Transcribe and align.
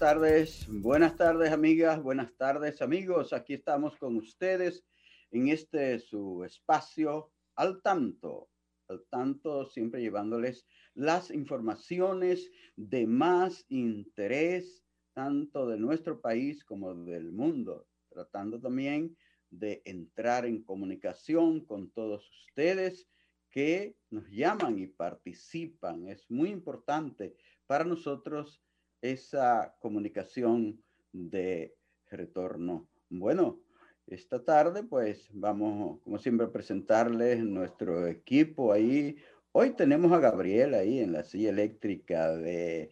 Tardes, 0.00 0.66
buenas 0.70 1.14
tardes 1.14 1.52
amigas, 1.52 2.02
buenas 2.02 2.34
tardes 2.38 2.80
amigos. 2.80 3.34
Aquí 3.34 3.52
estamos 3.52 3.98
con 3.98 4.16
ustedes 4.16 4.82
en 5.30 5.48
este 5.48 5.98
su 5.98 6.42
espacio 6.42 7.30
al 7.54 7.82
tanto, 7.82 8.48
al 8.88 9.04
tanto 9.10 9.66
siempre 9.66 10.00
llevándoles 10.00 10.66
las 10.94 11.30
informaciones 11.30 12.50
de 12.76 13.06
más 13.06 13.66
interés 13.68 14.82
tanto 15.12 15.68
de 15.68 15.76
nuestro 15.76 16.18
país 16.18 16.64
como 16.64 16.94
del 16.94 17.30
mundo, 17.30 17.86
tratando 18.08 18.58
también 18.58 19.14
de 19.50 19.82
entrar 19.84 20.46
en 20.46 20.62
comunicación 20.62 21.66
con 21.66 21.90
todos 21.90 22.26
ustedes 22.46 23.06
que 23.50 23.96
nos 24.08 24.30
llaman 24.30 24.78
y 24.78 24.86
participan. 24.86 26.08
Es 26.08 26.30
muy 26.30 26.48
importante 26.48 27.36
para 27.66 27.84
nosotros 27.84 28.62
esa 29.02 29.74
comunicación 29.80 30.82
de 31.12 31.74
retorno. 32.10 32.88
Bueno, 33.08 33.60
esta 34.06 34.44
tarde 34.44 34.82
pues 34.82 35.28
vamos, 35.32 36.00
como 36.02 36.18
siempre, 36.18 36.46
a 36.46 36.52
presentarles 36.52 37.40
nuestro 37.44 38.06
equipo 38.06 38.72
ahí. 38.72 39.16
Hoy 39.52 39.70
tenemos 39.70 40.12
a 40.12 40.18
Gabriel 40.18 40.74
ahí 40.74 41.00
en 41.00 41.12
la 41.12 41.24
silla 41.24 41.50
eléctrica 41.50 42.36
de 42.36 42.90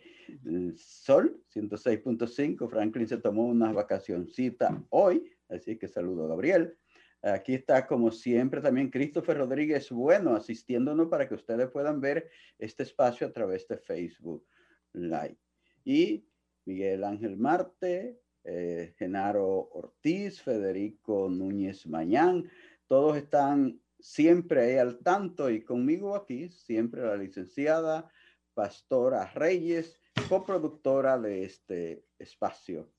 Sol 0.77 1.41
106.5. 1.55 2.69
Franklin 2.69 3.09
se 3.09 3.19
tomó 3.19 3.47
una 3.47 3.73
vacacioncita 3.73 4.85
hoy, 4.91 5.25
así 5.49 5.77
que 5.77 5.89
saludo 5.89 6.25
a 6.25 6.29
Gabriel. 6.29 6.77
Aquí 7.23 7.55
está, 7.55 7.85
como 7.87 8.13
siempre, 8.13 8.61
también 8.61 8.91
Christopher 8.91 9.39
Rodríguez 9.39 9.91
Bueno, 9.91 10.37
asistiéndonos 10.37 11.09
para 11.09 11.29
que 11.29 11.35
ustedes 11.35 11.69
puedan 11.69 12.01
ver 12.01 12.31
este 12.59 12.85
espacio 12.85 13.27
a 13.27 13.33
través 13.33 13.67
de 13.67 13.77
Facebook 13.77 14.47
Live 14.93 15.48
y 15.89 16.29
Miguel 16.67 17.03
Ángel 17.03 17.39
Marte, 17.39 18.21
eh, 18.45 18.95
Genaro 18.99 19.71
Ortiz, 19.73 20.43
Federico 20.43 21.31
Núñez 21.31 21.87
Mañán, 21.87 22.51
todos 22.87 23.17
están 23.17 23.81
siempre 23.99 24.61
ahí 24.61 24.77
al 24.77 24.99
tanto 24.99 25.49
y 25.49 25.65
conmigo 25.65 26.15
aquí 26.15 26.51
siempre 26.51 27.01
la 27.01 27.17
licenciada 27.17 28.11
Pastora 28.53 29.33
Reyes, 29.33 29.99
coproductora 30.29 31.19
de 31.19 31.45
este 31.45 32.05
espacio 32.19 32.93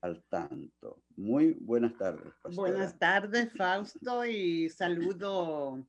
al 0.00 0.24
tanto. 0.24 1.04
Muy 1.14 1.56
buenas 1.60 1.96
tardes. 1.96 2.34
Buenas 2.56 2.98
tardes, 2.98 3.52
Fausto, 3.56 4.26
y 4.26 4.68
saludo 4.68 5.86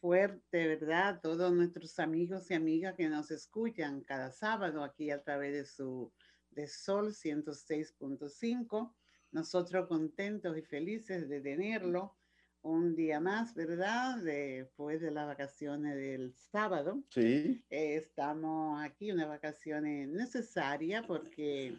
fuerte, 0.00 0.68
¿verdad? 0.68 1.20
Todos 1.22 1.52
nuestros 1.52 1.98
amigos 1.98 2.50
y 2.50 2.54
amigas 2.54 2.94
que 2.94 3.08
nos 3.08 3.30
escuchan 3.30 4.02
cada 4.02 4.30
sábado 4.30 4.82
aquí 4.84 5.10
a 5.10 5.22
través 5.22 5.52
de 5.52 5.64
su 5.64 6.12
de 6.50 6.66
Sol 6.68 7.12
106.5. 7.12 8.94
Nosotros 9.32 9.86
contentos 9.88 10.56
y 10.56 10.62
felices 10.62 11.28
de 11.28 11.40
tenerlo 11.40 12.16
un 12.62 12.96
día 12.96 13.20
más, 13.20 13.54
¿verdad? 13.54 14.18
Después 14.18 15.00
de 15.00 15.10
las 15.10 15.26
vacaciones 15.26 15.94
del 15.96 16.34
sábado. 16.34 17.02
Sí. 17.10 17.64
Eh, 17.70 17.96
estamos 17.96 18.82
aquí, 18.82 19.12
una 19.12 19.26
vacaciones 19.26 20.08
necesaria 20.08 21.02
porque 21.06 21.76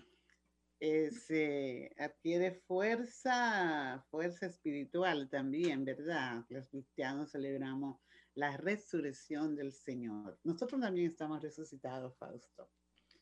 se 0.79 1.91
adquiere 1.97 2.51
fuerza, 2.51 4.05
fuerza 4.11 4.45
espiritual 4.45 5.27
también, 5.29 5.83
¿verdad? 5.83 6.45
Los 6.49 6.67
cristianos 6.67 7.31
celebramos 7.31 7.99
la 8.37 8.55
resurrección 8.55 9.55
del 9.55 9.71
Señor. 9.71 10.39
Nosotros 10.43 10.79
también 10.79 11.07
estamos 11.07 11.41
resucitados, 11.41 12.15
Fausto. 12.17 12.69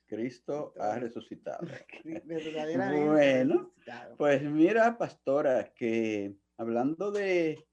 Cristo 0.05 0.73
ha 0.77 0.99
resucitado. 0.99 1.65
Verdaderamente. 2.25 3.09
Bueno, 3.09 3.73
pues 4.17 4.43
mira, 4.43 4.97
pastora, 4.97 5.73
que 5.73 6.35
hablando 6.57 7.11
de 7.11 7.65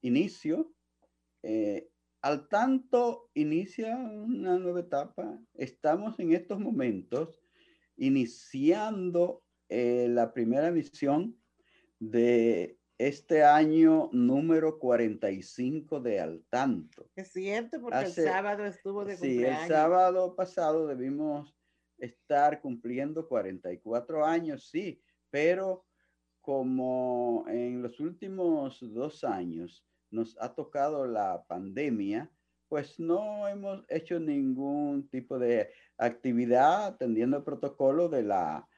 inicio, 0.00 0.74
eh, 1.44 1.88
al 2.20 2.48
tanto 2.48 3.30
inicia 3.34 3.96
una 3.96 4.58
nueva 4.58 4.80
etapa. 4.80 5.38
Estamos 5.54 6.18
en 6.18 6.32
estos 6.32 6.58
momentos 6.58 7.40
iniciando 7.96 9.44
eh, 9.68 10.08
la 10.10 10.32
primera 10.32 10.72
misión 10.72 11.40
de 12.00 12.77
este 12.98 13.44
año 13.44 14.10
número 14.12 14.78
45 14.78 16.00
de 16.00 16.20
Al 16.20 16.44
Tanto. 16.50 17.08
Es 17.14 17.32
cierto, 17.32 17.80
porque 17.80 18.00
el 18.00 18.12
sábado 18.12 18.66
estuvo 18.66 19.04
de 19.04 19.16
sí, 19.16 19.44
el 19.44 19.68
sábado 19.68 20.34
pasado 20.34 20.86
debimos 20.88 21.56
estar 21.96 22.60
cumpliendo 22.60 23.28
44 23.28 24.24
años, 24.26 24.68
sí, 24.68 25.00
pero 25.30 25.84
como 26.40 27.44
en 27.48 27.82
los 27.82 28.00
últimos 28.00 28.78
dos 28.80 29.22
años 29.22 29.84
nos 30.10 30.36
ha 30.40 30.54
tocado 30.54 31.06
la 31.06 31.44
pandemia, 31.46 32.30
pues 32.68 32.98
no 32.98 33.46
hemos 33.46 33.84
hecho 33.88 34.18
ningún 34.18 35.08
tipo 35.08 35.38
de 35.38 35.70
actividad 35.96 36.86
atendiendo 36.86 37.38
el 37.38 37.44
protocolo 37.44 38.08
de 38.08 38.22
la 38.22 38.68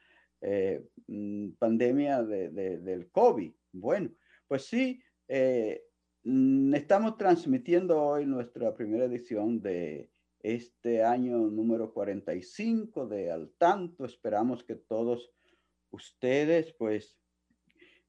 eh, 0.41 0.85
mm, 1.07 1.51
pandemia 1.59 2.23
del 2.23 3.09
COVID. 3.11 3.53
Bueno, 3.73 4.11
pues 4.47 4.65
sí, 4.65 5.01
eh, 5.27 5.81
mm, 6.23 6.73
estamos 6.75 7.17
transmitiendo 7.17 8.01
hoy 8.01 8.25
nuestra 8.25 8.73
primera 8.75 9.05
edición 9.05 9.61
de 9.61 10.11
este 10.39 11.03
año 11.03 11.37
número 11.37 11.93
45 11.93 13.07
de 13.07 13.31
Al 13.31 13.51
Tanto. 13.57 14.03
Esperamos 14.03 14.63
que 14.63 14.75
todos 14.75 15.31
ustedes 15.91 16.73
pues 16.73 17.17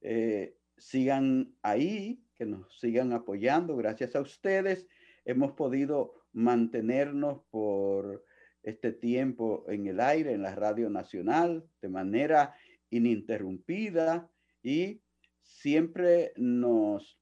eh, 0.01 0.57
sigan 0.77 1.55
ahí, 1.61 2.21
que 2.35 2.45
nos 2.45 2.77
sigan 2.79 3.13
apoyando. 3.13 3.77
Gracias 3.77 4.15
a 4.15 4.21
ustedes 4.21 4.87
hemos 5.23 5.53
podido 5.53 6.25
mantenernos 6.33 7.41
por 7.51 8.25
este 8.63 8.91
tiempo 8.91 9.65
en 9.69 9.87
el 9.87 10.01
aire, 10.01 10.33
en 10.33 10.41
la 10.41 10.55
Radio 10.55 10.89
Nacional, 10.89 11.65
de 11.81 11.89
manera 11.89 12.53
ininterrumpida 12.89 14.29
y 14.61 15.01
siempre 15.43 16.33
nos 16.37 17.19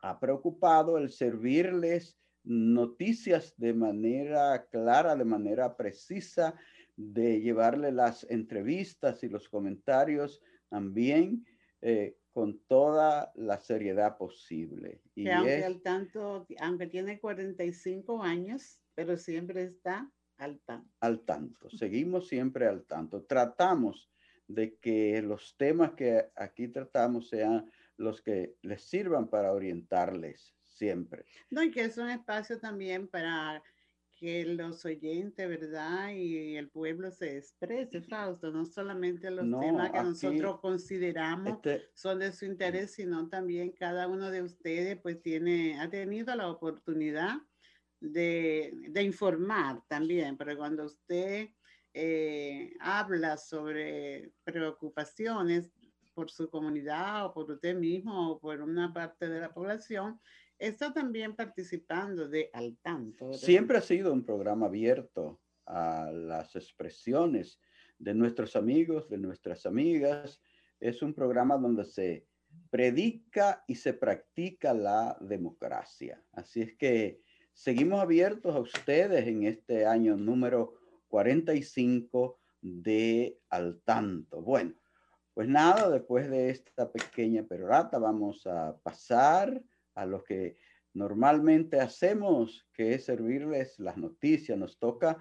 ha 0.00 0.18
preocupado 0.20 0.98
el 0.98 1.10
servirles 1.10 2.16
noticias 2.44 3.54
de 3.56 3.72
manera 3.72 4.66
clara, 4.70 5.16
de 5.16 5.24
manera 5.24 5.76
precisa, 5.76 6.54
de 6.96 7.40
llevarle 7.40 7.92
las 7.92 8.24
entrevistas 8.30 9.22
y 9.22 9.28
los 9.28 9.48
comentarios 9.48 10.42
también 10.68 11.46
eh, 11.80 12.16
con 12.32 12.58
toda 12.66 13.32
la 13.34 13.58
seriedad 13.58 14.16
posible. 14.16 15.00
Y 15.14 15.28
aunque, 15.28 15.64
al 15.64 15.82
tanto, 15.82 16.46
aunque 16.58 16.86
tiene 16.86 17.20
45 17.20 18.22
años, 18.22 18.80
pero 18.94 19.16
siempre 19.16 19.64
está 19.64 20.10
al 20.38 20.60
tanto. 20.60 20.90
Al 21.00 21.20
tanto, 21.20 21.70
seguimos 21.70 22.28
siempre 22.28 22.66
al 22.66 22.84
tanto. 22.84 23.22
Tratamos 23.24 24.10
de 24.46 24.76
que 24.76 25.22
los 25.22 25.56
temas 25.56 25.92
que 25.92 26.30
aquí 26.36 26.68
tratamos 26.68 27.28
sean 27.28 27.70
los 27.96 28.22
que 28.22 28.56
les 28.62 28.82
sirvan 28.82 29.28
para 29.28 29.52
orientarles 29.52 30.54
siempre. 30.62 31.24
No, 31.50 31.62
y 31.62 31.70
que 31.70 31.84
es 31.84 31.96
un 31.98 32.10
espacio 32.10 32.58
también 32.58 33.08
para 33.08 33.62
que 34.22 34.44
los 34.44 34.84
oyentes, 34.84 35.48
¿verdad? 35.48 36.10
Y 36.10 36.56
el 36.56 36.70
pueblo 36.70 37.10
se 37.10 37.38
exprese, 37.38 38.02
Fausto, 38.02 38.52
no 38.52 38.64
solamente 38.64 39.30
los 39.32 39.60
temas 39.60 39.90
que 39.90 40.02
nosotros 40.02 40.60
consideramos 40.60 41.54
este 41.54 41.88
son 41.94 42.20
de 42.20 42.30
su 42.30 42.44
interés, 42.44 42.92
sino 42.92 43.28
también 43.28 43.72
cada 43.72 44.06
uno 44.06 44.30
de 44.30 44.42
ustedes 44.42 44.96
pues 45.00 45.20
tiene, 45.22 45.80
ha 45.80 45.90
tenido 45.90 46.36
la 46.36 46.48
oportunidad 46.48 47.34
de, 47.98 48.72
de 48.90 49.02
informar 49.02 49.82
también, 49.88 50.36
pero 50.36 50.56
cuando 50.56 50.84
usted 50.84 51.48
eh, 51.94 52.74
habla 52.80 53.36
sobre 53.36 54.32
preocupaciones 54.44 55.72
por 56.14 56.30
su 56.30 56.48
comunidad 56.50 57.26
o 57.26 57.32
por 57.32 57.50
usted 57.50 57.74
mismo 57.74 58.32
o 58.32 58.40
por 58.40 58.60
una 58.60 58.92
parte 58.92 59.28
de 59.28 59.40
la 59.40 59.52
población, 59.52 60.20
está 60.58 60.92
también 60.92 61.34
participando 61.34 62.28
de 62.28 62.50
Al 62.52 62.76
Tanto. 62.82 63.32
Siempre 63.32 63.78
ha 63.78 63.82
sido 63.82 64.12
un 64.12 64.24
programa 64.24 64.66
abierto 64.66 65.40
a 65.66 66.10
las 66.12 66.54
expresiones 66.56 67.60
de 67.98 68.14
nuestros 68.14 68.56
amigos, 68.56 69.08
de 69.08 69.18
nuestras 69.18 69.64
amigas. 69.66 70.40
Es 70.80 71.02
un 71.02 71.14
programa 71.14 71.56
donde 71.56 71.84
se 71.84 72.26
predica 72.70 73.64
y 73.66 73.74
se 73.74 73.94
practica 73.94 74.74
la 74.74 75.16
democracia. 75.20 76.22
Así 76.32 76.62
es 76.62 76.76
que 76.76 77.20
seguimos 77.52 78.00
abiertos 78.00 78.54
a 78.54 78.60
ustedes 78.60 79.26
en 79.26 79.44
este 79.44 79.86
año 79.86 80.16
número 80.16 80.74
45 81.12 82.40
de 82.62 83.38
Al 83.50 83.82
Tanto. 83.84 84.40
Bueno, 84.40 84.72
pues 85.34 85.46
nada, 85.46 85.90
después 85.90 86.30
de 86.30 86.48
esta 86.48 86.90
pequeña 86.90 87.42
perorata 87.42 87.98
vamos 87.98 88.46
a 88.46 88.78
pasar 88.82 89.62
a 89.94 90.06
lo 90.06 90.24
que 90.24 90.56
normalmente 90.94 91.78
hacemos, 91.80 92.66
que 92.72 92.94
es 92.94 93.04
servirles 93.04 93.78
las 93.78 93.98
noticias. 93.98 94.56
Nos 94.56 94.78
toca 94.78 95.18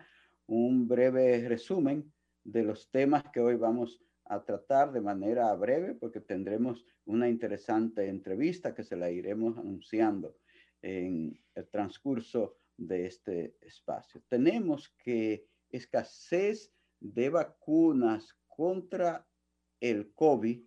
un 0.48 0.88
breve 0.88 1.46
resumen 1.50 2.10
de 2.46 2.64
los 2.64 2.90
temas 2.90 3.24
que 3.34 3.42
hoy 3.42 3.56
vamos 3.58 4.02
a 4.24 4.46
tratar 4.46 4.94
de 4.94 5.02
manera 5.02 5.54
breve, 5.56 5.94
porque 5.94 6.22
tendremos 6.22 6.86
una 7.04 7.28
interesante 7.28 8.08
entrevista 8.08 8.74
que 8.74 8.86
se 8.86 8.96
la 8.96 9.12
iremos 9.12 9.58
anunciando 9.58 10.38
en 10.82 11.38
el 11.54 11.68
transcurso 11.68 12.56
de 12.78 13.08
este 13.08 13.58
espacio. 13.60 14.22
Tenemos 14.30 14.96
que 15.04 15.51
escasez 15.72 16.74
de 17.00 17.30
vacunas 17.30 18.36
contra 18.48 19.28
el 19.80 20.14
COVID 20.14 20.62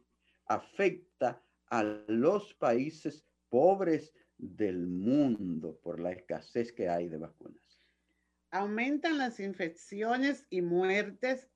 afecta 0.47 1.43
a 1.69 1.83
los 2.09 2.55
países 2.55 3.25
pobres 3.49 4.13
del 4.37 4.87
mundo 4.87 5.79
por 5.83 6.01
la 6.01 6.13
escasez 6.13 6.73
que 6.73 6.89
hay 6.89 7.09
de 7.09 7.19
vacunas. 7.19 7.63
Aumentan 8.51 9.19
las 9.19 9.41
infecciones 9.41 10.47
y 10.51 10.63
muertes 10.63 11.51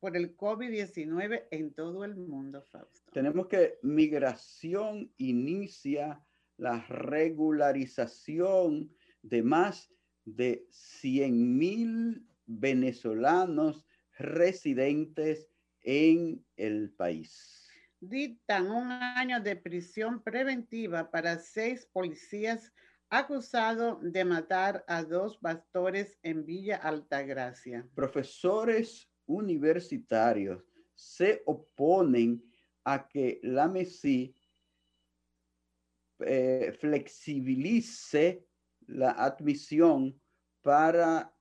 por 0.00 0.16
el 0.16 0.36
COVID-19 0.36 1.46
en 1.50 1.74
todo 1.74 2.04
el 2.04 2.16
mundo, 2.16 2.62
Fausto. 2.62 3.10
Tenemos 3.12 3.46
que 3.46 3.78
migración 3.82 5.12
inicia 5.16 6.24
la 6.56 6.84
regularización 6.88 8.94
de 9.22 9.42
más 9.42 9.90
de 10.24 10.66
100 10.70 11.56
mil 11.56 12.26
venezolanos 12.46 13.86
residentes 14.18 15.48
en 15.82 16.44
el 16.56 16.92
país. 16.92 17.68
Dictan 18.00 18.70
un 18.70 18.90
año 18.90 19.40
de 19.40 19.56
prisión 19.56 20.22
preventiva 20.22 21.10
para 21.10 21.38
seis 21.38 21.86
policías 21.92 22.72
acusados 23.08 23.98
de 24.00 24.24
matar 24.24 24.84
a 24.88 25.04
dos 25.04 25.38
pastores 25.38 26.18
en 26.22 26.44
Villa 26.44 26.76
Altagracia. 26.76 27.86
Profesores 27.94 29.08
universitarios 29.26 30.64
se 30.94 31.42
oponen 31.46 32.42
a 32.84 33.06
que 33.06 33.38
la 33.42 33.68
MESI 33.68 34.34
eh, 36.20 36.76
flexibilice 36.80 38.46
la 38.86 39.10
admisión 39.12 40.20
para 40.62 41.32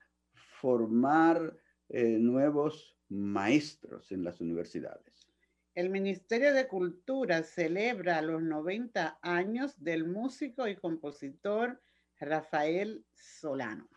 formar 0.61 1.57
eh, 1.89 2.17
nuevos 2.19 2.95
maestros 3.09 4.11
en 4.11 4.23
las 4.23 4.39
universidades. 4.39 5.27
El 5.73 5.89
Ministerio 5.89 6.53
de 6.53 6.67
Cultura 6.67 7.43
celebra 7.43 8.21
los 8.21 8.43
90 8.43 9.19
años 9.21 9.73
del 9.83 10.07
músico 10.07 10.67
y 10.67 10.75
compositor 10.75 11.81
Rafael 12.19 13.03
Solano. 13.13 13.89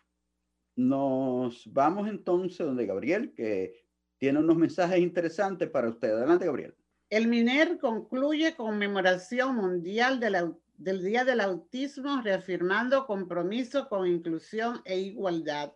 Nos 0.76 1.70
vamos 1.72 2.08
entonces 2.08 2.66
donde 2.66 2.86
Gabriel, 2.86 3.34
que 3.34 3.84
tiene 4.18 4.38
unos 4.38 4.56
mensajes 4.56 4.98
interesantes 4.98 5.68
para 5.68 5.90
usted. 5.90 6.10
Adelante, 6.10 6.46
Gabriel. 6.46 6.74
El 7.10 7.28
MINER 7.28 7.78
concluye 7.78 8.56
conmemoración 8.56 9.54
mundial 9.54 10.18
del 10.18 11.04
Día 11.04 11.24
del 11.24 11.40
Autismo, 11.40 12.22
reafirmando 12.22 13.06
compromiso 13.06 13.88
con 13.88 14.06
inclusión 14.06 14.80
e 14.84 14.98
igualdad. 14.98 15.72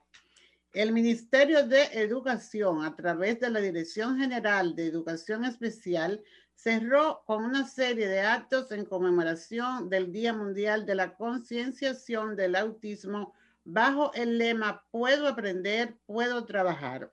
El 0.75 0.93
Ministerio 0.93 1.67
de 1.67 1.85
Educación, 1.95 2.85
a 2.85 2.95
través 2.95 3.41
de 3.41 3.49
la 3.49 3.59
Dirección 3.59 4.19
General 4.19 4.77
de 4.77 4.87
Educación 4.87 5.47
Especial, 5.47 6.23
cerró 6.55 7.23
con 7.25 7.43
una 7.43 7.67
serie 7.67 8.07
de 8.07 8.21
actos 8.21 8.71
en 8.71 8.85
conmemoración 8.85 9.89
del 9.89 10.13
Día 10.13 10.35
Mundial 10.35 10.85
de 10.85 10.95
la 10.95 11.17
Concienciación 11.17 12.37
del 12.37 12.55
Autismo 12.55 13.35
bajo 13.65 14.13
el 14.13 14.37
lema 14.37 14.85
Puedo 14.91 15.27
aprender, 15.27 15.97
puedo 16.05 16.45
trabajar. 16.45 17.11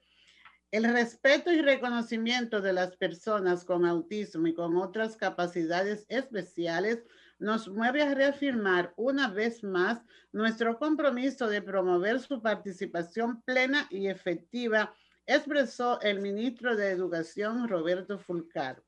El 0.72 0.84
respeto 0.92 1.50
y 1.54 1.62
reconocimiento 1.62 2.60
de 2.60 2.74
las 2.74 2.98
personas 2.98 3.64
con 3.64 3.86
autismo 3.86 4.48
y 4.48 4.54
con 4.54 4.76
otras 4.76 5.16
capacidades 5.16 6.06
especiales 6.10 7.06
nos 7.40 7.68
mueve 7.68 8.02
a 8.02 8.14
reafirmar 8.14 8.94
una 8.96 9.28
vez 9.30 9.64
más 9.64 10.02
nuestro 10.32 10.78
compromiso 10.78 11.48
de 11.48 11.62
promover 11.62 12.20
su 12.20 12.42
participación 12.42 13.42
plena 13.42 13.88
y 13.90 14.08
efectiva, 14.08 14.94
expresó 15.26 16.00
el 16.02 16.22
ministro 16.22 16.76
de 16.76 16.90
Educación 16.90 17.68
Roberto 17.68 18.20
Fulcar. 18.20 18.82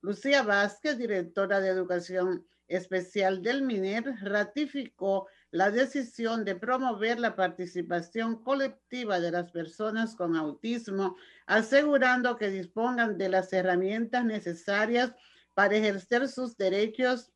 Lucía 0.00 0.42
Vázquez, 0.42 0.98
directora 0.98 1.60
de 1.60 1.68
Educación 1.68 2.46
Especial 2.66 3.42
del 3.42 3.62
MINER, 3.62 4.04
ratificó 4.22 5.28
la 5.50 5.70
decisión 5.70 6.44
de 6.44 6.56
promover 6.56 7.20
la 7.20 7.36
participación 7.36 8.42
colectiva 8.42 9.20
de 9.20 9.30
las 9.30 9.52
personas 9.52 10.16
con 10.16 10.34
autismo, 10.34 11.16
asegurando 11.46 12.36
que 12.36 12.50
dispongan 12.50 13.18
de 13.18 13.28
las 13.28 13.52
herramientas 13.52 14.24
necesarias 14.24 15.12
para 15.54 15.76
ejercer 15.76 16.28
sus 16.28 16.56
derechos 16.56 17.33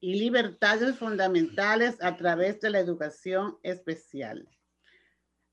y 0.00 0.18
libertades 0.18 0.96
fundamentales 0.96 2.02
a 2.02 2.16
través 2.16 2.60
de 2.60 2.70
la 2.70 2.80
educación 2.80 3.58
especial. 3.62 4.48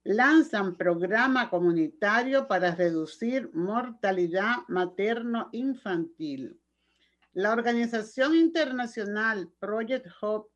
Lanzan 0.04 0.78
programa 0.78 1.50
comunitario 1.50 2.48
para 2.48 2.74
reducir 2.74 3.50
mortalidad 3.54 4.60
materno-infantil. 4.70 6.58
La 7.34 7.52
organización 7.52 8.34
internacional 8.34 9.52
Project 9.60 10.08
Hope, 10.22 10.50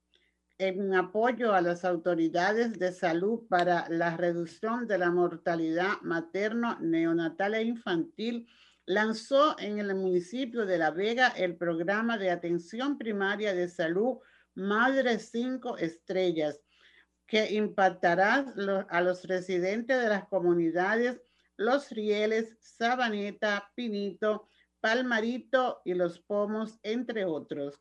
en 0.58 0.96
apoyo 0.96 1.54
a 1.54 1.62
las 1.62 1.84
autoridades 1.84 2.80
de 2.80 2.94
salud 2.94 3.42
para 3.50 3.90
la 3.90 4.16
reducción 4.16 4.88
de 4.88 4.98
la 5.00 5.12
mortalidad 5.12 6.00
materno-neonatal 6.02 7.56
e 7.56 7.64
infantil, 7.64 8.48
lanzó 8.86 9.58
en 9.60 9.80
el 9.80 9.94
municipio 9.96 10.66
de 10.66 10.78
La 10.78 10.92
Vega 10.92 11.30
el 11.30 11.56
programa 11.56 12.18
de 12.18 12.32
atención 12.32 12.98
primaria 12.98 13.54
de 13.54 13.68
salud 13.68 14.18
Madre 14.54 15.20
Cinco 15.20 15.78
Estrellas, 15.78 16.60
que 17.28 17.54
impactará 17.54 18.54
a 18.90 19.02
los 19.02 19.24
residentes 19.24 20.02
de 20.02 20.10
las 20.10 20.28
comunidades 20.28 21.22
Los 21.56 21.90
Rieles, 21.90 22.58
Sabaneta, 22.60 23.72
Pinito, 23.76 24.50
Palmarito 24.82 25.82
y 25.86 25.94
Los 25.94 26.20
Pomos, 26.20 26.80
entre 26.84 27.24
otros. 27.26 27.80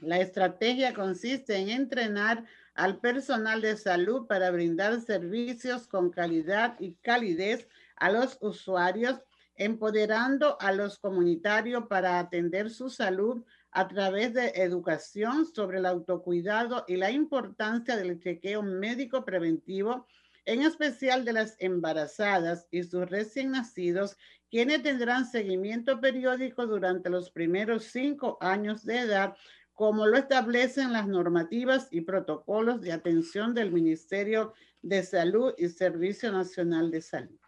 La 0.00 0.18
estrategia 0.18 0.92
consiste 0.92 1.56
en 1.56 1.70
entrenar 1.70 2.44
al 2.74 3.00
personal 3.00 3.62
de 3.62 3.76
salud 3.76 4.26
para 4.26 4.50
brindar 4.50 5.00
servicios 5.00 5.86
con 5.86 6.10
calidad 6.10 6.76
y 6.80 6.94
calidez 6.96 7.68
a 7.96 8.10
los 8.10 8.36
usuarios 8.40 9.22
empoderando 9.56 10.56
a 10.60 10.72
los 10.72 10.98
comunitarios 10.98 11.86
para 11.88 12.18
atender 12.18 12.70
su 12.70 12.90
salud 12.90 13.44
a 13.70 13.88
través 13.88 14.32
de 14.34 14.52
educación 14.56 15.46
sobre 15.46 15.78
el 15.78 15.86
autocuidado 15.86 16.84
y 16.88 16.96
la 16.96 17.10
importancia 17.10 17.96
del 17.96 18.18
chequeo 18.18 18.62
médico 18.62 19.24
preventivo, 19.24 20.06
en 20.44 20.62
especial 20.62 21.24
de 21.24 21.32
las 21.32 21.56
embarazadas 21.58 22.68
y 22.70 22.84
sus 22.84 23.08
recién 23.10 23.50
nacidos, 23.50 24.16
quienes 24.50 24.82
tendrán 24.82 25.26
seguimiento 25.26 26.00
periódico 26.00 26.66
durante 26.66 27.10
los 27.10 27.30
primeros 27.30 27.84
cinco 27.84 28.38
años 28.40 28.84
de 28.84 29.00
edad, 29.00 29.36
como 29.74 30.06
lo 30.06 30.16
establecen 30.16 30.92
las 30.92 31.06
normativas 31.06 31.88
y 31.90 32.02
protocolos 32.02 32.80
de 32.80 32.92
atención 32.92 33.52
del 33.54 33.72
Ministerio 33.72 34.54
de 34.80 35.02
Salud 35.02 35.52
y 35.58 35.68
Servicio 35.68 36.32
Nacional 36.32 36.90
de 36.90 37.02
Salud. 37.02 37.45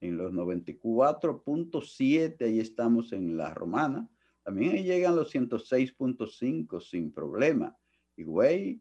en 0.00 0.16
los 0.16 0.32
94.7, 0.32 2.44
ahí 2.44 2.60
estamos 2.60 3.12
en 3.12 3.36
La 3.36 3.52
Romana. 3.52 4.08
También 4.48 4.76
ahí 4.76 4.82
llegan 4.82 5.14
los 5.14 5.34
106.5 5.34 6.80
sin 6.80 7.12
problema. 7.12 7.76
Y 8.16 8.24
güey, 8.24 8.80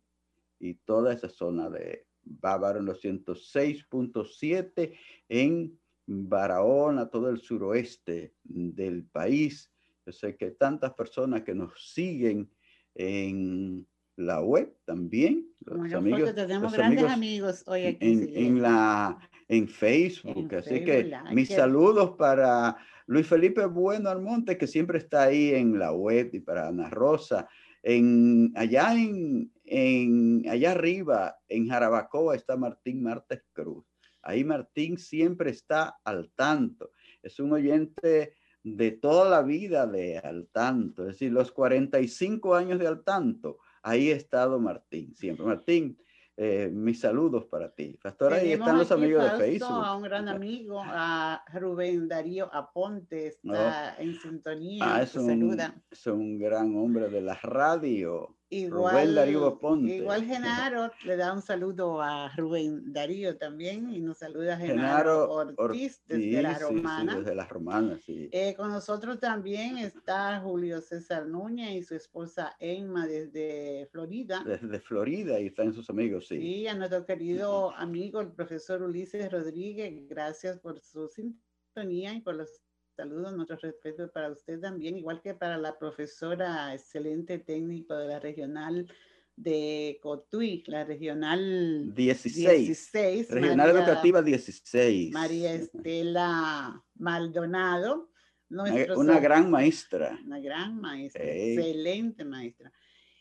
y 0.62 0.76
toda 0.76 1.12
esa 1.12 1.28
zona 1.28 1.70
de 1.70 2.06
Bávaro 2.24 2.80
en 2.80 2.86
los 2.86 3.04
106.7 3.04 4.94
en 5.28 5.78
Barahona, 6.06 7.10
todo 7.10 7.30
el 7.30 7.42
suroeste 7.42 8.34
del 8.46 9.04
país. 9.08 9.70
Yo 10.06 10.14
sé 10.14 10.38
que 10.38 10.52
tantas 10.52 10.94
personas 10.94 11.44
que 11.44 11.54
nos 11.54 11.74
siguen 11.92 12.50
en 12.96 13.86
la 14.16 14.42
web 14.42 14.74
también. 14.86 15.50
Los 15.66 15.92
amigos, 15.92 16.34
tenemos 16.34 16.72
grandes 16.72 17.12
amigos, 17.12 17.64
hoy 17.68 17.88
aquí. 17.88 18.08
En, 18.36 18.62
la, 18.62 19.20
en 19.50 19.68
Facebook. 19.68 20.56
Así 20.56 20.86
que 20.86 21.12
mis 21.34 21.50
saludos 21.50 22.12
para 22.18 22.78
Luis 23.08 23.26
Felipe 23.26 23.66
Bueno 23.66 24.10
Almonte, 24.10 24.58
que 24.58 24.68
siempre 24.68 24.98
está 25.00 25.24
ahí 25.24 25.54
en 25.54 25.80
la 25.80 25.94
web, 25.94 26.30
y 26.34 26.40
para 26.42 26.68
Ana 26.68 26.90
Rosa. 26.90 27.48
En, 27.82 28.52
allá, 28.56 28.94
en, 28.94 29.52
en, 29.64 30.46
allá 30.50 30.72
arriba, 30.72 31.38
en 31.48 31.70
Jarabacoa, 31.70 32.36
está 32.36 32.58
Martín 32.58 33.02
Martes 33.02 33.44
Cruz. 33.54 33.86
Ahí 34.22 34.44
Martín 34.44 34.98
siempre 34.98 35.52
está 35.52 35.98
al 36.04 36.32
tanto. 36.36 36.92
Es 37.24 37.40
un 37.40 37.54
oyente 37.54 38.34
de 38.62 38.92
toda 38.92 39.30
la 39.30 39.42
vida 39.42 39.88
de 39.88 40.18
al 40.18 40.50
tanto, 40.52 41.04
es 41.04 41.14
decir, 41.14 41.32
los 41.32 41.54
45 41.54 42.56
años 42.56 42.80
de 42.80 42.88
al 42.88 43.06
tanto. 43.06 43.60
Ahí 43.82 44.12
ha 44.12 44.16
estado 44.18 44.60
Martín, 44.60 45.16
siempre. 45.16 45.46
Martín, 45.46 45.98
eh, 46.40 46.70
mis 46.72 47.00
saludos 47.00 47.46
para 47.46 47.74
ti. 47.74 47.98
Pastor, 48.02 48.34
ahí 48.34 48.52
están 48.52 48.78
los 48.78 48.92
amigos 48.92 49.24
de 49.24 49.38
Facebook. 49.38 49.84
A 49.84 49.96
un 49.96 50.04
gran 50.04 50.30
amigo, 50.30 50.84
a 50.86 51.44
Rubén 51.52 52.08
Darío 52.08 52.54
Aponte, 52.54 53.26
está 53.26 53.96
en 53.98 54.14
sintonía. 54.14 54.84
Ah, 54.86 55.02
es, 55.02 55.16
un, 55.16 55.60
es 55.90 56.06
un 56.06 56.38
gran 56.38 56.76
hombre 56.76 57.10
de 57.10 57.22
la 57.22 57.34
radio. 57.42 58.37
Igual, 58.50 59.14
Darío 59.14 59.60
igual 59.86 60.26
Genaro 60.26 60.90
le 61.06 61.18
da 61.18 61.34
un 61.34 61.42
saludo 61.42 62.02
a 62.02 62.34
Rubén 62.38 62.94
Darío 62.94 63.38
también 63.38 63.94
y 63.94 64.00
nos 64.00 64.20
saluda 64.20 64.56
Genaro, 64.56 65.30
Ortiz, 65.58 66.02
desde 66.08 66.42
la 66.42 66.58
Romana. 66.58 67.12
Sí, 67.12 67.20
desde 67.20 67.36
la 67.36 67.46
Romana, 67.46 67.98
sí. 67.98 68.30
Eh, 68.32 68.56
con 68.56 68.70
nosotros 68.70 69.20
también 69.20 69.78
está 69.80 70.40
Julio 70.40 70.80
César 70.80 71.28
Núñez 71.28 71.76
y 71.76 71.84
su 71.84 71.96
esposa 71.96 72.56
Emma 72.60 73.06
desde 73.06 73.88
Florida. 73.92 74.42
Desde 74.46 74.80
Florida 74.80 75.38
y 75.42 75.48
están 75.48 75.74
sus 75.74 75.90
amigos, 75.90 76.28
sí. 76.30 76.40
Sí, 76.40 76.68
a 76.68 76.74
nuestro 76.74 77.06
querido 77.06 77.72
amigo 77.76 78.22
el 78.22 78.32
profesor 78.32 78.82
Ulises 78.82 79.30
Rodríguez, 79.30 80.08
gracias 80.08 80.58
por 80.60 80.80
su 80.80 81.10
sintonía 81.10 82.14
y 82.14 82.22
por 82.22 82.36
los 82.36 82.62
Saludos, 82.98 83.32
nuestro 83.34 83.58
respeto 83.58 84.12
para 84.12 84.32
usted 84.32 84.60
también, 84.60 84.98
igual 84.98 85.22
que 85.22 85.36
para 85.36 85.60
la 85.60 85.78
profesora 85.78 86.74
excelente 86.74 87.38
técnico 87.38 87.96
de 87.96 88.08
la 88.08 88.20
regional 88.20 88.92
de 89.36 90.00
Cotuí, 90.02 90.64
la 90.66 90.84
regional 90.84 91.94
16. 91.94 93.30
regional 93.30 93.70
educativa 93.70 94.24
16. 94.24 95.14
María 95.14 95.54
Estela 95.54 96.84
Maldonado. 96.96 98.10
Una, 98.50 99.20
gran 99.20 99.52
maestra. 99.52 100.18
Una 100.26 100.40
gran 100.40 100.82
maestra, 100.82 101.24
excelente 101.24 102.26
maestra. 102.26 102.74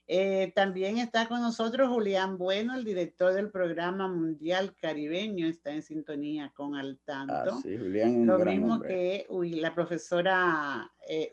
Eh, 0.08 0.52
también 0.54 0.98
está 0.98 1.26
con 1.26 1.40
nosotros 1.40 1.88
Julián 1.88 2.38
Bueno, 2.38 2.76
el 2.76 2.84
director 2.84 3.34
del 3.34 3.50
programa 3.50 4.06
mundial 4.06 4.72
caribeño, 4.80 5.48
está 5.48 5.72
en 5.72 5.82
sintonía 5.82 6.52
con 6.54 6.76
Al 6.76 7.00
Tanto. 7.04 7.34
Ah, 7.34 7.60
sí, 7.60 7.76
Julián 7.76 8.24
Lo 8.24 8.38
mismo 8.38 8.80
que 8.80 9.26
la 9.28 9.74
profesora 9.74 10.92
eh, 11.08 11.32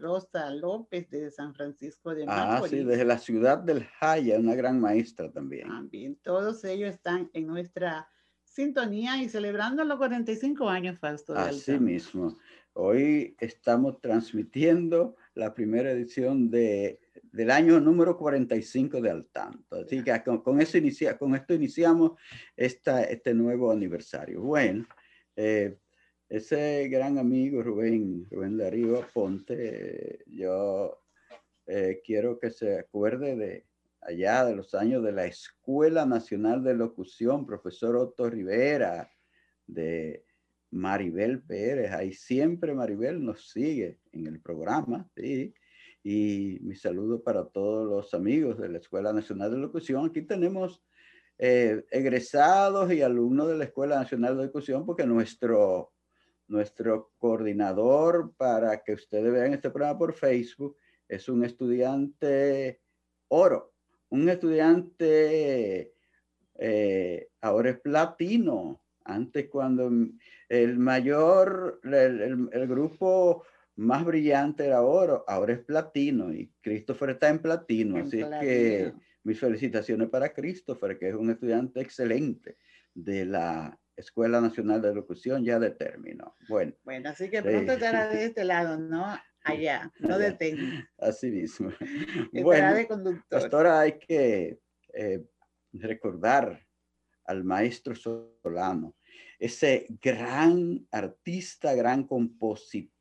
Rosa 0.00 0.50
López 0.54 1.10
de 1.10 1.30
San 1.30 1.54
Francisco 1.54 2.14
de 2.14 2.24
Macorís. 2.24 2.64
Ah, 2.64 2.68
sí, 2.68 2.84
desde 2.84 3.04
la 3.04 3.18
ciudad 3.18 3.58
del 3.58 3.84
Jaya, 3.84 4.38
una 4.38 4.54
gran 4.54 4.80
maestra 4.80 5.30
también. 5.30 5.68
También, 5.68 6.16
todos 6.22 6.64
ellos 6.64 6.94
están 6.94 7.28
en 7.34 7.46
nuestra 7.46 8.08
sintonía 8.42 9.22
y 9.22 9.28
celebrando 9.28 9.84
los 9.84 9.98
45 9.98 10.66
años, 10.66 10.98
Fausto. 10.98 11.34
Así 11.36 11.78
mismo. 11.78 12.38
Hoy 12.74 13.36
estamos 13.38 14.00
transmitiendo 14.00 15.14
la 15.34 15.52
primera 15.52 15.90
edición 15.90 16.50
de 16.50 17.01
del 17.32 17.50
año 17.50 17.80
número 17.80 18.16
45 18.16 19.00
de 19.00 19.10
Al 19.10 19.26
Tanto. 19.26 19.76
Así 19.76 20.02
que 20.02 20.22
con, 20.22 20.60
eso 20.60 20.78
inicia, 20.78 21.18
con 21.18 21.34
esto 21.34 21.54
iniciamos 21.54 22.12
esta, 22.56 23.04
este 23.04 23.34
nuevo 23.34 23.70
aniversario. 23.70 24.42
Bueno, 24.42 24.86
eh, 25.36 25.78
ese 26.28 26.88
gran 26.88 27.18
amigo 27.18 27.62
Rubén, 27.62 28.26
Rubén 28.30 28.56
Darío 28.56 29.06
Ponte, 29.12 30.24
yo 30.26 30.98
eh, 31.66 32.00
quiero 32.04 32.38
que 32.38 32.50
se 32.50 32.78
acuerde 32.78 33.36
de 33.36 33.66
allá 34.00 34.44
de 34.44 34.56
los 34.56 34.74
años 34.74 35.02
de 35.04 35.12
la 35.12 35.26
Escuela 35.26 36.04
Nacional 36.06 36.64
de 36.64 36.74
Locución, 36.74 37.46
profesor 37.46 37.96
Otto 37.96 38.28
Rivera, 38.28 39.10
de 39.66 40.24
Maribel 40.70 41.42
Pérez. 41.42 41.92
Ahí 41.92 42.12
siempre 42.12 42.74
Maribel 42.74 43.24
nos 43.24 43.50
sigue 43.50 44.00
en 44.12 44.26
el 44.26 44.40
programa, 44.40 45.08
¿sí? 45.14 45.54
Y 46.04 46.58
mi 46.62 46.74
saludo 46.74 47.22
para 47.22 47.44
todos 47.44 47.88
los 47.88 48.14
amigos 48.14 48.58
de 48.58 48.68
la 48.68 48.78
Escuela 48.78 49.12
Nacional 49.12 49.50
de 49.50 49.58
Locución. 49.58 50.06
Aquí 50.06 50.22
tenemos 50.22 50.82
eh, 51.38 51.84
egresados 51.90 52.92
y 52.92 53.02
alumnos 53.02 53.48
de 53.48 53.56
la 53.56 53.64
Escuela 53.64 53.96
Nacional 53.96 54.36
de 54.36 54.46
Locución 54.46 54.84
porque 54.84 55.06
nuestro, 55.06 55.92
nuestro 56.48 57.12
coordinador 57.18 58.34
para 58.36 58.82
que 58.82 58.94
ustedes 58.94 59.32
vean 59.32 59.54
este 59.54 59.70
programa 59.70 59.98
por 59.98 60.14
Facebook 60.14 60.76
es 61.08 61.28
un 61.28 61.44
estudiante 61.44 62.80
oro, 63.28 63.72
un 64.08 64.28
estudiante 64.28 65.94
eh, 66.58 67.28
ahora 67.40 67.70
es 67.70 67.80
platino. 67.80 68.80
Antes 69.04 69.48
cuando 69.48 69.90
el 70.48 70.78
mayor, 70.78 71.80
el, 71.82 72.48
el 72.52 72.66
grupo 72.68 73.42
más 73.76 74.04
brillante 74.04 74.66
era 74.66 74.82
oro, 74.82 75.24
ahora 75.26 75.54
es 75.54 75.60
platino 75.60 76.32
y 76.32 76.52
Christopher 76.60 77.10
está 77.10 77.28
en 77.28 77.38
platino, 77.40 77.96
así 77.98 78.22
que 78.40 78.92
mis 79.24 79.38
felicitaciones 79.38 80.08
para 80.08 80.32
Christopher, 80.32 80.98
que 80.98 81.08
es 81.08 81.14
un 81.14 81.30
estudiante 81.30 81.80
excelente 81.80 82.58
de 82.94 83.24
la 83.24 83.78
Escuela 83.96 84.40
Nacional 84.40 84.82
de 84.82 84.94
Locución 84.94 85.44
ya 85.44 85.58
de 85.58 85.70
término. 85.70 86.36
Bueno. 86.48 86.72
Bueno, 86.84 87.10
así 87.10 87.30
que 87.30 87.42
pronto 87.42 87.72
estará 87.72 88.08
de 88.08 88.24
este 88.26 88.44
lado, 88.44 88.78
¿no? 88.78 89.06
Allá, 89.44 89.92
no 89.98 90.18
detengo. 90.18 90.62
Así 90.98 91.30
mismo. 91.30 91.70
Bueno, 92.32 92.74
de 92.74 92.86
conductor. 92.86 93.40
Pastora, 93.40 93.80
hay 93.80 93.98
que 93.98 94.60
eh, 94.92 95.24
recordar 95.72 96.64
al 97.24 97.44
maestro 97.44 97.94
Solano, 97.94 98.96
ese 99.38 99.86
gran 100.00 100.86
artista, 100.90 101.74
gran 101.74 102.04
compositor, 102.04 102.91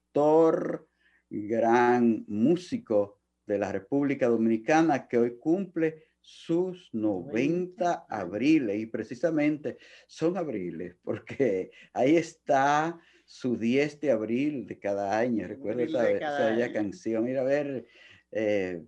gran 1.29 2.25
músico 2.27 3.19
de 3.45 3.57
la 3.57 3.71
República 3.71 4.27
Dominicana 4.27 5.07
que 5.07 5.17
hoy 5.17 5.37
cumple 5.39 6.11
sus 6.19 6.89
90 6.93 8.05
abriles 8.07 8.79
y 8.79 8.85
precisamente 8.85 9.77
son 10.07 10.37
abriles 10.37 10.95
porque 11.03 11.71
ahí 11.93 12.15
está 12.15 12.99
su 13.25 13.57
10 13.57 14.01
de 14.01 14.11
abril 14.11 14.67
de 14.67 14.77
cada 14.77 15.17
año. 15.17 15.47
Recuerda 15.47 16.09
esa, 16.09 16.73
canción. 16.73 17.23
Mira, 17.23 17.41
a 17.41 17.45
ver, 17.45 17.87
eh, 18.31 18.83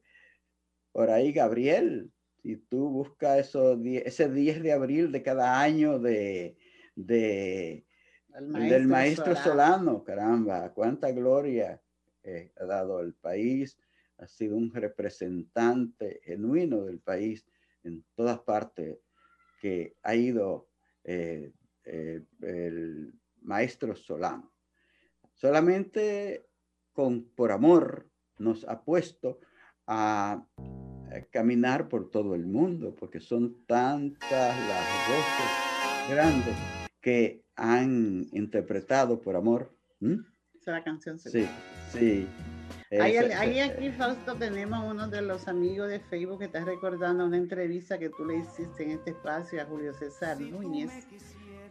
por 0.92 1.10
ahí 1.10 1.32
Gabriel, 1.32 2.12
si 2.42 2.58
tú 2.58 2.90
buscas 2.90 3.40
eso, 3.40 3.80
ese 3.84 4.30
10 4.30 4.62
de 4.62 4.74
abril 4.74 5.12
de 5.12 5.24
cada 5.24 5.62
año 5.62 5.98
de, 5.98 6.58
de 6.96 7.86
del 8.40 8.88
maestro 8.88 9.36
Solano. 9.36 10.04
caramba, 10.04 10.72
cuánta 10.74 11.12
gloria 11.12 11.82
eh, 12.24 12.52
ha 12.58 12.66
dado 12.66 12.98
al 12.98 13.14
país 13.14 13.78
ha 14.18 14.28
sido 14.28 14.56
un 14.56 14.72
representante 14.74 16.22
genuino 16.24 16.84
del 16.86 17.00
país 17.00 17.46
en 17.84 18.06
todas 18.16 18.40
partes 18.40 18.98
que 19.60 19.98
ha 20.04 20.16
ido 20.16 20.70
eh, 21.04 21.52
eh, 21.86 22.24
el 22.42 23.14
maestro 23.42 23.96
Solano. 23.96 24.54
Solamente 25.34 26.48
con, 26.94 27.26
por 27.36 27.52
amor 27.52 28.10
nos 28.38 28.64
ha 28.68 28.84
puesto 28.84 29.40
a, 29.88 30.46
caminar 31.30 31.90
por 31.90 32.10
todo 32.10 32.34
el 32.34 32.48
mundo, 32.48 32.96
porque 32.96 33.20
son 33.20 33.64
tantas 33.68 34.58
las 34.68 34.88
voces 35.08 36.10
grandes 36.10 36.56
que 37.00 37.43
han 37.56 38.28
interpretado 38.32 39.22
por 39.22 39.36
amor. 39.36 39.76
Esa 40.60 40.72
la 40.72 40.84
canción. 40.84 41.20
Sí, 41.20 41.48
sí. 41.92 42.28
Ahí, 43.00 43.60
aquí, 43.60 43.90
Fausto, 43.92 44.36
tenemos 44.36 44.92
uno 44.92 45.08
de 45.08 45.22
los 45.22 45.48
amigos 45.48 45.90
de 45.90 46.00
Facebook 46.00 46.40
que 46.40 46.46
está 46.46 46.64
recordando 46.64 47.26
una 47.26 47.38
entrevista 47.38 47.98
que 47.98 48.10
tú 48.10 48.26
le 48.26 48.38
hiciste 48.38 48.84
en 48.84 48.92
este 48.92 49.12
espacio 49.12 49.62
a 49.62 49.66
Julio 49.66 49.94
César 49.94 50.40
Núñez. 50.40 50.92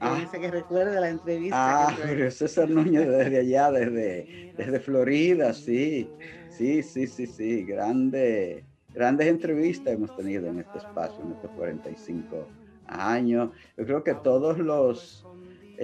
Ah. 0.01 0.19
Dice 0.19 0.41
que 0.41 0.51
recuerda 0.51 1.01
la 1.01 1.11
entrevista. 1.11 1.89
Ah, 1.89 1.97
Julio 1.97 2.31
César 2.31 2.69
Núñez 2.69 3.07
desde 3.07 3.39
allá, 3.39 3.71
desde, 3.71 4.53
desde 4.57 4.81
Florida, 4.81 5.53
sí. 5.53 6.11
Sí, 6.51 6.83
sí, 6.83 7.07
sí, 7.07 7.27
sí. 7.27 7.63
Grande, 7.65 8.65
grandes 8.93 9.29
entrevistas 9.29 9.95
hemos 9.95 10.15
tenido 10.17 10.49
en 10.49 10.59
este 10.59 10.79
espacio, 10.79 11.23
en 11.25 11.33
estos 11.33 11.51
45 11.53 12.49
años. 12.87 13.51
Yo 13.77 13.87
creo 13.87 14.03
que 14.03 14.15
todos 14.15 14.59
los... 14.59 15.25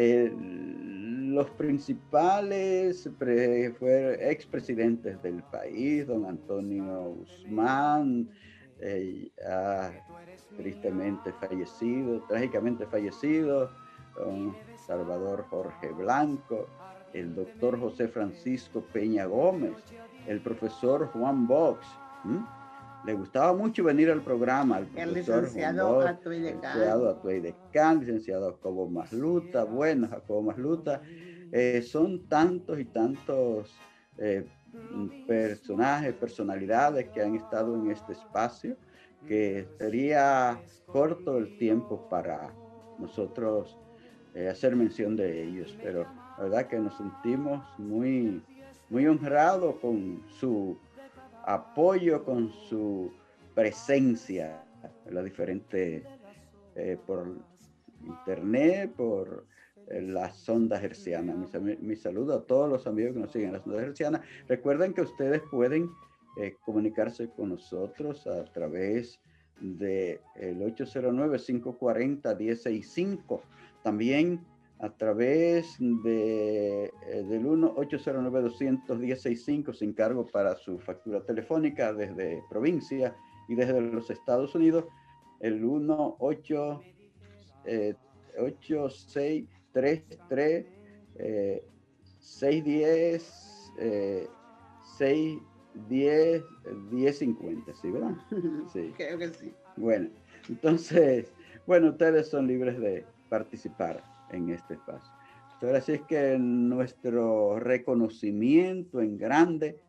Eh, 0.01 0.33
los 0.33 1.51
principales 1.51 3.11
expresidentes 4.21 5.21
del 5.25 5.43
país, 5.43 6.07
don 6.07 6.25
Antonio 6.25 7.17
Guzmán, 7.17 8.31
eh, 8.79 9.29
tristemente 10.57 11.33
fallecido, 11.33 12.23
trágicamente 12.29 12.87
fallecido, 12.87 13.73
don 14.17 14.55
Salvador 14.87 15.45
Jorge 15.51 15.91
Blanco, 15.91 16.69
el 17.13 17.35
doctor 17.35 17.81
José 17.81 18.07
Francisco 18.07 18.85
Peña 18.93 19.25
Gómez, 19.25 19.75
el 20.29 20.41
profesor 20.41 21.09
Juan 21.09 21.49
Box 21.49 21.85
le 23.09 23.15
gustaba 23.15 23.55
mucho 23.55 23.83
venir 23.85 24.11
al 24.11 24.21
programa. 24.21 24.87
El, 24.95 25.15
licenciado 25.15 26.03
Atuey 26.03 27.41
Decán. 27.41 28.01
licenciado 28.01 28.53
Jacobo 28.53 28.87
Masluta, 28.87 29.65
bueno, 29.65 30.09
Jacobo 30.09 30.43
Masluta. 30.43 31.01
Eh, 31.51 31.81
son 31.81 32.29
tantos 32.29 32.79
y 32.79 32.85
tantos 32.85 33.75
eh, 34.19 34.47
personajes, 35.27 36.13
personalidades 36.13 37.09
que 37.09 37.23
han 37.23 37.35
estado 37.35 37.77
en 37.77 37.91
este 37.91 38.13
espacio 38.13 38.77
que 39.27 39.67
sería 39.79 40.61
corto 40.85 41.39
el 41.39 41.57
tiempo 41.57 42.07
para 42.11 42.53
nosotros 42.99 43.79
eh, 44.35 44.49
hacer 44.49 44.77
mención 44.77 45.17
de 45.17 45.45
ellos, 45.45 45.75
pero 45.83 46.05
la 46.37 46.45
verdad 46.45 46.67
que 46.67 46.79
nos 46.79 46.95
sentimos 46.99 47.65
muy, 47.79 48.43
muy 48.91 49.07
honrados 49.07 49.77
con 49.77 50.23
su 50.39 50.77
apoyo 51.49 52.25
con 52.25 52.53
su 52.69 53.11
presencia 53.55 54.63
en 55.07 55.15
la 55.15 55.23
diferente, 55.23 56.05
eh, 56.77 56.99
por 57.07 57.39
internet, 58.05 58.93
por 58.95 59.47
eh, 59.89 60.03
las 60.03 60.47
ondas 60.47 60.85
hercianas. 60.85 61.39
Mi, 61.81 61.97
saludo 61.97 62.35
a 62.35 62.45
todos 62.45 62.69
los 62.69 62.87
amigos 62.87 63.15
que 63.15 63.21
nos 63.21 63.33
siguen 63.33 63.49
en 63.49 63.55
las 63.55 63.67
ondas 63.67 63.83
hercianas. 63.83 64.21
Recuerden 64.47 64.93
que 64.93 65.01
ustedes 65.01 65.41
pueden 65.51 65.89
eh, 66.37 66.55
comunicarse 66.67 67.31
con 67.31 67.49
nosotros 67.49 68.27
a 68.27 68.45
través 68.53 69.19
del 69.59 70.21
el 70.37 70.61
809-540-165. 70.61 73.41
También 73.83 74.45
a 74.81 74.91
través 74.91 75.77
de, 75.79 76.85
eh, 76.85 76.91
del 77.29 77.47
1-809-210-65 77.47 79.75
sin 79.75 79.93
cargo 79.93 80.25
para 80.27 80.55
su 80.57 80.79
factura 80.79 81.25
telefónica 81.25 81.93
desde 81.93 82.45
provincia 82.49 83.17
y 83.49 83.57
desde 83.57 83.81
los 83.81 84.09
Estados 84.11 84.55
Unidos, 84.55 84.85
el 85.41 85.65
1 85.65 86.17
8 86.21 86.81
8633 88.39 90.67
610 92.21 93.73
610 94.99 96.45
1050, 96.91 97.75
¿sí, 97.75 97.91
verdad? 97.91 98.17
Sí. 98.73 98.93
Creo 98.97 99.19
que 99.19 99.29
sí. 99.29 99.53
Bueno, 99.77 100.09
entonces, 100.49 101.31
bueno, 101.67 101.91
ustedes 101.91 102.29
son 102.29 102.47
libres 102.47 102.81
de 102.81 103.05
participar 103.29 104.03
en 104.31 104.51
este 104.51 104.75
espacio. 104.75 105.13
Entonces, 105.55 105.83
así 105.83 105.93
es 105.93 106.03
que 106.03 106.39
nuestro 106.39 107.59
reconocimiento 107.59 109.01
en 109.01 109.19
grande 109.19 109.83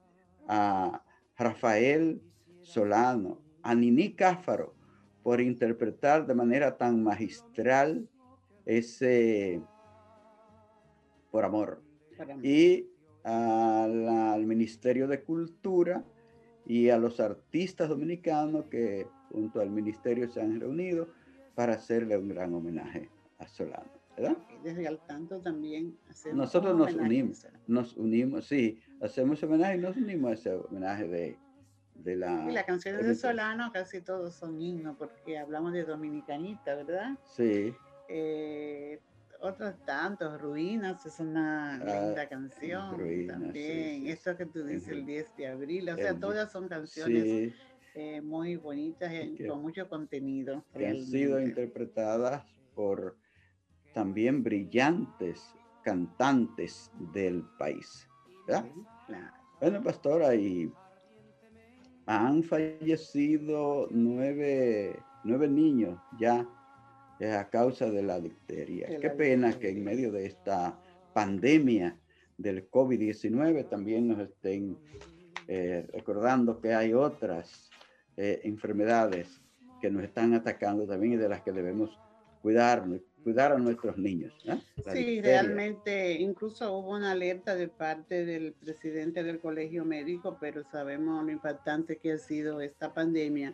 a 0.48 1.04
Rafael 1.38 2.22
Solano, 2.62 3.40
a 3.62 3.76
Nini 3.76 4.14
Cáfaro, 4.14 4.74
por 5.22 5.42
interpretar 5.42 6.26
de 6.26 6.34
manera 6.34 6.76
tan 6.76 7.04
magistral 7.04 8.08
ese 8.66 9.62
por 11.32 11.46
amor. 11.46 11.84
Y 12.42 12.88
al 13.24 14.46
Ministerio 14.46 15.08
de 15.08 15.22
Cultura 15.24 16.04
y 16.66 16.90
a 16.90 16.98
los 16.98 17.20
artistas 17.20 17.90
dominicanos 17.90 18.66
que 18.66 19.08
junto 19.32 19.62
al 19.62 19.70
ministerio 19.70 20.28
se 20.30 20.42
han 20.42 20.60
reunido 20.60 21.10
para 21.56 21.74
hacerle 21.74 22.18
un 22.18 22.30
gran 22.30 22.54
homenaje 22.54 23.10
a 23.38 23.48
Solano. 23.48 23.99
Desde 24.64 24.88
al 24.88 25.00
tanto 25.06 25.40
también 25.40 25.98
Nosotros 26.34 26.78
nos 26.78 26.94
unimos, 26.94 27.48
nos 27.68 27.96
unimos, 27.96 28.46
sí, 28.46 28.80
hacemos 29.02 29.42
homenaje 29.44 29.76
y 29.76 29.80
nos 29.80 29.96
unimos 29.96 30.32
a 30.32 30.34
ese 30.34 30.54
homenaje 30.54 31.08
de, 31.08 31.38
de 31.96 32.16
la... 32.16 32.46
Y 32.50 32.54
las 32.54 32.66
canciones 32.66 33.06
de 33.06 33.16
Solano 33.16 33.72
casi 33.72 34.02
todos 34.02 34.36
son 34.36 34.62
himnos 34.62 34.98
porque 34.98 35.38
hablamos 35.38 35.74
de 35.74 35.86
Dominicanita, 35.86 36.76
¿verdad? 36.76 37.18
Sí. 37.26 37.74
Eh, 38.10 39.00
otros 39.42 39.76
tantos, 39.86 40.42
Ruinas 40.42 41.06
es 41.06 41.20
una 41.20 41.76
ah, 41.76 41.78
linda 41.78 42.28
canción 42.28 42.98
también. 43.28 44.08
Esto 44.08 44.36
que 44.36 44.46
tú 44.46 44.66
dices 44.66 44.90
el 44.90 45.06
10 45.06 45.38
de 45.38 45.48
abril, 45.48 45.90
o 45.90 45.96
sea, 45.96 46.14
todas 46.20 46.52
son 46.52 46.68
canciones 46.68 47.54
eh, 47.96 48.22
muy 48.22 48.58
bonitas 48.58 49.12
y 49.14 49.48
con 49.48 49.62
mucho 49.62 49.88
contenido. 49.88 50.66
Que 50.74 50.88
han 50.88 51.02
sido 51.02 51.40
interpretadas 51.40 52.44
por 52.76 53.16
también 53.94 54.44
brillantes 54.44 55.54
cantantes 55.84 56.92
del 57.14 57.44
país. 57.58 58.08
¿verdad? 58.48 58.66
Bueno, 59.60 59.84
pastora, 59.84 60.36
y 60.36 60.72
han 62.06 62.44
fallecido 62.44 63.88
nueve, 63.92 65.00
niños 65.24 66.00
ya 66.20 66.48
eh, 67.20 67.32
a 67.32 67.50
causa 67.50 67.90
de 67.90 68.02
la 68.02 68.20
difteria. 68.20 69.00
Qué 69.00 69.10
pena 69.10 69.58
que 69.60 69.70
en 69.70 69.84
medio 69.84 70.12
de 70.12 70.26
esta 70.26 70.80
pandemia 71.14 71.98
del 72.38 72.70
COVID-19 72.70 73.70
también 73.70 74.08
nos 74.08 74.20
estén 74.20 74.78
eh, 75.48 75.86
recordando 75.92 76.62
que 76.62 76.74
hay 76.74 76.94
otras 76.94 77.70
eh, 78.16 78.42
enfermedades 78.44 79.42
que 79.82 79.92
nos 79.92 80.04
están 80.04 80.34
atacando 80.34 80.88
también 80.88 81.14
y 81.14 81.18
de 81.18 81.30
las 81.30 81.42
que 81.42 81.52
debemos 81.52 82.00
cuidarnos 82.42 83.02
cuidar 83.24 83.52
a 83.52 83.58
nuestros 83.58 83.98
niños. 83.98 84.34
Sí, 84.92 85.22
realmente, 85.22 86.14
incluso 86.14 86.74
hubo 86.78 86.92
una 86.92 87.12
alerta 87.12 87.56
de 87.56 87.68
parte 87.68 88.26
del 88.26 88.54
presidente 88.54 89.24
del 89.24 89.40
colegio 89.40 89.86
médico, 89.86 90.38
pero 90.40 90.64
sabemos 90.64 91.24
lo 91.24 91.32
impactante 91.32 91.98
que 91.98 92.14
ha 92.14 92.18
sido 92.18 92.62
esta 92.62 92.94
pandemia. 92.94 93.54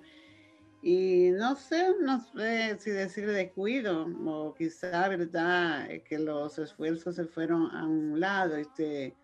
Y 0.81 1.31
no 1.31 1.55
sé, 1.55 1.95
no 1.99 2.19
sé 2.19 2.77
si 2.77 2.91
decir 2.91 3.27
descuido 3.31 4.05
o 4.25 4.53
quizá, 4.53 5.07
¿verdad?, 5.07 5.89
que 6.07 6.19
los 6.19 6.59
esfuerzos 6.59 7.15
se 7.15 7.25
fueron 7.25 7.71
a 7.71 7.87
un 7.87 8.19
lado. 8.19 8.55
Este, 8.55 9.15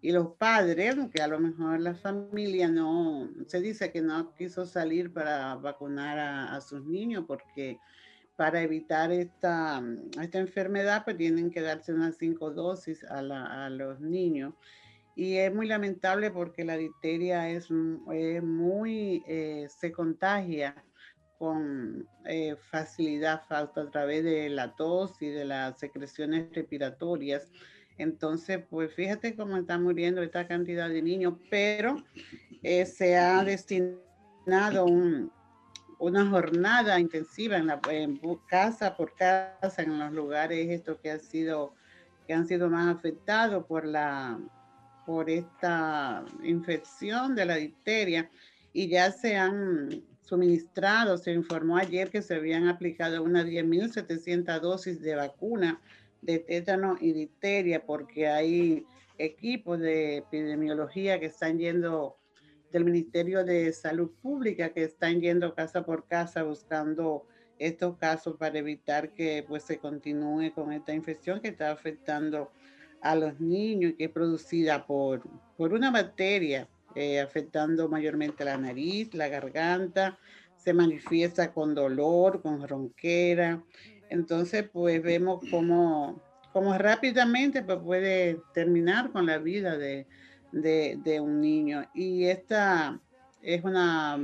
y 0.00 0.12
los 0.12 0.28
padres, 0.36 0.96
que 1.12 1.20
a 1.20 1.26
lo 1.26 1.40
mejor 1.40 1.80
la 1.80 1.94
familia 1.94 2.68
no, 2.68 3.28
se 3.46 3.60
dice 3.60 3.90
que 3.90 4.00
no 4.00 4.32
quiso 4.34 4.64
salir 4.64 5.12
para 5.12 5.56
vacunar 5.56 6.18
a, 6.18 6.60
sus 6.60 6.84
niños 6.84 7.24
porque 7.26 7.80
para 8.38 8.62
evitar 8.62 9.10
esta, 9.10 9.82
esta 10.22 10.38
enfermedad 10.38 11.02
pues 11.04 11.16
tienen 11.16 11.50
que 11.50 11.60
darse 11.60 11.92
unas 11.92 12.16
cinco 12.18 12.52
dosis 12.52 13.02
a, 13.02 13.68
los 13.68 13.98
niños. 13.98 14.54
Y 15.16 15.38
es 15.38 15.52
muy 15.52 15.66
lamentable 15.66 16.30
porque 16.30 16.64
la 16.64 16.76
difteria 16.76 17.50
es, 17.50 17.68
muy, 17.68 19.24
eh, 19.26 19.66
se 19.68 19.90
contagia 19.90 20.76
con 21.36 22.06
eh, 22.26 22.54
facilidad 22.70 23.42
a 23.50 23.72
través 23.90 24.22
de 24.22 24.48
la 24.50 24.72
tos 24.76 25.20
y 25.20 25.30
de 25.30 25.44
las 25.44 25.76
secreciones 25.80 26.48
respiratorias. 26.54 27.50
Entonces, 27.96 28.60
pues 28.70 28.94
fíjate 28.94 29.34
cómo 29.34 29.56
está 29.56 29.80
muriendo 29.80 30.22
esta 30.22 30.46
cantidad 30.46 30.88
de 30.88 31.02
niños, 31.02 31.34
pero 31.50 31.96
eh, 32.62 32.86
se 32.86 33.16
ha 33.16 33.42
destinado 33.42 34.86
una 35.98 36.28
jornada 36.28 37.00
intensiva 37.00 37.56
en 37.56 37.66
la 37.66 37.80
casa 38.46 38.96
por 38.96 39.14
casa 39.14 39.82
en 39.82 39.98
los 39.98 40.12
lugares 40.12 40.68
estos 40.70 40.98
que 40.98 41.10
han 41.10 41.20
sido 41.20 41.74
que 42.26 42.34
han 42.34 42.46
sido 42.46 42.68
más 42.68 42.94
afectados 42.94 43.64
por 43.64 43.86
la 43.86 44.38
por 45.08 45.30
esta 45.30 46.22
infección 46.42 47.34
de 47.34 47.46
la 47.46 47.56
difteria. 47.56 48.30
Y 48.74 48.88
ya 48.88 49.10
se 49.10 49.36
han 49.36 50.04
suministrado, 50.20 51.16
se 51.16 51.32
informó 51.32 51.78
ayer 51.78 52.10
que 52.10 52.20
se 52.20 52.34
habían 52.34 52.68
aplicado 52.68 53.22
unas 53.22 53.46
10.700 53.46 54.60
dosis 54.60 55.00
de 55.00 55.14
vacuna 55.14 55.80
de 56.20 56.40
tétano 56.40 56.98
y 57.00 57.14
difteria, 57.14 57.86
porque 57.86 58.28
hay 58.28 58.84
equipos 59.16 59.80
de 59.80 60.18
epidemiología 60.18 61.18
que 61.18 61.26
están 61.26 61.58
yendo 61.58 62.17
del 62.72 62.84
Ministerio 62.84 63.44
de 63.44 63.72
Salud 63.72 64.10
Pública, 64.22 64.70
que 64.70 64.84
están 64.84 65.20
yendo 65.20 65.54
casa 65.54 65.84
por 65.84 66.06
casa 66.06 66.42
buscando 66.42 67.26
estos 67.58 67.96
casos 67.96 68.36
para 68.36 68.58
evitar 68.58 69.12
que 69.14 69.44
pues 69.46 69.64
se 69.64 69.78
continúe 69.78 70.52
con 70.54 70.72
esta 70.72 70.94
infección 70.94 71.40
que 71.40 71.48
está 71.48 71.70
afectando 71.70 72.52
a 73.00 73.14
los 73.14 73.40
niños 73.40 73.92
y 73.92 73.94
que 73.94 74.04
es 74.04 74.10
producida 74.10 74.86
por, 74.86 75.22
por 75.56 75.72
una 75.72 75.90
bacteria 75.90 76.68
eh, 76.94 77.20
afectando 77.20 77.88
mayormente 77.88 78.44
la 78.44 78.56
nariz, 78.56 79.12
la 79.14 79.28
garganta, 79.28 80.18
se 80.56 80.72
manifiesta 80.72 81.52
con 81.52 81.74
dolor, 81.74 82.42
con 82.42 82.66
ronquera, 82.66 83.62
entonces, 84.10 84.68
pues 84.72 85.02
vemos 85.02 85.42
cómo, 85.50 86.20
cómo 86.52 86.76
rápidamente 86.76 87.62
pues, 87.62 87.78
puede 87.78 88.40
terminar 88.54 89.12
con 89.12 89.26
la 89.26 89.38
vida 89.38 89.76
de, 89.76 90.06
un 90.52 91.40
niño. 91.40 91.88
Y 91.94 92.24
esta 92.24 93.00
es 93.42 93.64
una, 93.64 94.18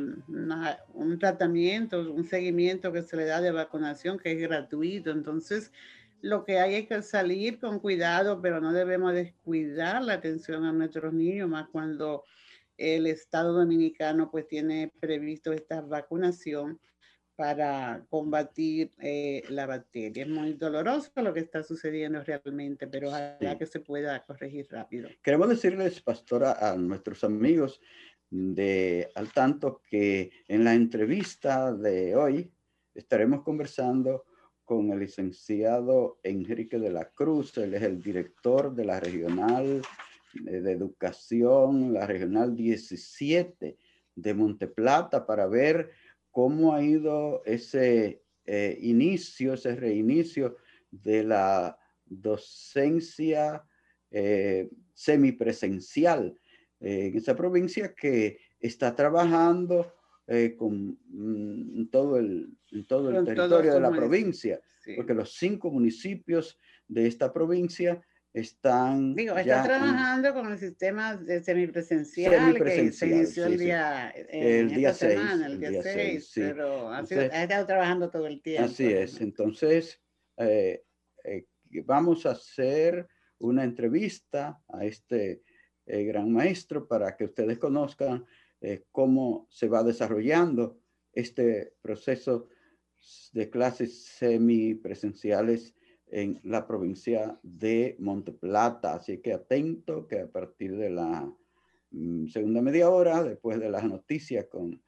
un 0.95 1.19
tratamiento, 1.19 2.13
un 2.13 2.25
seguimiento 2.25 2.93
que 2.93 3.03
se 3.03 3.17
le 3.17 3.25
da 3.25 3.41
de 3.41 3.53
vacunación 3.53 4.19
que 4.19 4.33
es 4.33 4.41
gratuito. 4.41 5.11
Entonces, 5.11 5.73
lo 6.21 6.45
que 6.45 6.59
hay 6.59 6.75
es 6.77 6.89
que 6.89 7.03
salir 7.03 7.59
con 7.59 7.79
cuidado, 7.79 8.41
pero 8.41 8.61
no 8.61 8.73
debemos 8.73 9.13
descuidar 9.13 10.03
la 10.03 10.15
atención 10.15 10.65
a 10.65 10.73
nuestros 10.73 11.13
niños, 11.13 11.49
más 11.49 11.69
cuando 11.69 12.25
el 12.77 13.07
Estado 13.07 13.53
Dominicano 13.53 14.31
pues 14.31 14.49
tiene 14.49 14.93
previsto 15.01 15.53
esta 15.53 15.81
vacunación 15.81 16.81
para 17.37 18.05
combatir 18.09 18.91
eh, 18.99 19.43
la 19.49 19.67
bacteria. 19.67 20.25
Es 20.25 20.29
muy 20.29 20.53
doloroso 20.55 21.11
lo 21.17 21.35
que 21.35 21.41
está 21.41 21.63
sucediendo 21.63 22.23
realmente, 22.23 22.87
pero 22.87 23.09
ojalá 23.09 23.59
que 23.59 23.67
se 23.67 23.81
pueda 23.81 24.23
corregir 24.25 24.67
rápido. 24.71 25.09
Queremos 25.23 25.49
decirles, 25.49 26.01
pastora, 26.01 26.53
a 26.53 26.77
nuestros 26.77 27.25
amigos 27.25 27.81
de 28.31 29.09
al 29.15 29.33
tanto 29.33 29.81
que 29.89 30.31
en 30.49 30.65
la 30.65 30.75
entrevista 30.75 31.73
de 31.73 32.17
hoy 32.17 32.51
estaremos 32.95 33.43
conversando 33.43 34.25
con 34.65 34.91
el 34.91 35.01
licenciado 35.01 36.19
Enrique 36.23 36.79
de 36.79 36.91
la 36.91 37.11
Cruz, 37.11 37.57
él 37.59 37.75
es 37.75 37.83
el 37.83 38.01
director 38.01 38.75
de 38.75 38.85
la 38.85 38.99
regional 38.99 39.83
eh, 40.47 40.61
de 40.61 40.73
educación, 40.73 41.93
la 41.93 42.07
regional 42.07 42.57
17 42.57 43.77
de 44.17 44.35
Monteplata, 44.35 45.27
para 45.27 45.47
ver 45.47 45.91
cómo 46.35 46.75
ha 46.75 46.83
ido 46.83 47.43
ese 47.45 48.25
eh, 48.45 48.77
inicio, 48.83 49.55
ese 49.55 49.77
reinicio 49.77 50.57
de 50.91 51.23
la 51.23 51.79
docencia 52.05 53.63
eh, 54.11 54.69
semipresencial 54.93 56.37
eh, 56.81 57.07
en 57.07 57.17
esa 57.17 57.37
provincia 57.37 57.95
que 57.95 58.39
está 58.59 58.97
trabajando 58.97 59.95
con 60.57 60.99
mm, 61.07 61.87
todo 61.91 62.17
el, 62.17 62.57
todo 62.89 63.11
el 63.11 63.25
territorio 63.25 63.75
de 63.75 63.81
la 63.81 63.93
provincia, 63.93 64.61
porque 64.97 65.15
los 65.15 65.35
cinco 65.35 65.71
municipios 65.71 66.59
de 66.89 67.07
esta 67.07 67.33
provincia 67.33 68.03
están. 68.35 69.15
Digo, 69.15 69.37
está 69.39 69.63
trabajando 69.63 70.35
con 70.35 70.51
el 70.51 70.59
sistema 70.59 71.17
de 71.17 71.43
semipresencial, 71.43 72.63
que 72.63 72.91
se 72.91 73.07
inició 73.07 73.47
el 73.47 73.59
día, 73.59 74.11
el 74.11 74.75
día 74.75 74.93
6, 74.93 75.21
el 75.47 75.61
día 75.61 75.83
6, 75.83 76.33
pero 76.35 76.91
ha, 76.91 77.01
estado 77.03 77.67
trabajando 77.67 78.11
todo 78.11 78.27
el 78.27 78.43
tiempo. 78.43 78.65
Así 78.65 78.93
es. 78.93 79.21
Entonces, 79.21 80.01
eh, 80.37 80.83
eh, 81.23 81.47
vamos 81.85 82.27
a 82.27 82.33
hacer 82.33 83.07
una 83.39 83.63
entrevista 83.63 84.61
a 84.69 84.85
este 84.85 85.45
eh, 85.87 86.03
gran 86.03 86.33
maestro 86.33 86.89
para 86.89 87.17
que 87.17 87.25
ustedes 87.25 87.59
conozcan 87.59 88.27
cómo 88.91 89.47
se 89.51 89.69
va 89.69 89.83
desarrollando 89.83 90.81
este 91.13 91.75
proceso 91.83 92.49
de 93.33 93.51
clases 93.51 94.07
semipresenciales 94.07 95.75
en 96.09 96.41
la 96.45 96.67
provincia 96.67 97.39
de 97.43 97.97
Monteplata. 97.99 98.95
Así 98.95 99.19
que 99.19 99.33
atento 99.33 100.07
que 100.07 100.21
a 100.21 100.29
partir 100.29 100.77
de 100.77 100.91
la 100.91 101.33
mm, 101.91 102.29
segunda 102.29 102.63
media 102.63 102.91
hora, 102.91 103.23
después 103.23 103.59
de 103.59 103.71
las 103.71 103.85
noticias 103.85 104.47
con 104.47 104.81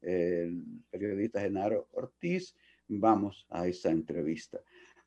el 0.00 0.62
periodista 0.90 1.40
Genaro 1.40 1.88
Ortiz, 1.92 2.54
vamos 2.88 3.46
a 3.48 3.66
esa 3.66 3.90
entrevista. 3.90 4.60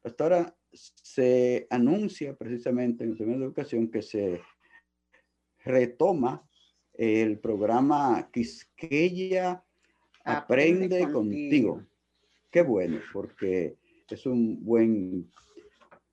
Hasta 0.03 0.23
ahora 0.23 0.57
se 0.71 1.67
anuncia 1.69 2.35
precisamente 2.35 3.03
en 3.03 3.11
el 3.11 3.17
tema 3.17 3.33
de 3.33 3.43
educación 3.43 3.89
que 3.89 4.01
se 4.01 4.41
retoma 5.63 6.47
el 6.93 7.39
programa 7.39 8.29
Quisqueya 8.31 9.63
Aprende, 10.23 11.01
contigo. 11.11 11.13
contigo. 11.13 11.83
Qué 12.49 12.61
bueno, 12.61 12.99
porque 13.13 13.77
es 14.09 14.25
un 14.25 14.63
buen 14.63 15.29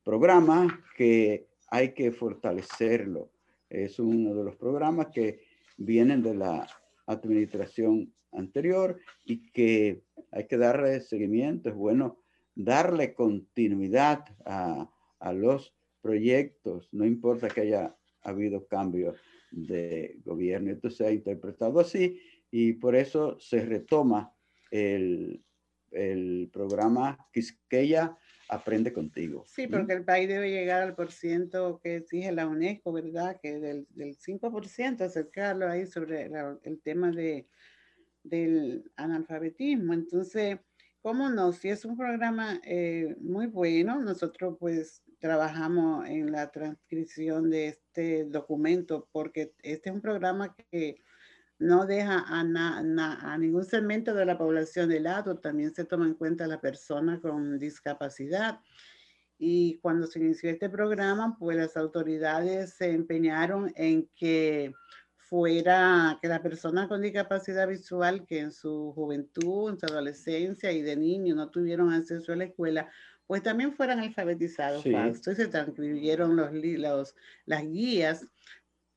programa 0.04 0.84
que 0.96 1.48
hay 1.68 1.92
que 1.94 2.12
fortalecerlo. 2.12 3.30
Es 3.68 3.98
uno 3.98 4.34
de 4.34 4.44
los 4.44 4.56
programas 4.56 5.08
que 5.08 5.40
vienen 5.76 6.22
de 6.22 6.34
la 6.34 6.68
administración 7.06 8.12
anterior 8.32 8.98
y 9.24 9.50
que 9.50 10.02
hay 10.30 10.46
que 10.46 10.58
darle 10.58 11.00
seguimiento. 11.00 11.70
Es 11.70 11.74
bueno 11.74 12.18
darle 12.54 13.14
continuidad 13.14 14.24
a, 14.44 14.88
a 15.18 15.32
los 15.32 15.74
proyectos, 16.00 16.88
no 16.92 17.06
importa 17.06 17.48
que 17.48 17.62
haya 17.62 17.96
habido 18.22 18.66
cambio 18.66 19.14
de 19.50 20.18
gobierno. 20.24 20.70
Esto 20.70 20.90
se 20.90 21.06
ha 21.06 21.10
interpretado 21.10 21.80
así 21.80 22.20
y 22.50 22.74
por 22.74 22.94
eso 22.94 23.38
se 23.40 23.64
retoma 23.64 24.34
el, 24.70 25.42
el 25.90 26.50
programa 26.52 27.18
Quisqueya 27.32 28.18
aprende 28.54 28.92
contigo. 28.92 29.44
Sí, 29.46 29.66
porque 29.66 29.92
el 29.92 30.04
país 30.04 30.28
debe 30.28 30.50
llegar 30.50 30.82
al 30.82 30.94
por 30.94 31.12
ciento 31.12 31.80
que 31.82 31.96
exige 31.96 32.32
la 32.32 32.46
UNESCO, 32.46 32.92
¿verdad? 32.92 33.38
Que 33.40 33.58
del, 33.58 33.86
del 33.90 34.16
5%, 34.16 35.00
acercarlo 35.02 35.68
ahí 35.68 35.86
sobre 35.86 36.30
el 36.62 36.80
tema 36.82 37.10
de, 37.10 37.46
del 38.22 38.90
analfabetismo. 38.96 39.92
Entonces, 39.92 40.58
¿cómo 41.02 41.28
no? 41.30 41.52
Si 41.52 41.68
es 41.68 41.84
un 41.84 41.96
programa 41.96 42.60
eh, 42.64 43.14
muy 43.20 43.46
bueno, 43.46 44.00
nosotros 44.00 44.56
pues 44.58 45.02
trabajamos 45.18 46.06
en 46.08 46.32
la 46.32 46.50
transcripción 46.50 47.50
de 47.50 47.68
este 47.68 48.24
documento 48.24 49.08
porque 49.12 49.54
este 49.62 49.88
es 49.88 49.94
un 49.94 50.00
programa 50.00 50.54
que 50.70 50.96
no 51.64 51.86
deja 51.86 52.18
a, 52.18 52.40
a, 52.40 53.38
ningún 53.38 53.64
segmento 53.64 54.14
de 54.14 54.26
la 54.26 54.36
población 54.36 54.90
de 54.90 55.00
lado, 55.00 55.38
también 55.38 55.74
se 55.74 55.84
toma 55.84 56.06
en 56.06 56.14
cuenta 56.14 56.46
la 56.46 56.60
persona 56.60 57.20
con 57.20 57.58
discapacidad. 57.58 58.60
Y 59.38 59.78
cuando 59.78 60.06
se 60.06 60.18
inició 60.18 60.50
este 60.50 60.68
programa, 60.68 61.36
pues 61.38 61.56
las 61.56 61.76
autoridades 61.76 62.74
se 62.74 62.90
empeñaron 62.90 63.72
en 63.76 64.08
que 64.14 64.72
fuera 65.16 66.18
que 66.20 66.28
la 66.28 66.42
persona 66.42 66.86
con 66.86 67.00
discapacidad 67.00 67.66
visual 67.66 68.26
que 68.26 68.40
en 68.40 68.52
su 68.52 68.92
juventud, 68.94 69.70
en 69.70 69.78
su 69.80 69.86
adolescencia 69.86 70.70
y 70.70 70.82
de 70.82 70.96
niño 70.96 71.34
no 71.34 71.48
tuvieron 71.48 71.92
acceso 71.92 72.32
a 72.32 72.36
la 72.36 72.44
escuela, 72.44 72.90
pues 73.26 73.42
también 73.42 73.72
fueran 73.72 74.00
alfabetizados. 74.00 74.84
Entonces 74.84 75.36
se 75.38 75.48
transcribieron 75.48 76.36
los, 76.36 76.52
los, 76.52 77.16
las 77.46 77.62
guías 77.62 78.26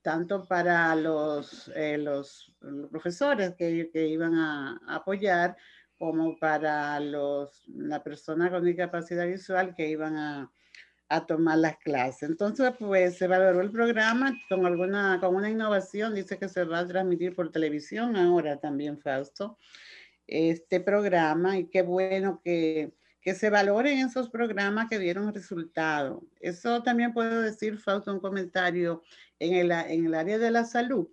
tanto 0.07 0.45
para 0.45 0.95
los, 0.95 1.69
eh, 1.75 1.97
los, 1.97 2.55
profesores 2.89 3.55
que, 3.57 3.89
que, 3.91 4.07
iban 4.07 4.35
a 4.35 4.79
apoyar 4.87 5.57
como 5.99 6.39
para 6.39 6.97
los, 7.01 7.67
la 7.67 8.01
persona 8.01 8.49
con 8.49 8.63
discapacidad 8.63 9.27
visual 9.27 9.75
que 9.75 9.89
iban 9.89 10.15
a, 10.15 10.49
a 11.09 11.25
tomar 11.25 11.57
las 11.57 11.75
clases. 11.79 12.29
Entonces, 12.29 12.71
pues 12.79 13.17
se 13.17 13.27
valoró 13.27 13.59
el 13.59 13.69
programa 13.69 14.33
con 14.47 14.65
alguna, 14.65 15.19
con 15.19 15.35
una 15.35 15.49
innovación, 15.49 16.15
dice 16.15 16.39
que 16.39 16.47
se 16.47 16.63
va 16.63 16.79
a 16.79 16.87
transmitir 16.87 17.35
por 17.35 17.51
televisión 17.51 18.15
ahora 18.15 18.61
también, 18.61 18.97
Fausto, 19.01 19.57
este 20.25 20.79
programa 20.79 21.57
y 21.57 21.67
qué 21.67 21.81
bueno 21.81 22.39
que, 22.45 22.93
que 23.27 23.35
se 23.35 23.49
valoren 23.49 23.97
esos 23.97 24.29
programas 24.29 24.87
que 24.89 24.99
dieron 24.99 25.33
resultado. 25.33 26.23
Eso 26.39 26.81
también 26.81 27.13
puedo 27.13 27.41
decir, 27.41 27.77
Fausto, 27.77 28.13
un 28.13 28.21
comentario 28.21 29.03
en 29.39 29.53
el, 29.53 29.71
en 29.71 30.05
el 30.05 30.13
área 30.13 30.37
de 30.37 30.51
la 30.51 30.65
salud. 30.65 31.07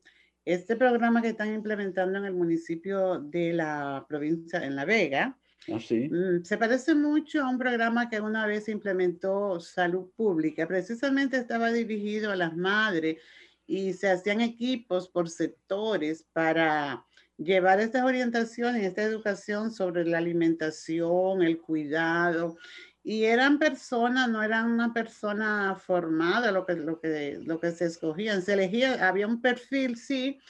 Este 0.44 0.76
programa 0.76 1.22
que 1.22 1.28
están 1.28 1.54
implementando 1.54 2.18
en 2.18 2.26
el 2.26 2.34
municipio 2.34 3.18
de 3.18 3.52
la 3.54 4.04
provincia, 4.08 4.64
en 4.64 4.76
La 4.76 4.84
Vega, 4.84 5.38
¿Ah, 5.72 5.80
sí? 5.80 6.08
Mm, 6.10 6.44
se 6.44 6.58
parece 6.58 6.94
mucho 6.94 7.42
a 7.42 7.48
un 7.48 7.58
programa 7.58 8.10
que 8.10 8.20
una 8.20 8.46
vez 8.46 8.68
implementó 8.68 9.60
Salud 9.60 10.10
Pública. 10.14 10.68
Precisamente 10.68 11.38
estaba 11.38 11.72
dirigido 11.72 12.30
a 12.30 12.36
las 12.36 12.54
madres 12.54 13.22
y 13.66 13.94
se 13.94 14.10
hacían 14.10 14.40
equipos 14.40 15.08
por 15.08 15.30
sectores 15.30 16.26
para 16.32 17.04
llevar 17.38 17.80
estas 17.80 18.02
orientaciones, 18.04 18.84
esta 18.84 19.02
educación 19.02 19.72
sobre 19.72 20.04
la 20.04 20.18
alimentación, 20.18 21.42
el 21.42 21.58
cuidado. 21.58 22.56
Y 23.06 23.24
eran 23.24 23.58
personas, 23.58 24.30
no 24.30 24.42
eran 24.42 24.72
una 24.72 24.94
persona 24.94 25.76
formada 25.76 26.50
lo 26.50 26.64
que, 26.64 26.74
lo 26.74 27.00
que, 27.00 27.38
lo 27.44 27.60
que 27.60 27.70
se 27.70 27.84
escogían. 27.84 28.40
Se 28.40 28.54
elegía, 28.54 29.06
había 29.06 29.26
un 29.26 29.42
perfil, 29.42 29.98
sí, 29.98 30.40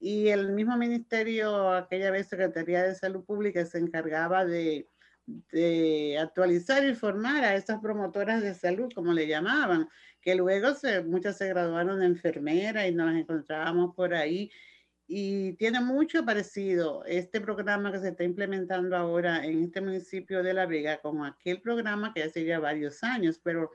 y 0.00 0.28
el 0.28 0.50
mismo 0.52 0.76
ministerio, 0.76 1.72
aquella 1.72 2.10
vez 2.10 2.26
Secretaría 2.26 2.82
de 2.82 2.96
Salud 2.96 3.24
Pública, 3.24 3.64
se 3.64 3.78
encargaba 3.78 4.44
de, 4.44 4.88
de 5.26 6.18
actualizar 6.18 6.84
y 6.84 6.96
formar 6.96 7.44
a 7.44 7.54
estas 7.54 7.80
promotoras 7.80 8.42
de 8.42 8.54
salud, 8.54 8.92
como 8.92 9.12
le 9.12 9.28
llamaban, 9.28 9.88
que 10.20 10.34
luego 10.34 10.74
se, 10.74 11.02
muchas 11.02 11.38
se 11.38 11.48
graduaron 11.48 12.00
de 12.00 12.06
enfermera 12.06 12.86
y 12.88 12.92
nos 12.92 13.14
encontrábamos 13.14 13.94
por 13.94 14.12
ahí. 14.12 14.50
Y 15.14 15.52
tiene 15.56 15.78
mucho 15.82 16.24
parecido 16.24 17.04
este 17.04 17.38
programa 17.38 17.92
que 17.92 17.98
se 17.98 18.08
está 18.08 18.24
implementando 18.24 18.96
ahora 18.96 19.44
en 19.44 19.62
este 19.62 19.82
municipio 19.82 20.42
de 20.42 20.54
La 20.54 20.64
Vega 20.64 21.02
con 21.02 21.22
aquel 21.26 21.60
programa 21.60 22.14
que 22.14 22.46
ya 22.46 22.58
varios 22.58 23.04
años, 23.04 23.38
pero 23.44 23.72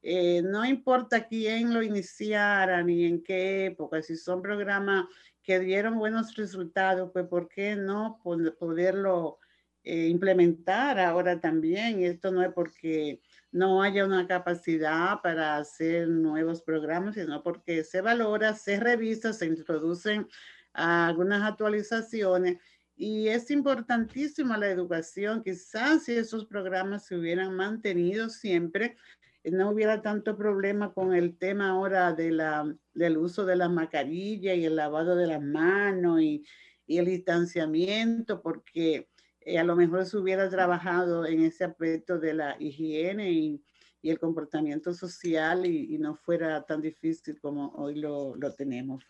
eh, 0.00 0.42
no 0.42 0.64
importa 0.64 1.26
quién 1.26 1.74
lo 1.74 1.82
iniciara 1.82 2.84
ni 2.84 3.04
en 3.04 3.20
qué 3.24 3.66
época, 3.66 4.00
si 4.00 4.14
son 4.14 4.40
programas 4.40 5.06
que 5.42 5.58
dieron 5.58 5.98
buenos 5.98 6.36
resultados, 6.36 7.10
pues 7.12 7.26
¿por 7.26 7.48
qué 7.48 7.74
no 7.74 8.20
poderlo 8.22 9.40
eh, 9.82 10.06
implementar 10.06 11.00
ahora 11.00 11.40
también? 11.40 12.04
Esto 12.04 12.30
no 12.30 12.44
es 12.44 12.52
porque 12.52 13.20
no 13.50 13.82
haya 13.82 14.04
una 14.04 14.28
capacidad 14.28 15.20
para 15.20 15.56
hacer 15.56 16.06
nuevos 16.06 16.62
programas, 16.62 17.16
sino 17.16 17.42
porque 17.42 17.82
se 17.82 18.00
valora, 18.02 18.54
se 18.54 18.78
revisa, 18.78 19.32
se 19.32 19.46
introducen 19.46 20.28
algunas 20.76 21.42
actualizaciones 21.42 22.58
y 22.96 23.28
es 23.28 23.50
importantísima 23.50 24.56
la 24.56 24.70
educación. 24.70 25.42
Quizás 25.42 26.04
si 26.04 26.12
esos 26.12 26.46
programas 26.46 27.06
se 27.06 27.16
hubieran 27.16 27.54
mantenido 27.54 28.30
siempre, 28.30 28.96
no 29.44 29.70
hubiera 29.70 30.02
tanto 30.02 30.36
problema 30.36 30.92
con 30.92 31.14
el 31.14 31.36
tema 31.38 31.70
ahora 31.70 32.12
de 32.12 32.32
la, 32.32 32.74
del 32.94 33.18
uso 33.18 33.44
de 33.44 33.56
la 33.56 33.68
mascarilla 33.68 34.54
y 34.54 34.64
el 34.64 34.76
lavado 34.76 35.14
de 35.14 35.26
las 35.26 35.42
manos 35.42 36.20
y, 36.20 36.44
y 36.86 36.98
el 36.98 37.06
distanciamiento, 37.06 38.42
porque 38.42 39.08
eh, 39.40 39.58
a 39.58 39.64
lo 39.64 39.76
mejor 39.76 40.06
se 40.06 40.16
hubiera 40.16 40.48
trabajado 40.48 41.26
en 41.26 41.42
ese 41.42 41.64
aspecto 41.64 42.18
de 42.18 42.34
la 42.34 42.56
higiene 42.58 43.30
y, 43.30 43.62
y 44.02 44.10
el 44.10 44.18
comportamiento 44.18 44.92
social 44.94 45.66
y, 45.66 45.94
y, 45.94 45.98
no 45.98 46.16
fuera 46.16 46.62
tan 46.64 46.80
difícil 46.80 47.38
como 47.40 47.68
hoy 47.76 47.96
lo, 47.96 48.34
lo 48.36 48.52
tenemos, 48.54 49.04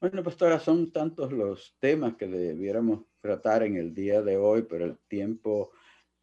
Bueno, 0.00 0.24
pastora, 0.24 0.58
son 0.58 0.90
tantos 0.92 1.30
los 1.30 1.76
temas 1.78 2.16
que 2.16 2.26
debiéramos 2.26 3.04
tratar 3.20 3.64
en 3.64 3.76
el 3.76 3.92
día 3.92 4.22
de 4.22 4.38
hoy, 4.38 4.62
pero 4.62 4.86
el 4.86 4.98
tiempo 5.08 5.72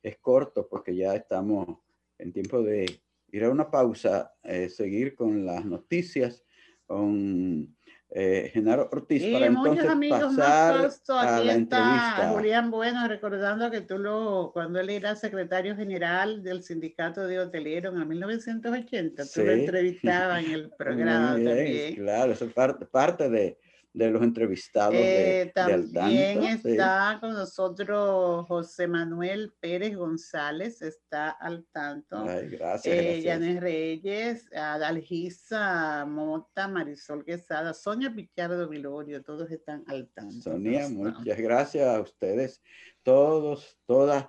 es 0.01 0.17
corto 0.17 0.67
porque 0.67 0.95
ya 0.95 1.15
estamos 1.15 1.77
en 2.17 2.33
tiempo 2.33 2.63
de 2.63 2.85
ir 3.31 3.43
a 3.43 3.51
una 3.51 3.69
pausa, 3.69 4.33
eh, 4.41 4.69
seguir 4.69 5.13
con 5.13 5.45
las 5.45 5.63
noticias 5.63 6.43
con 6.87 7.77
eh, 8.09 8.49
Genaro 8.53 8.89
Ortiz 8.91 9.21
para 9.31 9.45
entonces 9.45 9.85
pasar 10.09 10.89
a 11.09 11.39
la 11.41 11.53
entrevista. 11.53 12.29
Julián 12.33 12.71
Bueno, 12.71 13.07
recordando 13.07 13.69
que 13.69 13.81
tú 13.81 13.99
lo, 13.99 14.51
cuando 14.53 14.79
él 14.79 14.89
era 14.89 15.15
secretario 15.15 15.75
general 15.75 16.41
del 16.41 16.63
sindicato 16.63 17.27
de 17.27 17.39
hoteleros 17.41 17.93
en 17.93 18.07
1980, 18.07 19.23
tú 19.31 19.43
lo 19.43 19.51
entrevistabas 19.51 20.45
en 20.45 20.51
el 20.51 20.69
programa 20.77 21.33
también. 21.33 21.95
Claro, 21.95 22.31
eso 22.31 22.45
es 22.45 22.53
parte, 22.53 22.85
parte 22.85 23.29
de, 23.29 23.59
de 23.97 24.11
los 24.11 24.21
entrevistados 24.21 24.93
eh, 24.95 25.51
También 25.53 26.43
está 26.43 27.17
con 27.19 27.33
nosotros 27.33 28.45
José 28.47 28.87
Manuel 28.87 29.53
Pérez 29.59 29.95
González, 29.95 30.81
está 30.83 31.31
al 31.31 31.65
tanto. 31.71 32.17
Ay, 32.17 32.49
gracias, 32.49 32.95
eh, 32.95 33.21
Yanes 33.23 33.59
Reyes, 33.59 34.45
Adalgisa 34.53 36.05
Mota, 36.05 36.67
Marisol 36.67 37.25
Quesada, 37.25 37.73
Sonia 37.73 38.13
Pichardo 38.13 38.69
Vilorio, 38.69 39.23
todos 39.23 39.49
están 39.49 39.83
al 39.87 40.07
tanto. 40.09 40.41
Sonia, 40.41 40.87
muchas 40.89 41.37
gracias 41.39 41.87
a 41.87 41.99
ustedes, 41.99 42.61
todos, 43.01 43.79
todas, 43.87 44.27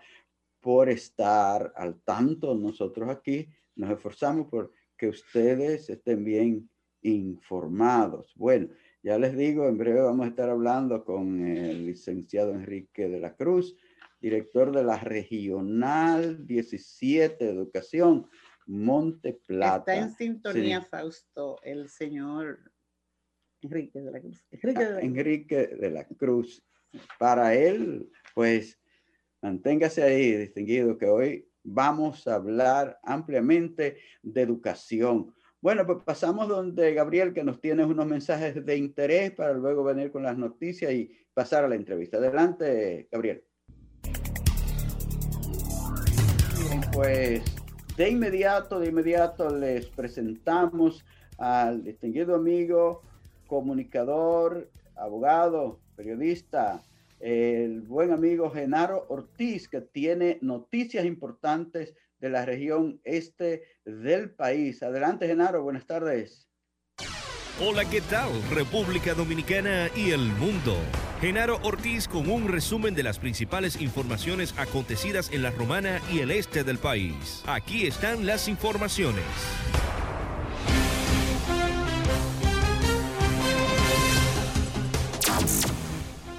por 0.60 0.88
estar 0.88 1.72
al 1.76 2.00
tanto. 2.00 2.54
Nosotros 2.54 3.10
aquí 3.10 3.46
nos 3.76 3.90
esforzamos 3.90 4.48
por 4.48 4.72
que 4.96 5.08
ustedes 5.08 5.90
estén 5.90 6.24
bien 6.24 6.70
informados. 7.02 8.32
Bueno. 8.34 8.68
Ya 9.02 9.16
les 9.18 9.36
digo, 9.36 9.68
en 9.68 9.78
breve 9.78 10.00
vamos 10.00 10.26
a 10.26 10.30
estar 10.30 10.48
hablando 10.50 11.04
con 11.04 11.46
el 11.46 11.86
licenciado 11.86 12.52
Enrique 12.52 13.08
de 13.08 13.20
la 13.20 13.36
Cruz, 13.36 13.76
director 14.20 14.72
de 14.72 14.82
la 14.82 14.98
Regional 14.98 16.44
17 16.44 17.44
de 17.44 17.50
Educación, 17.50 18.28
Monte 18.66 19.34
Plata. 19.46 19.94
Está 19.94 20.04
en 20.04 20.10
sintonía, 20.10 20.82
Fausto, 20.82 21.60
el 21.62 21.88
señor 21.88 22.58
Enrique 23.62 24.00
de 24.00 24.10
la 24.10 24.20
Cruz. 24.20 24.44
Enrique 24.50 25.68
de 25.68 25.90
la, 25.90 26.04
Cruz. 26.04 26.66
Para 27.20 27.54
él, 27.54 28.10
pues, 28.34 28.80
manténgase 29.40 30.02
ahí, 30.02 30.32
distinguido, 30.36 30.98
que 30.98 31.06
hoy 31.06 31.48
vamos 31.62 32.26
a 32.26 32.34
hablar 32.34 32.98
ampliamente 33.04 33.98
de 34.22 34.42
educación 34.42 35.34
bueno, 35.60 35.86
pues 35.86 35.98
pasamos 36.04 36.48
donde 36.48 36.94
Gabriel, 36.94 37.32
que 37.32 37.44
nos 37.44 37.60
tiene 37.60 37.84
unos 37.84 38.06
mensajes 38.06 38.64
de 38.64 38.76
interés 38.76 39.32
para 39.32 39.52
luego 39.52 39.84
venir 39.84 40.10
con 40.10 40.22
las 40.22 40.38
noticias 40.38 40.92
y 40.92 41.10
pasar 41.34 41.64
a 41.64 41.68
la 41.68 41.74
entrevista. 41.74 42.18
Adelante, 42.18 43.08
Gabriel. 43.10 43.44
pues 46.92 47.42
de 47.96 48.10
inmediato, 48.10 48.80
de 48.80 48.88
inmediato 48.88 49.56
les 49.56 49.86
presentamos 49.86 51.04
al 51.38 51.84
distinguido 51.84 52.34
amigo, 52.34 53.02
comunicador, 53.46 54.68
abogado, 54.96 55.80
periodista, 55.96 56.82
el 57.20 57.82
buen 57.82 58.12
amigo 58.12 58.50
Genaro 58.50 59.06
Ortiz, 59.08 59.68
que 59.68 59.80
tiene 59.80 60.38
noticias 60.40 61.04
importantes 61.04 61.94
de 62.18 62.30
la 62.30 62.44
región 62.44 63.00
este 63.04 63.62
del 63.84 64.30
país. 64.30 64.82
Adelante, 64.82 65.26
Genaro, 65.26 65.62
buenas 65.62 65.86
tardes. 65.86 66.48
Hola, 67.60 67.84
¿qué 67.84 68.00
tal? 68.02 68.30
República 68.50 69.14
Dominicana 69.14 69.88
y 69.96 70.10
el 70.10 70.20
mundo. 70.20 70.76
Genaro 71.20 71.58
Ortiz 71.64 72.06
con 72.06 72.30
un 72.30 72.46
resumen 72.46 72.94
de 72.94 73.02
las 73.02 73.18
principales 73.18 73.80
informaciones 73.80 74.54
acontecidas 74.56 75.32
en 75.32 75.42
la 75.42 75.50
Romana 75.50 76.00
y 76.12 76.20
el 76.20 76.30
este 76.30 76.62
del 76.62 76.78
país. 76.78 77.42
Aquí 77.48 77.84
están 77.88 78.26
las 78.26 78.46
informaciones. 78.46 79.24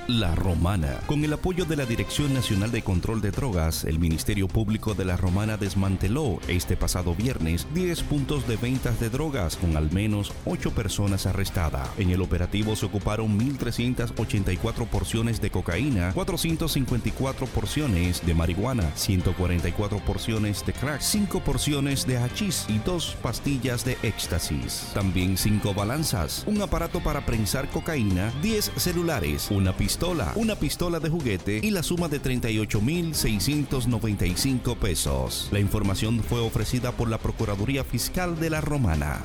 La 0.09 0.33
Romana. 0.33 1.01
Con 1.05 1.23
el 1.23 1.33
apoyo 1.33 1.65
de 1.65 1.75
la 1.75 1.85
Dirección 1.85 2.33
Nacional 2.33 2.71
de 2.71 2.81
Control 2.81 3.21
de 3.21 3.29
Drogas, 3.29 3.83
el 3.83 3.99
Ministerio 3.99 4.47
Público 4.47 4.95
de 4.95 5.05
La 5.05 5.17
Romana 5.17 5.55
desmanteló 5.55 6.39
este 6.47 6.75
pasado 6.75 7.13
viernes 7.13 7.67
10 7.75 8.01
puntos 8.03 8.47
de 8.47 8.57
ventas 8.57 8.99
de 8.99 9.11
drogas 9.11 9.55
con 9.55 9.77
al 9.77 9.91
menos 9.91 10.33
8 10.45 10.71
personas 10.71 11.27
arrestadas. 11.27 11.87
En 11.99 12.09
el 12.09 12.23
operativo 12.23 12.75
se 12.75 12.87
ocuparon 12.87 13.37
1.384 13.37 14.87
porciones 14.87 15.41
de 15.41 15.51
cocaína, 15.51 16.11
454 16.13 17.45
porciones 17.45 18.25
de 18.25 18.33
marihuana, 18.33 18.89
144 18.95 19.99
porciones 19.99 20.65
de 20.65 20.73
crack, 20.73 21.01
5 21.01 21.41
porciones 21.41 22.07
de 22.07 22.17
hachís 22.17 22.65
y 22.67 22.79
2 22.79 23.17
pastillas 23.21 23.85
de 23.85 23.95
éxtasis. 24.01 24.89
También 24.95 25.37
5 25.37 25.75
balanzas, 25.75 26.45
un 26.47 26.63
aparato 26.63 26.99
para 26.99 27.27
prensar 27.27 27.69
cocaína, 27.69 28.33
10 28.41 28.71
celulares, 28.75 29.51
una 29.51 29.77
pistola, 29.77 29.98
una 30.35 30.55
pistola 30.55 31.01
de 31.01 31.09
juguete 31.09 31.59
y 31.61 31.71
la 31.71 31.83
suma 31.83 32.07
de 32.07 32.21
38.695 32.21 34.77
pesos. 34.77 35.49
La 35.51 35.59
información 35.59 36.23
fue 36.23 36.39
ofrecida 36.39 36.93
por 36.93 37.09
la 37.09 37.17
Procuraduría 37.17 37.83
Fiscal 37.83 38.39
de 38.39 38.49
la 38.49 38.61
Romana. 38.61 39.21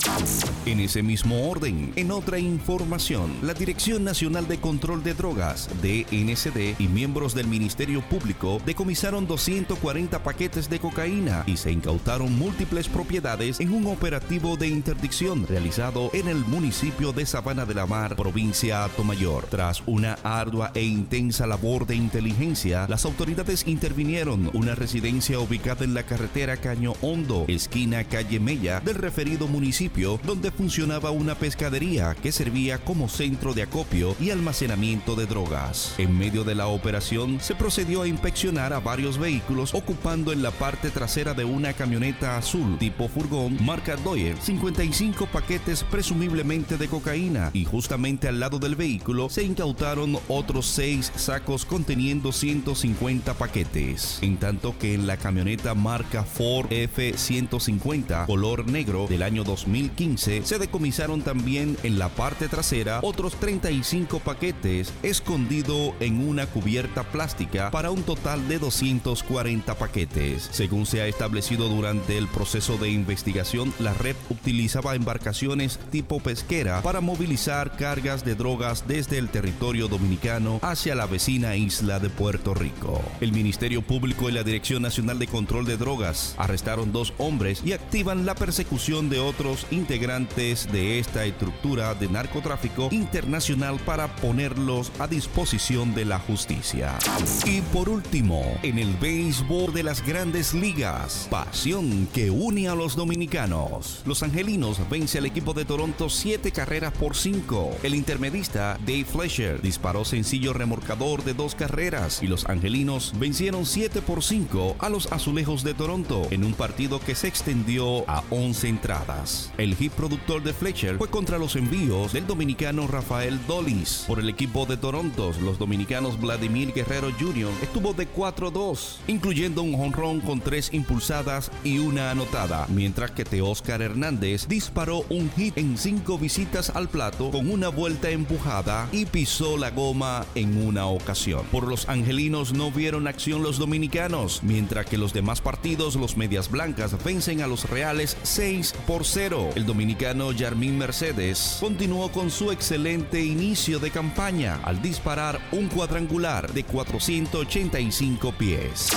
En 0.67 0.81
ese 0.81 1.05
mismo 1.05 1.49
orden, 1.49 1.93
en 1.95 2.11
otra 2.11 2.41
información, 2.41 3.33
la 3.43 3.55
Dirección 3.55 4.03
Nacional 4.03 4.49
de 4.49 4.59
Control 4.59 5.05
de 5.05 5.15
Drogas, 5.15 5.71
DNCD, 5.81 6.75
y 6.81 6.89
miembros 6.89 7.37
del 7.37 7.47
Ministerio 7.47 8.03
Público 8.03 8.61
decomisaron 8.67 9.29
240 9.29 10.25
paquetes 10.25 10.69
de 10.69 10.81
cocaína 10.81 11.45
y 11.47 11.57
se 11.57 11.71
incautaron 11.71 12.37
múltiples 12.37 12.89
propiedades 12.89 13.61
en 13.61 13.73
un 13.73 13.87
operativo 13.87 14.57
de 14.57 14.67
interdicción 14.67 15.47
realizado 15.47 16.11
en 16.15 16.27
el 16.27 16.39
municipio 16.39 17.13
de 17.13 17.27
Sabana 17.27 17.65
de 17.65 17.75
la 17.75 17.87
Mar, 17.87 18.17
provincia 18.17 18.89
Tomayor. 18.97 19.47
Tras 19.47 19.85
una 19.87 20.15
ardua 20.25 20.64
e 20.75 20.83
intensa 20.83 21.47
labor 21.47 21.87
de 21.87 21.97
inteligencia, 21.97 22.87
las 22.89 23.05
autoridades 23.05 23.67
intervinieron 23.67 24.51
una 24.55 24.75
residencia 24.75 25.39
ubicada 25.39 25.85
en 25.85 25.95
la 25.95 26.05
carretera 26.05 26.57
Caño 26.57 26.95
Hondo, 27.01 27.45
esquina 27.49 28.05
calle 28.05 28.41
Mella 28.41 28.81
del 28.81 28.95
referido 28.97 29.49
municipio, 29.49 30.21
donde 30.25 30.51
funcionaba 30.51 31.11
una 31.11 31.35
pescadería 31.35 32.15
que 32.15 32.33
servía 32.33 32.79
como 32.79 33.09
centro 33.09 33.55
de 33.55 33.63
acopio 33.63 34.17
y 34.21 34.31
almacenamiento 34.31 35.17
de 35.17 35.27
drogas. 35.27 35.95
En 35.99 36.17
medio 36.17 36.45
de 36.45 36.55
la 36.55 36.69
operación 36.69 37.41
se 37.41 37.55
procedió 37.55 38.03
a 38.03 38.09
inspeccionar 38.09 38.73
a 38.73 38.81
varios 38.81 39.19
vehículos 39.19 39.75
ocupando 39.75 40.33
en 40.33 40.43
la 40.43 40.51
parte 40.51 40.91
trasera 40.91 41.35
de 41.35 41.45
una 41.45 41.73
camioneta 41.73 42.37
azul 42.37 42.79
tipo 42.79 43.09
furgón 43.09 43.59
marca 43.65 43.97
Doyer 43.97 44.37
55 44.37 45.27
paquetes 45.27 45.85
presumiblemente 45.85 46.77
de 46.77 46.89
cocaína 46.89 47.51
y 47.53 47.65
justamente 47.65 48.29
al 48.29 48.41
lado 48.41 48.59
del 48.59 48.77
vehículo 48.77 49.29
se 49.29 49.43
incautaron 49.43 50.19
otros 50.29 50.54
6 50.63 51.13
sacos 51.17 51.65
conteniendo 51.65 52.33
150 52.33 53.35
paquetes, 53.35 54.19
en 54.23 54.37
tanto 54.37 54.77
que 54.79 54.95
en 54.95 55.07
la 55.07 55.17
camioneta 55.17 55.75
marca 55.75 56.25
Ford 56.25 56.71
F150 56.71 58.27
color 58.27 58.67
negro 58.67 59.07
del 59.09 59.23
año 59.23 59.45
2015 59.45 60.43
se 60.45 60.59
decomisaron 60.59 61.23
también 61.23 61.77
en 61.83 61.99
la 61.99 62.09
parte 62.09 62.49
trasera 62.49 63.01
otros 63.03 63.35
35 63.37 64.21
paquetes 64.21 64.93
escondido 65.03 65.95
en 66.01 66.27
una 66.27 66.47
cubierta 66.47 67.03
plástica 67.05 67.71
para 67.71 67.91
un 67.91 68.03
total 68.03 68.49
de 68.49 68.59
240 68.59 69.75
paquetes. 69.77 70.49
Según 70.53 70.87
se 70.87 71.01
ha 71.01 71.07
establecido 71.07 71.69
durante 71.69 72.19
el 72.19 72.29
proceso 72.29 72.77
de 72.77 72.91
investigación, 72.91 73.73
la 73.79 73.95
red 73.95 74.17
utilizaba 74.31 74.95
embarcaciones 74.95 75.79
tipo 75.91 76.21
pesquera 76.21 76.83
para 76.83 77.01
movilizar 77.01 77.77
cargas 77.77 78.25
de 78.25 78.35
drogas 78.35 78.85
desde 78.87 79.19
el 79.19 79.29
territorio 79.29 79.89
dominicano 79.89 80.34
hacia 80.63 80.95
la 80.95 81.07
vecina 81.07 81.55
isla 81.55 82.01
de 82.01 82.11
Puerto 82.11 82.55
Rico. 82.55 83.01
El 83.21 83.33
Ministerio 83.33 83.83
Público 83.83 84.29
y 84.29 84.33
la 84.33 84.43
Dirección 84.43 84.83
Nacional 84.83 85.19
de 85.19 85.29
Control 85.29 85.65
de 85.65 85.77
Drogas 85.77 86.35
arrestaron 86.39 86.93
dos 86.93 87.13
hombres 87.19 87.63
y 87.65 87.73
activan 87.73 88.27
la 88.27 88.35
persecución 88.35 89.09
de 89.11 89.21
otros 89.21 89.67
integrantes 89.71 90.71
de 90.73 90.99
esta 90.99 91.25
estructura 91.25 91.95
de 91.95 92.09
narcotráfico 92.09 92.89
internacional 92.91 93.79
para 93.87 94.17
ponerlos 94.17 94.91
a 94.99 95.07
disposición 95.07 95.95
de 95.95 96.05
la 96.05 96.19
justicia. 96.19 96.99
Y 97.47 97.61
por 97.61 97.89
último, 97.89 98.43
en 98.63 98.79
el 98.79 98.95
béisbol 98.97 99.73
de 99.73 99.85
las 99.85 100.05
grandes 100.05 100.53
ligas, 100.53 101.29
pasión 101.31 102.09
que 102.13 102.31
une 102.31 102.69
a 102.69 102.75
los 102.75 102.97
dominicanos. 102.97 104.03
Los 104.05 104.23
angelinos 104.25 104.81
vence 104.91 105.19
al 105.19 105.27
equipo 105.27 105.55
de 105.55 105.65
Toronto 105.65 106.11
siete 106.11 106.51
carreras 106.51 106.93
por 106.93 107.15
cinco. 107.17 107.71
El 107.85 107.95
intermedista 107.95 108.79
Dave 108.81 109.05
Fletcher 109.05 109.63
disparó 109.63 110.05
sencillo 110.25 110.55
remorcador 110.55 111.23
de 111.23 111.35
dos 111.35 111.55
carreras 111.55 112.23
y 112.23 112.29
los 112.29 112.49
angelinos 112.49 113.13
vencieron 113.19 113.67
7 113.67 114.01
por 114.01 114.25
5 114.25 114.77
a 114.79 114.89
los 114.89 115.13
azulejos 115.13 115.63
de 115.65 115.75
Toronto 115.75 116.27
en 116.31 116.45
un 116.45 116.55
partido 116.55 116.99
que 116.99 117.15
se 117.15 117.29
extendió 117.29 118.09
a 118.09 118.25
11 118.31 118.69
entradas. 118.69 119.53
El 119.59 119.77
hit 119.77 119.93
productor 119.93 120.43
de 120.43 120.55
Fletcher 120.55 120.97
fue 120.97 121.11
contra 121.11 121.37
los 121.37 121.57
envíos 121.57 122.15
del 122.15 122.27
dominicano 122.27 122.87
Rafael 122.87 123.39
Dolis. 123.47 124.05
Por 124.07 124.19
el 124.19 124.31
equipo 124.31 124.65
de 124.65 124.79
Toronto, 124.79 125.31
los 125.43 125.59
dominicanos 125.59 126.19
Vladimir 126.19 126.73
Guerrero 126.73 127.11
Jr. 127.21 127.53
estuvo 127.61 127.93
de 127.93 128.11
4-2, 128.11 129.01
incluyendo 129.09 129.63
un 129.63 129.75
honrón 129.75 130.23
con 130.23 130.41
tres 130.41 130.73
impulsadas 130.73 131.51
y 131.65 131.81
una 131.81 132.11
anotada, 132.11 132.67
mientras 132.71 133.11
que 133.11 133.27
Teóscar 133.27 133.83
Hernández 133.83 134.49
disparó 134.49 135.05
un 135.11 135.31
hit 135.37 135.59
en 135.59 135.77
cinco 135.77 136.17
visitas 136.17 136.71
al 136.71 136.89
plato 136.89 137.31
con 137.31 137.51
una 137.51 137.69
vuelta 137.69 138.09
empujada 138.09 138.89
y 138.91 139.05
pisó 139.05 139.59
la 139.59 139.71
goma 139.71 140.14
en 140.35 140.65
una 140.65 140.87
ocasión. 140.87 141.45
Por 141.51 141.67
los 141.67 141.89
angelinos 141.89 142.53
no 142.53 142.71
vieron 142.71 143.07
acción 143.07 143.43
los 143.43 143.59
dominicanos, 143.59 144.41
mientras 144.43 144.87
que 144.87 144.99
los 144.99 145.13
demás 145.13 145.41
partidos, 145.41 145.97
los 145.97 146.17
medias 146.17 146.51
blancas, 146.51 147.03
vencen 147.05 147.43
a 147.43 147.47
los 147.47 147.69
reales 147.69 148.17
6 148.23 148.75
por 148.87 149.05
0. 149.05 149.51
El 149.55 149.67
dominicano 149.67 150.33
Yarmín 150.33 150.79
Mercedes 150.79 151.59
continuó 151.61 152.11
con 152.13 152.31
su 152.31 152.53
excelente 152.53 153.25
inicio 153.25 153.79
de 153.79 153.91
campaña 153.91 154.61
al 154.63 154.81
disparar 154.81 155.41
un 155.53 155.69
cuadrangular 155.69 156.53
de 156.53 156.65
485 156.65 158.33
pies. 158.33 158.91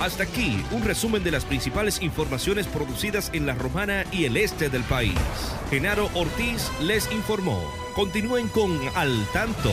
Hasta 0.00 0.24
aquí 0.24 0.62
un 0.72 0.82
resumen 0.82 1.22
de 1.22 1.30
las 1.30 1.44
principales 1.44 2.02
informaciones 2.02 2.66
producidas 2.66 3.30
en 3.32 3.46
la 3.46 3.54
Romana 3.54 4.04
y 4.12 4.24
el 4.24 4.36
este 4.36 4.68
del 4.68 4.82
país. 4.82 5.14
Genaro 5.70 6.10
Ortiz 6.14 6.70
les 6.82 7.10
informó. 7.12 7.62
Continúen 7.94 8.48
con 8.48 8.78
Al 8.94 9.24
Tanto. 9.32 9.72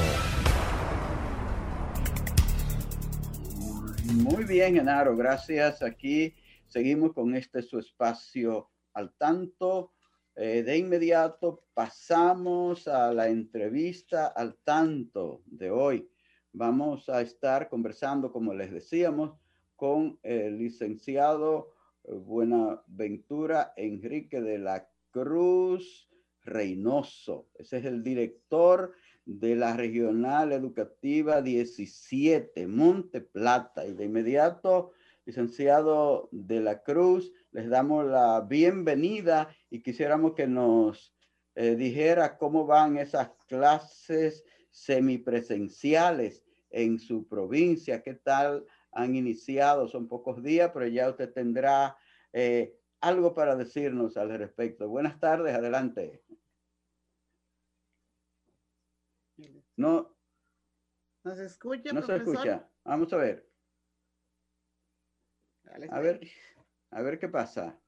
Muy 4.14 4.44
bien, 4.44 4.76
Genaro, 4.76 5.16
gracias. 5.16 5.82
Aquí 5.82 6.36
seguimos 6.68 7.14
con 7.14 7.34
este 7.34 7.62
su 7.62 7.80
espacio 7.80 8.70
al 8.94 9.14
tanto. 9.14 9.94
Eh, 10.36 10.64
de 10.64 10.78
inmediato 10.78 11.64
pasamos 11.74 12.90
a 12.90 13.14
la 13.14 13.30
entrevista 13.30 14.28
al 14.28 14.58
tanto 14.66 15.44
de 15.46 15.72
hoy. 15.72 16.10
Vamos 16.52 17.08
a 17.08 17.22
estar 17.22 17.70
conversando, 17.70 18.34
como 18.34 18.54
les 18.54 18.72
decíamos, 18.72 19.40
con 19.78 20.20
el 20.24 20.58
licenciado 20.58 21.72
eh, 22.04 22.14
Buenaventura 22.14 23.72
Enrique 23.78 24.42
de 24.42 24.58
la 24.58 24.90
Cruz 25.12 26.10
Reynoso. 26.44 27.48
Ese 27.56 27.78
es 27.78 27.86
el 27.86 28.04
director 28.04 28.94
de 29.26 29.56
la 29.56 29.76
Regional 29.76 30.52
Educativa 30.52 31.42
17, 31.42 32.68
Monte 32.68 33.22
Plata. 33.22 33.86
Y 33.86 33.94
de 33.94 34.06
inmediato, 34.06 34.92
licenciado 35.26 36.30
de 36.32 36.60
la 36.60 36.82
Cruz, 36.84 37.32
les 37.52 37.70
damos 37.70 38.06
la 38.06 38.42
bienvenida 38.42 39.50
y 39.70 39.82
quisiéramos 39.82 40.34
que 40.34 40.48
nos 40.48 41.14
eh, 41.56 41.76
dijera 41.76 42.38
cómo 42.38 42.66
van 42.66 42.98
esas 42.98 43.32
clases 43.48 44.44
semipresenciales 44.70 46.44
en 46.70 47.00
su 47.00 47.28
provincia, 47.28 48.02
qué 48.02 48.14
tal 48.16 48.66
han 48.92 49.16
iniciado, 49.16 49.88
son 49.88 50.08
pocos 50.08 50.42
días, 50.42 50.72
pero 50.74 50.88
ya 50.88 51.10
usted 51.10 51.32
tendrá 51.32 51.98
eh, 52.34 52.74
algo 53.02 53.34
para 53.34 53.56
decirnos 53.56 54.18
al 54.18 54.30
respecto. 54.38 54.88
Buenas 54.88 55.20
tardes, 55.20 55.54
adelante. 55.54 56.22
No. 59.82 60.16
¿No 61.24 61.36
se 61.36 61.46
escucha? 61.46 61.92
No 61.92 62.04
se 62.04 62.16
escucha. 62.18 62.70
Vamos 62.86 63.12
a 63.14 63.18
ver. 63.18 63.50
A 65.90 66.00
ver, 66.00 66.22
a 66.92 67.02
ver 67.02 67.18
qué 67.18 67.28
pasa. 67.28 67.80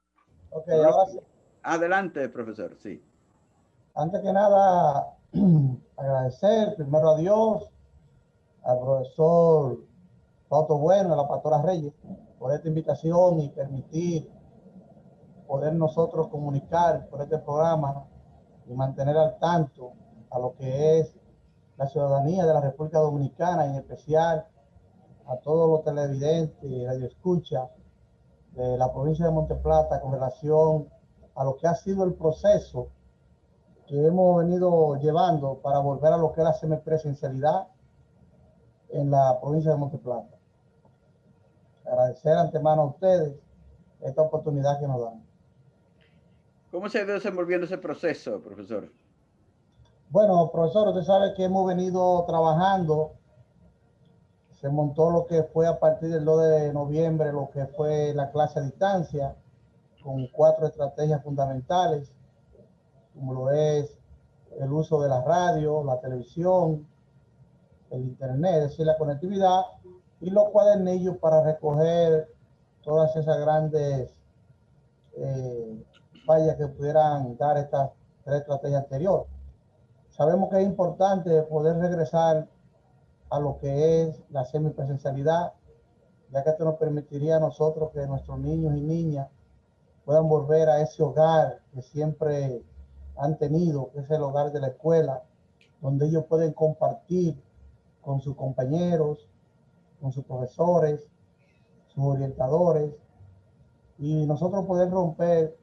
Ok, 0.49 0.69
ahora 0.69 1.11
sí. 1.11 1.19
Adelante, 1.61 2.29
profesor, 2.29 2.75
sí. 2.79 3.05
Antes 3.93 4.21
que 4.21 4.33
nada, 4.33 5.15
agradecer 5.97 6.75
primero 6.77 7.11
a 7.11 7.17
Dios, 7.17 7.69
al 8.63 8.79
profesor 8.79 9.85
Pato 10.49 10.79
Bueno, 10.79 11.13
a 11.13 11.17
la 11.17 11.27
pastora 11.27 11.61
Reyes, 11.61 11.93
por 12.39 12.55
esta 12.55 12.69
invitación 12.69 13.39
y 13.39 13.49
permitir 13.49 14.31
poder 15.45 15.75
nosotros 15.75 16.27
comunicar 16.29 17.07
por 17.09 17.21
este 17.21 17.37
programa 17.37 18.07
y 18.67 18.73
mantener 18.73 19.15
al 19.15 19.37
tanto 19.37 19.93
a 20.31 20.39
lo 20.39 20.55
que 20.55 20.99
es 20.99 21.22
la 21.77 21.87
ciudadanía 21.87 22.45
de 22.45 22.53
la 22.53 22.61
República 22.61 22.99
Dominicana, 22.99 23.65
en 23.65 23.75
especial 23.75 24.45
a 25.27 25.37
todos 25.37 25.69
los 25.69 25.83
televidentes 25.83 26.63
y 26.63 26.85
radioescuchas 26.85 27.69
de 28.51 28.77
la 28.77 28.91
provincia 28.91 29.25
de 29.25 29.31
Monteplata 29.31 29.99
con 30.01 30.11
relación 30.11 30.89
a 31.35 31.43
lo 31.43 31.55
que 31.57 31.67
ha 31.67 31.75
sido 31.75 32.03
el 32.03 32.13
proceso 32.13 32.89
que 33.87 34.05
hemos 34.05 34.43
venido 34.43 34.95
llevando 34.97 35.59
para 35.59 35.79
volver 35.79 36.13
a 36.13 36.17
lo 36.17 36.31
que 36.31 36.41
es 36.41 36.45
la 36.45 36.53
semipresencialidad 36.53 37.67
en 38.89 39.09
la 39.09 39.39
provincia 39.41 39.71
de 39.71 39.77
Monteplata. 39.77 40.37
Agradecer 41.85 42.33
antemano 42.37 42.83
a 42.83 42.85
ustedes 42.85 43.35
esta 44.01 44.21
oportunidad 44.21 44.79
que 44.79 44.87
nos 44.87 45.01
dan. 45.01 45.25
¿Cómo 46.71 46.89
se 46.89 46.99
ha 46.99 47.03
ido 47.03 47.13
desenvolviendo 47.13 47.65
ese 47.65 47.77
proceso, 47.77 48.41
profesor? 48.41 48.89
Bueno, 50.13 50.51
profesor, 50.51 50.89
usted 50.89 51.01
sabe 51.01 51.33
que 51.33 51.45
hemos 51.45 51.65
venido 51.65 52.23
trabajando. 52.27 53.13
Se 54.51 54.69
montó 54.69 55.09
lo 55.09 55.25
que 55.25 55.41
fue 55.41 55.65
a 55.65 55.79
partir 55.79 56.09
del 56.09 56.23
2 56.23 56.49
de 56.49 56.71
noviembre, 56.71 57.33
lo 57.33 57.49
que 57.49 57.65
fue 57.65 58.13
la 58.13 58.29
clase 58.29 58.59
a 58.59 58.61
distancia, 58.61 59.35
con 60.03 60.27
cuatro 60.27 60.67
estrategias 60.67 61.23
fundamentales, 61.23 62.13
como 63.15 63.33
lo 63.33 63.49
es 63.49 63.97
el 64.59 64.71
uso 64.71 65.01
de 65.01 65.09
la 65.09 65.23
radio, 65.23 65.83
la 65.83 65.99
televisión, 65.99 66.87
el 67.89 68.03
internet, 68.03 68.53
es 68.57 68.69
decir, 68.69 68.85
la 68.85 68.99
conectividad, 68.99 69.61
y 70.21 70.29
los 70.29 70.49
cuadernillos 70.49 71.17
para 71.17 71.41
recoger 71.41 72.31
todas 72.83 73.15
esas 73.15 73.39
grandes 73.39 74.13
eh, 75.17 75.83
que 76.55 76.67
pudieran 76.67 77.35
dar 77.35 77.57
estas 77.57 77.89
tres 78.23 78.41
estrategias 78.41 78.83
anteriores. 78.83 79.32
Sabemos 80.15 80.51
que 80.51 80.57
es 80.61 80.67
importante 80.67 81.41
poder 81.41 81.75
regresar 81.77 82.47
a 83.31 83.39
lo 83.39 83.57
que 83.57 84.03
es 84.03 84.23
la 84.29 84.45
semipresencialidad, 84.45 85.53
ya 86.29 86.43
que 86.43 86.51
esto 86.51 86.65
nos 86.65 86.75
permitiría 86.75 87.37
a 87.37 87.39
nosotros 87.39 87.89
que 87.91 88.05
nuestros 88.05 88.37
niños 88.37 88.77
y 88.77 88.81
niñas 88.81 89.27
puedan 90.05 90.29
volver 90.29 90.69
a 90.69 90.81
ese 90.81 91.01
hogar 91.01 91.61
que 91.73 91.81
siempre 91.81 92.63
han 93.17 93.39
tenido, 93.39 93.89
que 93.91 94.01
es 94.01 94.11
el 94.11 94.21
hogar 94.21 94.51
de 94.51 94.59
la 94.59 94.67
escuela, 94.67 95.23
donde 95.81 96.05
ellos 96.05 96.25
pueden 96.25 96.53
compartir 96.53 97.41
con 97.99 98.21
sus 98.21 98.35
compañeros, 98.35 99.27
con 99.99 100.11
sus 100.11 100.25
profesores, 100.25 101.07
sus 101.87 102.03
orientadores, 102.03 102.93
y 103.97 104.27
nosotros 104.27 104.63
poder 104.67 104.91
romper 104.91 105.57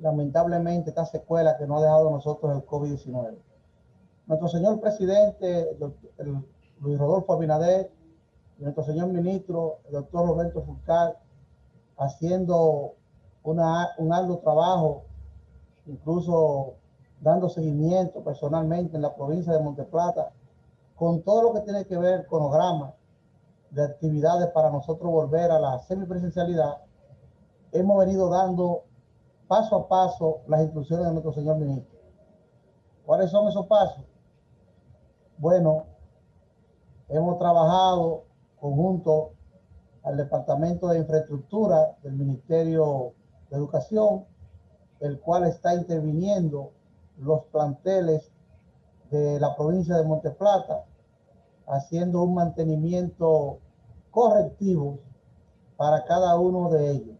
lamentablemente 0.00 0.90
esta 0.90 1.06
secuela 1.06 1.56
que 1.56 1.66
nos 1.66 1.78
ha 1.78 1.84
dejado 1.84 2.08
a 2.08 2.12
nosotros 2.12 2.56
el 2.56 2.66
COVID-19. 2.66 3.36
Nuestro 4.26 4.48
señor 4.48 4.80
presidente, 4.80 5.70
el, 6.18 6.44
Luis 6.80 6.98
Rodolfo 6.98 7.34
Abinader, 7.34 7.90
y 8.58 8.62
nuestro 8.62 8.84
señor 8.84 9.08
ministro, 9.08 9.78
el 9.86 9.92
doctor 9.92 10.26
Roberto 10.26 10.62
Fulcar, 10.62 11.18
haciendo 11.98 12.94
una, 13.42 13.90
un 13.98 14.12
arduo 14.12 14.38
trabajo, 14.38 15.04
incluso 15.86 16.74
dando 17.20 17.48
seguimiento 17.48 18.22
personalmente 18.22 18.96
en 18.96 19.02
la 19.02 19.14
provincia 19.14 19.52
de 19.52 19.60
Monteplata, 19.60 20.32
con 20.96 21.22
todo 21.22 21.42
lo 21.42 21.54
que 21.54 21.60
tiene 21.60 21.84
que 21.86 21.96
ver 21.96 22.26
con 22.26 22.40
cronograma 22.40 22.94
de 23.70 23.84
actividades 23.84 24.48
para 24.48 24.70
nosotros 24.70 25.10
volver 25.10 25.50
a 25.50 25.58
la 25.58 25.78
semipresencialidad, 25.80 26.78
hemos 27.72 27.98
venido 27.98 28.28
dando 28.28 28.84
paso 29.50 29.74
a 29.74 29.88
paso 29.88 30.42
las 30.46 30.60
instrucciones 30.60 31.06
de 31.06 31.10
nuestro 31.10 31.32
señor 31.32 31.58
ministro. 31.58 31.98
¿Cuáles 33.04 33.32
son 33.32 33.48
esos 33.48 33.66
pasos? 33.66 34.04
Bueno, 35.38 35.86
hemos 37.08 37.36
trabajado 37.36 38.26
conjunto 38.60 39.32
al 40.04 40.18
Departamento 40.18 40.86
de 40.86 40.98
Infraestructura 40.98 41.96
del 42.04 42.12
Ministerio 42.12 43.14
de 43.50 43.56
Educación, 43.56 44.24
el 45.00 45.18
cual 45.18 45.42
está 45.42 45.74
interviniendo 45.74 46.70
los 47.18 47.42
planteles 47.46 48.30
de 49.10 49.40
la 49.40 49.56
provincia 49.56 49.96
de 49.96 50.04
Monteplata, 50.04 50.84
haciendo 51.66 52.22
un 52.22 52.34
mantenimiento 52.34 53.58
correctivo 54.12 55.00
para 55.76 56.04
cada 56.04 56.38
uno 56.38 56.70
de 56.70 56.90
ellos, 56.92 57.16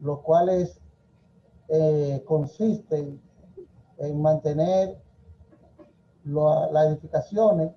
los 0.00 0.18
cuales 0.20 0.83
eh, 1.68 2.22
consisten 2.26 3.20
en 3.98 4.22
mantener 4.22 4.98
las 6.24 6.86
edificaciones, 6.86 7.72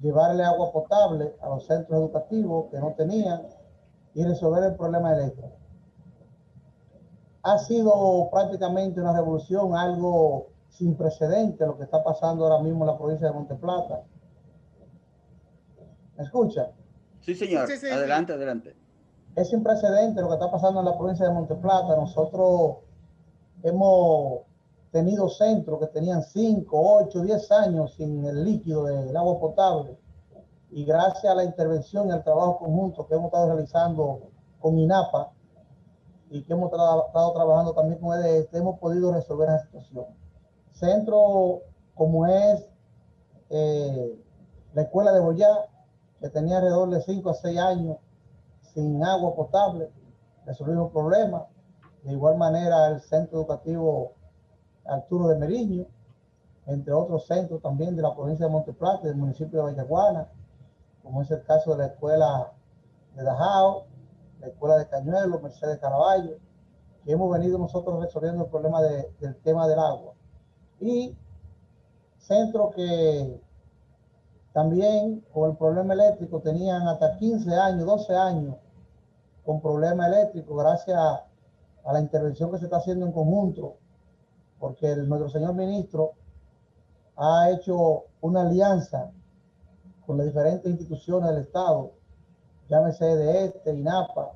llevarle 0.00 0.44
agua 0.44 0.72
potable 0.72 1.34
a 1.40 1.48
los 1.48 1.66
centros 1.66 1.98
educativos 1.98 2.70
que 2.70 2.78
no 2.78 2.94
tenían 2.94 3.42
y 4.14 4.24
resolver 4.24 4.64
el 4.64 4.76
problema 4.76 5.12
eléctrico. 5.12 5.52
Ha 7.42 7.58
sido 7.58 8.28
prácticamente 8.30 9.00
una 9.00 9.12
revolución, 9.12 9.76
algo 9.76 10.48
sin 10.68 10.96
precedente 10.96 11.66
lo 11.66 11.76
que 11.76 11.84
está 11.84 12.02
pasando 12.02 12.46
ahora 12.46 12.62
mismo 12.62 12.84
en 12.84 12.92
la 12.92 12.98
provincia 12.98 13.28
de 13.28 13.34
Monteplata. 13.34 14.02
¿Me 16.16 16.24
escucha? 16.24 16.70
Sí, 17.20 17.34
señor. 17.34 17.68
adelante, 17.70 18.32
adelante 18.32 18.81
es 19.34 19.48
sin 19.48 19.62
precedente 19.62 20.20
lo 20.20 20.28
que 20.28 20.34
está 20.34 20.50
pasando 20.50 20.80
en 20.80 20.86
la 20.86 20.96
provincia 20.96 21.26
de 21.26 21.32
Monteplata. 21.32 21.96
Nosotros 21.96 22.78
hemos 23.62 24.42
tenido 24.90 25.28
centros 25.30 25.80
que 25.80 25.86
tenían 25.86 26.22
5, 26.22 26.68
8, 27.04 27.20
10 27.22 27.52
años 27.52 27.94
sin 27.94 28.24
el 28.24 28.44
líquido 28.44 28.84
del 28.84 29.16
agua 29.16 29.40
potable. 29.40 29.98
Y 30.70 30.84
gracias 30.84 31.24
a 31.24 31.34
la 31.34 31.44
intervención 31.44 32.08
y 32.08 32.12
al 32.12 32.22
trabajo 32.22 32.58
conjunto 32.58 33.06
que 33.06 33.14
hemos 33.14 33.26
estado 33.26 33.46
realizando 33.46 34.30
con 34.60 34.78
INAPA 34.78 35.30
y 36.30 36.42
que 36.44 36.52
hemos 36.52 36.72
estado 36.72 37.32
trabajando 37.34 37.74
también 37.74 38.00
con 38.00 38.18
EDS, 38.18 38.52
hemos 38.54 38.78
podido 38.78 39.12
resolver 39.12 39.48
esa 39.48 39.64
situación. 39.64 40.06
Centro 40.72 41.60
como 41.94 42.26
es 42.26 42.66
eh, 43.50 44.18
la 44.72 44.82
escuela 44.82 45.12
de 45.12 45.20
Boyá, 45.20 45.68
que 46.20 46.30
tenía 46.30 46.56
alrededor 46.56 46.88
de 46.90 47.02
5 47.02 47.30
a 47.30 47.34
6 47.34 47.58
años 47.58 47.96
sin 48.74 49.04
agua 49.04 49.34
potable, 49.34 49.90
resolvimos 50.46 50.92
problemas. 50.92 51.44
De 52.02 52.12
igual 52.12 52.36
manera, 52.36 52.88
el 52.88 53.00
centro 53.00 53.38
educativo 53.38 54.12
Arturo 54.84 55.28
de 55.28 55.38
Meriño, 55.38 55.86
entre 56.66 56.92
otros 56.92 57.26
centros 57.26 57.60
también 57.62 57.96
de 57.96 58.02
la 58.02 58.14
provincia 58.14 58.46
de 58.46 58.52
Monteplata, 58.52 59.06
del 59.06 59.16
municipio 59.16 59.58
de 59.60 59.72
Vallaguana, 59.72 60.28
como 61.02 61.22
es 61.22 61.30
el 61.30 61.42
caso 61.44 61.72
de 61.72 61.78
la 61.78 61.86
escuela 61.86 62.52
de 63.14 63.22
Dajao, 63.22 63.86
la 64.40 64.48
escuela 64.48 64.76
de 64.78 64.88
Cañuelo, 64.88 65.40
Mercedes 65.40 65.78
Caraballo, 65.78 66.36
que 67.04 67.12
hemos 67.12 67.32
venido 67.32 67.58
nosotros 67.58 68.00
resolviendo 68.00 68.44
el 68.44 68.50
problema 68.50 68.80
del 68.82 69.36
tema 69.42 69.66
del 69.68 69.78
agua. 69.78 70.14
Y 70.80 71.16
centro 72.18 72.70
que 72.70 73.40
también 74.52 75.24
con 75.32 75.50
el 75.50 75.56
problema 75.56 75.94
eléctrico 75.94 76.40
tenían 76.40 76.86
hasta 76.86 77.16
15 77.18 77.54
años, 77.54 77.86
12 77.86 78.14
años 78.14 78.56
con 79.44 79.60
problema 79.60 80.06
eléctrico 80.06 80.54
gracias 80.56 80.96
a, 80.98 81.24
la 81.92 82.00
intervención 82.00 82.50
que 82.50 82.58
se 82.58 82.64
está 82.66 82.76
haciendo 82.76 83.06
en 83.06 83.12
conjunto, 83.12 83.74
porque 84.60 84.94
nuestro 84.94 85.28
señor 85.30 85.54
ministro 85.54 86.12
ha 87.16 87.50
hecho 87.50 88.04
una 88.20 88.42
alianza 88.42 89.10
con 90.06 90.16
las 90.16 90.26
diferentes 90.26 90.70
instituciones 90.70 91.30
del 91.30 91.42
Estado, 91.42 91.90
llámese 92.68 93.04
de 93.04 93.46
este, 93.46 93.74
INAPA, 93.74 94.30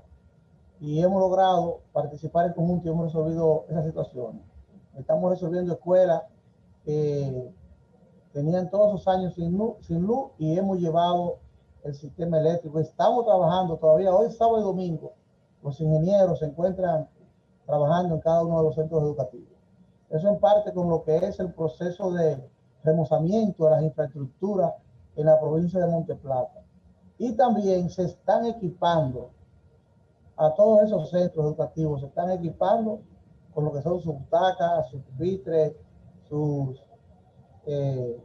y 0.81 1.01
hemos 1.01 1.21
logrado 1.21 1.83
participar 1.93 2.47
en 2.47 2.55
conjunto 2.55 2.89
y 2.89 2.91
hemos 2.91 3.07
resolvido 3.07 3.65
esa 3.69 3.85
situación. 3.85 4.43
Estamos 4.99 5.31
resolviendo 5.31 5.75
escuelas 5.75 6.23
que 6.85 7.53
tenían 8.37 8.69
todos 8.69 8.89
esos 8.89 9.09
años 9.09 9.35
sin 9.35 9.57
luz, 9.57 9.77
sin 9.81 10.03
luz 10.03 10.33
y 10.37 10.59
hemos 10.59 10.79
llevado 10.79 11.39
el 11.85 11.95
sistema 11.95 12.39
eléctrico. 12.39 12.79
Estamos 12.79 13.25
trabajando 13.25 13.79
todavía, 13.79 14.15
hoy 14.15 14.31
sábado 14.31 14.59
y 14.59 14.63
domingo, 14.63 15.15
los 15.63 15.81
ingenieros 15.81 16.41
se 16.41 16.45
encuentran 16.45 17.09
trabajando 17.65 18.15
en 18.15 18.21
cada 18.21 18.45
uno 18.45 18.59
de 18.59 18.65
los 18.65 18.75
centros 18.75 19.03
educativos. 19.03 19.49
Eso 20.11 20.29
en 20.29 20.39
parte 20.39 20.75
con 20.75 20.91
lo 20.91 21.03
que 21.03 21.17
es 21.17 21.41
el 21.41 21.51
proceso 21.55 22.13
de 22.13 22.39
remozamiento 22.85 23.65
de 23.65 23.71
las 23.71 23.83
infraestructuras 23.83 24.75
en 25.17 25.25
la 25.25 25.41
provincia 25.41 25.81
de 25.81 25.87
Monteplata. 25.87 26.63
Y 27.17 27.33
también 27.37 27.89
se 27.89 28.05
están 28.05 28.45
equipando 28.45 29.31
a 30.37 30.53
todos 30.53 30.83
esos 30.83 31.09
centros 31.09 31.47
educativos, 31.47 32.03
se 32.03 32.09
están 32.09 32.31
equipando 32.33 33.01
con 33.55 33.65
lo 33.65 33.73
que 33.73 33.81
son 33.81 33.99
sus 34.03 34.13
butacas, 34.13 34.91
sus 34.91 35.01
vitres, 35.17 35.73
sus, 36.29 36.83
eh, 37.65 38.21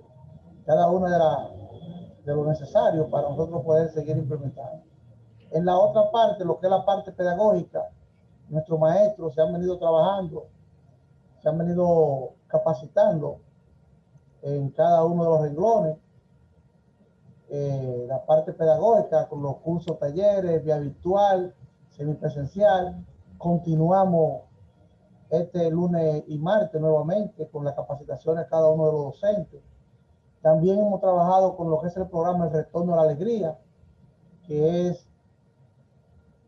cada 0.65 0.89
una 0.89 1.09
de 1.09 1.19
las 1.19 1.61
de 2.25 2.35
lo 2.35 2.45
necesario 2.45 3.09
para 3.09 3.29
nosotros 3.29 3.63
poder 3.63 3.89
seguir 3.89 4.17
implementando. 4.17 4.83
En 5.49 5.65
la 5.65 5.77
otra 5.77 6.11
parte, 6.11 6.45
lo 6.45 6.59
que 6.59 6.67
es 6.67 6.71
la 6.71 6.85
parte 6.85 7.11
pedagógica, 7.11 7.89
nuestros 8.49 8.79
maestros 8.79 9.33
se 9.33 9.41
han 9.41 9.51
venido 9.53 9.77
trabajando, 9.77 10.47
se 11.41 11.49
han 11.49 11.57
venido 11.57 12.33
capacitando 12.47 13.39
en 14.41 14.69
cada 14.71 15.03
uno 15.03 15.23
de 15.23 15.29
los 15.29 15.41
renglones. 15.41 15.97
Eh, 17.49 18.05
la 18.07 18.25
parte 18.25 18.53
pedagógica 18.53 19.27
con 19.27 19.41
los 19.41 19.57
cursos, 19.57 19.99
talleres, 19.99 20.63
vía 20.63 20.77
virtual, 20.77 21.53
semipresencial. 21.89 23.05
Continuamos 23.37 24.43
este 25.29 25.69
lunes 25.69 26.23
y 26.27 26.37
martes 26.37 26.79
nuevamente 26.79 27.49
con 27.49 27.65
la 27.65 27.75
capacitación 27.75 28.37
de 28.37 28.47
cada 28.47 28.69
uno 28.69 28.85
de 28.85 28.91
los 28.91 29.03
docentes. 29.05 29.61
También 30.41 30.79
hemos 30.79 30.99
trabajado 30.99 31.55
con 31.55 31.69
lo 31.69 31.79
que 31.79 31.87
es 31.87 31.97
el 31.97 32.07
programa 32.07 32.45
El 32.45 32.53
Retorno 32.53 32.93
a 32.93 32.97
la 32.97 33.01
Alegría, 33.03 33.59
que 34.47 34.87
es, 34.87 35.07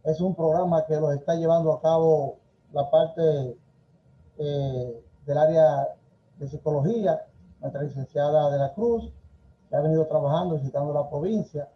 es 0.04 0.20
un 0.20 0.34
programa 0.36 0.86
que 0.86 1.00
los 1.00 1.14
está 1.14 1.36
llevando 1.36 1.72
a 1.72 1.82
cabo 1.82 2.38
la 2.72 2.90
parte 2.90 3.56
eh, 4.40 5.04
del 5.26 5.38
área 5.38 5.90
de 6.40 6.48
psicología, 6.48 7.24
nuestra 7.62 7.84
licenciada 7.84 8.50
de 8.50 8.58
la 8.58 8.74
Cruz, 8.74 9.14
que 9.70 9.76
ha 9.76 9.82
venido 9.82 10.08
trabajando, 10.08 10.56
visitando 10.56 10.92
la 10.92 11.08
provincia, 11.08 11.70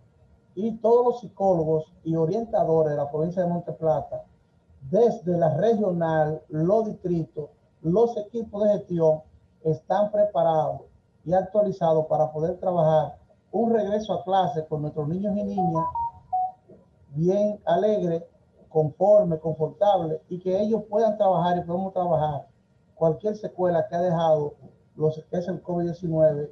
y 0.55 0.76
todos 0.78 1.05
los 1.05 1.20
psicólogos 1.20 1.93
y 2.03 2.15
orientadores 2.15 2.91
de 2.93 2.97
la 2.97 3.11
provincia 3.11 3.43
de 3.43 3.49
Monte 3.49 3.74
Plata, 3.74 4.24
desde 4.89 5.38
la 5.38 5.55
regional, 5.55 6.41
los 6.49 6.88
distritos, 6.88 7.51
los 7.84 8.18
equipos 8.18 8.63
de 8.63 8.70
gestión, 8.72 9.22
están 9.63 10.11
preparados 10.11 10.82
y 11.28 11.34
actualizados 11.34 12.06
para 12.08 12.32
poder 12.32 12.58
trabajar 12.58 13.18
un 13.52 13.74
regreso 13.74 14.14
a 14.14 14.24
clase 14.24 14.66
con 14.66 14.82
nuestros 14.82 15.10
niños 15.10 15.36
y 15.36 15.44
niñas 15.44 15.84
bien 17.10 17.60
alegre, 17.66 18.26
conforme, 18.70 19.38
confortable 19.38 20.22
y 20.30 20.40
que 20.40 20.58
ellos 20.58 20.84
puedan 20.90 21.18
trabajar 21.18 21.58
y 21.58 21.62
podemos 21.62 21.94
trabajar 21.94 22.48
cualquier 22.96 23.36
secuela 23.36 23.86
que 23.90 23.96
ha 23.96 24.02
dejado 24.02 24.56
los 24.96 25.22
que 25.30 25.38
es 25.38 25.48
el 25.50 25.62
COVID-19 25.62 26.50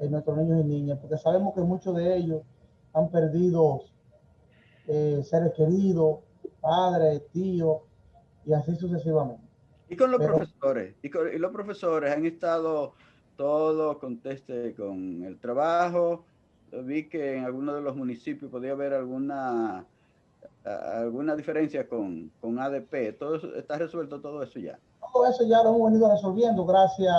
en 0.00 0.10
nuestros 0.10 0.36
niños 0.36 0.60
y 0.60 0.64
niñas, 0.64 0.98
porque 1.00 1.16
sabemos 1.16 1.54
que 1.54 1.62
muchos 1.62 1.96
de 1.96 2.16
ellos 2.16 2.42
han 2.92 3.08
perdido 3.10 3.80
eh, 4.88 5.22
seres 5.24 5.54
queridos, 5.54 6.18
padres, 6.60 7.22
tíos, 7.32 7.80
y 8.44 8.52
así 8.52 8.76
sucesivamente. 8.76 9.42
Y 9.88 9.96
con 9.96 10.10
los 10.10 10.20
profesores, 10.20 10.94
y, 11.02 11.06
y, 11.06 11.38
los 11.38 11.50
profesores 11.50 12.12
han 12.14 12.26
estado 12.26 12.92
todos 13.38 13.98
conteste 13.98 14.74
con 14.74 15.22
el 15.24 15.38
trabajo. 15.38 16.24
Vi 16.72 17.08
que 17.08 17.38
en 17.38 17.44
algunos 17.44 17.76
de 17.76 17.80
los 17.80 17.96
municipios 17.96 18.50
podía 18.50 18.72
haber 18.72 18.92
alguna 18.92 19.86
alguna 20.64 21.34
diferencia 21.36 21.88
con, 21.88 22.30
con 22.40 22.58
ADP. 22.58 23.16
Todo 23.18 23.36
está 23.56 23.78
resuelto 23.78 24.20
todo 24.20 24.42
eso 24.42 24.58
ya. 24.58 24.78
Todo 25.00 25.26
eso 25.26 25.44
ya 25.44 25.62
lo 25.62 25.70
hemos 25.70 25.92
venido 25.92 26.10
resolviendo 26.10 26.66
gracias 26.66 27.14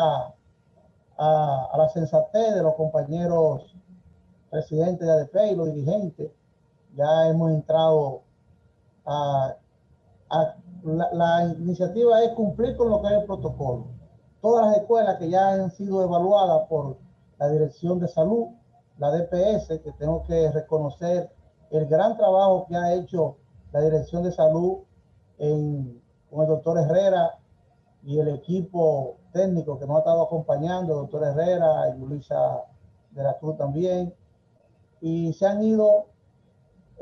a, 1.18 1.78
la 1.78 1.90
sensatez 1.90 2.54
de 2.54 2.64
los 2.64 2.76
compañeros 2.76 3.76
presidentes 4.52 5.08
de 5.08 5.14
ADP 5.14 5.54
y 5.54 5.56
los 5.56 5.74
dirigentes. 5.74 6.32
Ya 6.96 7.30
hemos 7.30 7.52
entrado 7.52 8.22
a, 9.06 9.56
la, 10.84 11.10
la, 11.14 11.56
iniciativa 11.60 12.24
es 12.24 12.32
cumplir 12.32 12.76
con 12.76 12.90
lo 12.90 13.02
que 13.02 13.08
es 13.08 13.14
el 13.14 13.26
protocolo. 13.26 13.99
Todas 14.42 14.68
las 14.68 14.78
escuelas 14.78 15.18
que 15.18 15.30
ya 15.30 15.50
han 15.52 15.72
sido 15.72 16.04
evaluadas 16.04 16.68
por 16.70 16.98
la 17.38 17.50
Dirección 17.50 18.00
de 18.00 18.08
Salud, 18.08 18.48
la 18.98 19.12
DPS, 19.12 19.68
que 19.82 19.92
tengo 19.98 20.24
que 20.24 20.52
reconocer 20.52 21.30
el 21.72 21.86
gran 21.88 22.16
trabajo 22.16 22.66
que 22.68 22.76
ha 22.76 22.94
hecho 22.94 23.38
la 23.74 23.82
Dirección 23.82 24.24
de 24.24 24.32
Salud 24.32 24.80
con 25.38 26.42
el 26.42 26.48
doctor 26.48 26.78
Herrera 26.78 27.38
y 28.04 28.18
el 28.20 28.30
equipo 28.30 29.18
técnico 29.34 29.78
que 29.78 29.86
nos 29.86 29.98
ha 29.98 30.00
estado 30.00 30.24
acompañando, 30.24 30.94
el 30.94 31.00
doctor 31.02 31.24
Herrera 31.24 31.96
y 31.96 32.00
Luisa 32.00 32.64
de 33.12 33.24
la 33.24 33.38
Cruz 33.38 33.58
también, 33.58 34.14
y 35.02 35.34
se 35.34 35.46
han 35.46 35.64
ido 35.64 36.06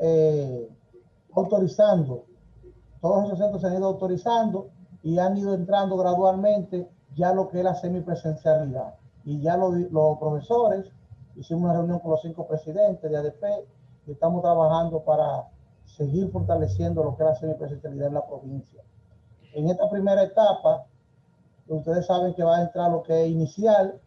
eh, 0.00 0.68
autorizando, 1.34 2.24
todos 3.00 3.26
esos 3.26 3.38
centros 3.38 3.60
se 3.60 3.68
han 3.68 3.74
ido 3.74 3.86
autorizando 3.86 4.70
y 5.02 5.18
han 5.18 5.36
ido 5.36 5.54
entrando 5.54 5.96
gradualmente 5.96 6.88
ya 7.14 7.32
lo 7.32 7.48
que 7.48 7.58
es 7.58 7.64
la 7.64 7.74
semipresencialidad. 7.74 8.94
Y 9.24 9.40
ya 9.40 9.56
los, 9.56 9.74
los 9.90 10.18
profesores, 10.18 10.86
hicimos 11.36 11.64
una 11.64 11.74
reunión 11.74 11.98
con 12.00 12.12
los 12.12 12.22
cinco 12.22 12.46
presidentes 12.46 13.10
de 13.10 13.16
ADP, 13.16 13.44
y 14.06 14.12
estamos 14.12 14.42
trabajando 14.42 15.00
para 15.02 15.48
seguir 15.84 16.30
fortaleciendo 16.30 17.04
lo 17.04 17.16
que 17.16 17.22
es 17.22 17.28
la 17.28 17.34
semipresencialidad 17.36 18.08
en 18.08 18.14
la 18.14 18.26
provincia. 18.26 18.82
En 19.52 19.68
esta 19.68 19.88
primera 19.90 20.22
etapa, 20.22 20.86
ustedes 21.66 22.06
saben 22.06 22.34
que 22.34 22.42
va 22.42 22.56
a 22.56 22.62
entrar 22.62 22.90
lo 22.90 23.02
que 23.02 23.24
es 23.24 23.30
inicial 23.30 24.00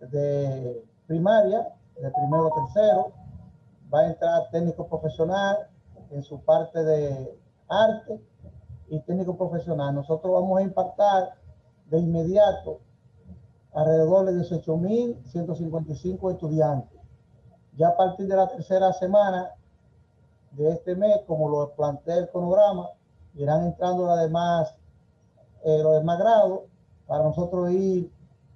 de 0.00 0.84
primaria, 1.06 1.68
de 2.00 2.10
primero 2.10 2.46
a 2.46 2.66
tercero, 2.66 3.12
va 3.92 4.00
a 4.00 4.06
entrar 4.06 4.50
técnico 4.50 4.86
profesional 4.86 5.68
en 6.10 6.22
su 6.22 6.40
parte 6.40 6.82
de 6.82 7.38
arte 7.68 8.20
y 8.88 9.00
técnico 9.00 9.36
profesional. 9.36 9.94
Nosotros 9.94 10.32
vamos 10.32 10.58
a 10.58 10.62
impactar 10.62 11.34
de 11.86 11.98
inmediato 12.00 12.80
alrededor 13.72 14.26
de 14.26 14.32
18.155 14.42 16.32
estudiantes 16.32 16.94
ya 17.76 17.88
a 17.88 17.96
partir 17.96 18.26
de 18.28 18.36
la 18.36 18.48
tercera 18.48 18.92
semana 18.92 19.50
de 20.52 20.70
este 20.70 20.94
mes, 20.94 21.20
como 21.26 21.48
lo 21.48 21.72
plantea 21.74 22.16
el 22.16 22.28
cronograma, 22.28 22.90
irán 23.34 23.66
entrando 23.66 24.06
los 24.06 24.18
demás, 24.20 24.74
eh, 25.64 25.82
los 25.82 25.94
demás 25.94 26.18
grados 26.18 26.60
para 27.06 27.24
nosotros 27.24 27.70
ir 27.72 28.10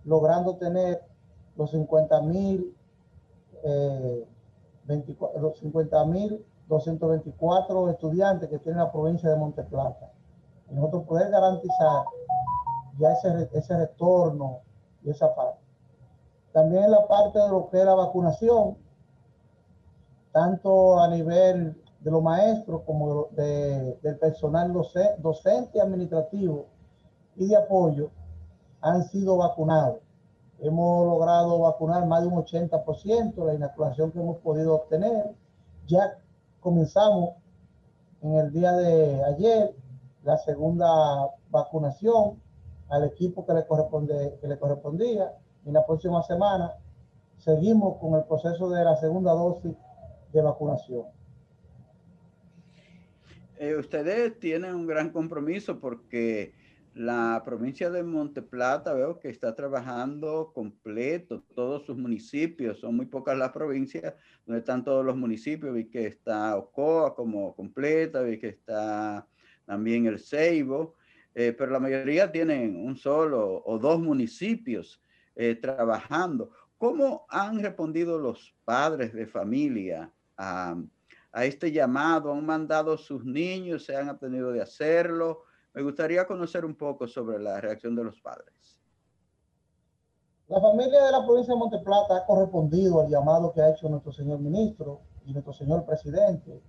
logrando 0.04 0.56
tener 0.56 1.02
los 1.56 1.70
50 1.72 2.22
mil, 2.22 2.76
eh, 3.64 4.26
los 5.40 5.58
50 5.58 6.04
mil 6.04 6.44
224 6.68 7.90
estudiantes 7.90 8.48
que 8.48 8.58
tiene 8.58 8.78
la 8.78 8.92
provincia 8.92 9.28
de 9.28 9.36
Monteplata. 9.36 10.12
Y 10.70 10.74
nosotros 10.74 11.04
poder 11.04 11.30
garantizar 11.30 12.04
ya 12.98 13.12
ese, 13.12 13.48
ese 13.52 13.76
retorno 13.76 14.60
y 15.04 15.10
esa 15.10 15.34
parte. 15.34 15.60
También 16.52 16.84
en 16.84 16.90
la 16.90 17.06
parte 17.06 17.38
de 17.38 17.48
lo 17.48 17.68
que 17.70 17.78
es 17.78 17.84
la 17.84 17.94
vacunación, 17.94 18.76
tanto 20.32 21.00
a 21.00 21.08
nivel 21.08 21.80
de 22.00 22.10
los 22.10 22.22
maestros 22.22 22.82
como 22.86 23.26
de, 23.32 23.98
del 24.02 24.18
personal 24.18 24.72
docente, 24.72 25.80
administrativo 25.80 26.66
y 27.36 27.46
de 27.48 27.56
apoyo, 27.56 28.10
han 28.80 29.04
sido 29.04 29.36
vacunados. 29.36 29.98
Hemos 30.60 31.06
logrado 31.06 31.60
vacunar 31.60 32.06
más 32.06 32.22
de 32.22 32.28
un 32.28 32.42
80% 32.44 33.44
la 33.44 33.54
inoculación 33.54 34.10
que 34.10 34.20
hemos 34.20 34.38
podido 34.38 34.74
obtener. 34.74 35.32
Ya 35.86 36.18
comenzamos 36.60 37.30
en 38.22 38.34
el 38.34 38.52
día 38.52 38.72
de 38.72 39.24
ayer 39.24 39.74
la 40.24 40.36
segunda 40.38 41.30
vacunación 41.50 42.40
al 42.88 43.04
equipo 43.04 43.46
que 43.46 43.54
le, 43.54 43.66
corresponde, 43.66 44.38
que 44.40 44.48
le 44.48 44.58
correspondía. 44.58 45.32
Y 45.64 45.70
la 45.70 45.84
próxima 45.84 46.22
semana 46.22 46.72
seguimos 47.38 47.98
con 47.98 48.14
el 48.14 48.24
proceso 48.24 48.70
de 48.70 48.84
la 48.84 48.96
segunda 48.96 49.32
dosis 49.32 49.74
de 50.32 50.42
vacunación. 50.42 51.04
Eh, 53.58 53.74
ustedes 53.76 54.38
tienen 54.38 54.74
un 54.74 54.86
gran 54.86 55.10
compromiso 55.10 55.80
porque 55.80 56.54
la 56.94 57.42
provincia 57.44 57.90
de 57.90 58.02
Monteplata 58.02 58.92
veo 58.92 59.18
que 59.18 59.28
está 59.28 59.54
trabajando 59.54 60.52
completo, 60.52 61.44
todos 61.54 61.84
sus 61.84 61.96
municipios, 61.96 62.80
son 62.80 62.96
muy 62.96 63.06
pocas 63.06 63.36
las 63.36 63.52
provincias 63.52 64.14
donde 64.46 64.60
están 64.60 64.84
todos 64.84 65.04
los 65.04 65.16
municipios, 65.16 65.74
vi 65.74 65.88
que 65.88 66.06
está 66.06 66.56
Ocoa 66.56 67.14
como 67.14 67.54
completa, 67.54 68.22
vi 68.22 68.38
que 68.38 68.48
está 68.48 69.26
también 69.64 70.06
el 70.06 70.18
Ceibo, 70.18 70.96
eh, 71.40 71.52
pero 71.52 71.70
la 71.70 71.78
mayoría 71.78 72.32
tienen 72.32 72.84
un 72.84 72.96
solo 72.96 73.62
o 73.64 73.78
dos 73.78 74.00
municipios 74.00 75.00
eh, 75.36 75.54
trabajando. 75.54 76.50
¿Cómo 76.76 77.26
han 77.28 77.62
respondido 77.62 78.18
los 78.18 78.56
padres 78.64 79.12
de 79.12 79.24
familia 79.24 80.12
a, 80.36 80.74
este 81.34 81.70
llamado, 81.70 82.32
han 82.32 82.44
mandado 82.44 82.98
sus 82.98 83.24
niños, 83.24 83.84
se 83.84 83.94
han 83.94 84.18
tenido 84.18 84.50
de 84.50 84.62
hacerlo. 84.62 85.44
Me 85.74 85.82
gustaría 85.82 86.26
conocer 86.26 86.64
un 86.64 86.74
poco 86.74 87.06
sobre 87.06 87.38
la 87.38 87.60
reacción 87.60 87.94
de 87.94 88.02
los 88.02 88.20
padres. 88.20 88.80
La 90.48 90.60
familia 90.60 91.04
de 91.04 91.12
la 91.12 91.24
provincia 91.24 91.54
de 91.54 91.60
Monteplata 91.60 92.16
ha 92.16 92.26
correspondido 92.26 93.02
al 93.02 93.10
llamado 93.10 93.52
que 93.52 93.62
ha 93.62 93.70
hecho 93.70 93.88
nuestro 93.88 94.10
señor 94.10 94.40
ministro 94.40 95.02
y 95.24 95.32
nuestro 95.32 95.52
señor 95.52 95.86
presidente, 95.86 96.60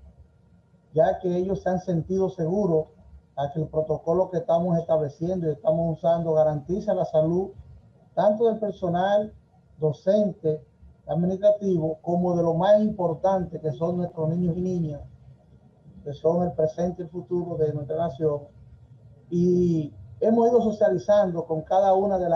ya 0.93 1.17
que 1.17 1.35
ellos 1.37 1.63
se 1.63 1.69
han 1.69 1.79
sentido 1.79 2.29
seguros 2.29 2.98
a 3.39 3.51
que 3.53 3.61
el 3.61 3.67
protocolo 3.69 4.29
que 4.29 4.37
estamos 4.37 4.77
estableciendo 4.77 5.47
y 5.47 5.51
estamos 5.51 5.97
usando 5.97 6.33
garantiza 6.33 6.93
la 6.93 7.05
salud 7.05 7.51
tanto 8.13 8.49
del 8.49 8.59
personal 8.59 9.33
docente 9.79 10.61
administrativo 11.07 11.99
como 12.01 12.35
de 12.35 12.43
lo 12.43 12.53
más 12.53 12.81
importante 12.81 13.61
que 13.61 13.71
son 13.71 13.97
nuestros 13.97 14.29
niños 14.29 14.57
y 14.57 14.61
niñas, 14.61 15.01
que 16.03 16.11
son 16.13 16.43
el 16.43 16.51
presente 16.51 17.01
y 17.01 17.05
el 17.05 17.11
futuro 17.11 17.55
de 17.55 17.73
nuestra 17.73 17.95
nación. 17.95 18.41
Y 19.29 19.93
hemos 20.19 20.49
ido 20.49 20.61
socializando 20.61 21.45
con 21.45 21.61
cada 21.61 21.93
una 21.93 22.17
de, 22.17 22.27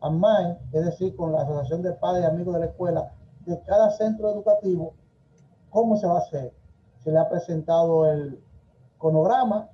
AMAI, 0.00 0.58
es 0.72 0.84
decir, 0.86 1.14
con 1.14 1.32
la 1.32 1.42
Asociación 1.42 1.82
de 1.82 1.92
Padres 1.92 2.24
y 2.24 2.26
Amigos 2.26 2.54
de 2.54 2.60
la 2.60 2.66
Escuela, 2.66 3.12
de 3.46 3.60
cada 3.62 3.90
centro 3.92 4.30
educativo, 4.32 4.92
cómo 5.70 5.96
se 5.96 6.08
va 6.08 6.16
a 6.16 6.18
hacer. 6.18 6.52
Se 6.98 7.12
le 7.12 7.18
ha 7.18 7.28
presentado 7.28 8.10
el 8.10 8.42
cronograma, 8.98 9.70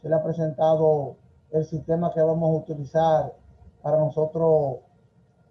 se 0.00 0.08
le 0.08 0.14
ha 0.14 0.22
presentado 0.22 1.16
el 1.50 1.64
sistema 1.64 2.12
que 2.12 2.20
vamos 2.20 2.48
a 2.48 2.58
utilizar 2.62 3.34
para 3.82 3.98
nosotros, 3.98 4.78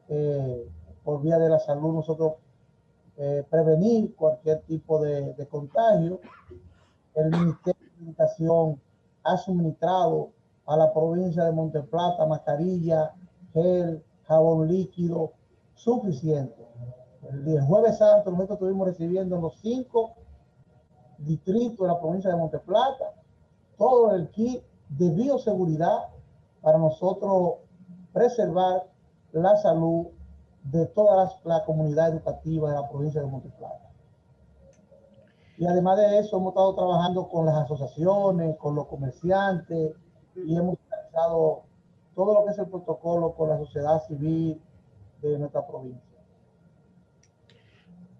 eh, 0.08 0.70
por 1.04 1.22
vía 1.22 1.38
de 1.38 1.50
la 1.50 1.60
salud, 1.60 1.94
nosotros 1.94 2.34
eh, 3.18 3.46
prevenir 3.50 4.16
cualquier 4.16 4.62
tipo 4.62 5.02
de, 5.02 5.48
contagio. 5.50 6.22
El 7.16 7.32
Ministerio 7.32 7.88
de 7.98 8.06
Educación 8.06 8.82
ha 9.24 9.38
suministrado 9.38 10.32
a 10.66 10.78
la 10.78 10.94
provincia 10.94 11.44
de 11.44 11.52
Monteplata 11.52 12.26
mascarilla, 12.26 13.14
gel, 13.54 14.04
jabón 14.24 14.68
líquido 14.68 15.34
suficiente. 15.74 16.66
El, 17.30 17.62
jueves 17.62 17.98
santo 17.98 18.32
nosotros 18.32 18.56
estuvimos 18.56 18.88
recibiendo 18.88 19.40
los 19.40 19.56
cinco 19.60 20.14
distritos 21.18 21.80
de 21.80 21.88
la 21.88 22.00
provincia 22.00 22.30
de 22.30 22.38
Monteplata 22.38 23.19
todo 23.80 24.14
el 24.14 24.30
kit 24.30 24.62
de 24.90 25.10
bioseguridad 25.12 26.10
para 26.62 26.78
nosotros 26.78 27.56
preservar 28.14 28.84
la 29.32 29.56
salud 29.56 30.08
de 30.66 30.86
toda 30.88 31.32
la, 31.46 31.64
comunidad 31.64 32.10
educativa 32.10 32.70
de 32.70 32.76
la 32.76 32.90
provincia 32.90 33.22
de 33.22 33.28
Monteplata. 33.28 33.90
Y 35.58 35.66
además 35.66 35.98
de 35.98 36.20
eso, 36.20 36.38
hemos 36.38 36.50
estado 36.50 36.76
trabajando 36.76 37.28
con 37.30 37.46
las 37.46 37.56
asociaciones, 37.56 38.58
con 38.58 38.76
los 38.76 38.88
comerciantes 38.88 39.96
y 40.36 40.56
hemos 40.56 40.78
realizado 40.90 41.64
todo 42.16 42.34
lo 42.34 42.46
que 42.46 42.52
es 42.52 42.60
el 42.60 42.68
protocolo 42.68 43.34
con 43.34 43.50
la 43.50 43.58
sociedad 43.58 44.04
civil 44.08 44.62
de 45.22 45.40
nuestra 45.40 45.66
provincia. 45.66 46.04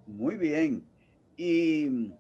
Muy 0.08 0.38
bien. 0.38 0.88
¿Y 1.36 2.14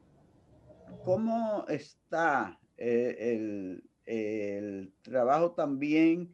cómo 1.03 1.65
está 1.67 2.58
el, 2.79 3.83
el 4.05 4.93
trabajo 5.03 5.51
también 5.51 6.33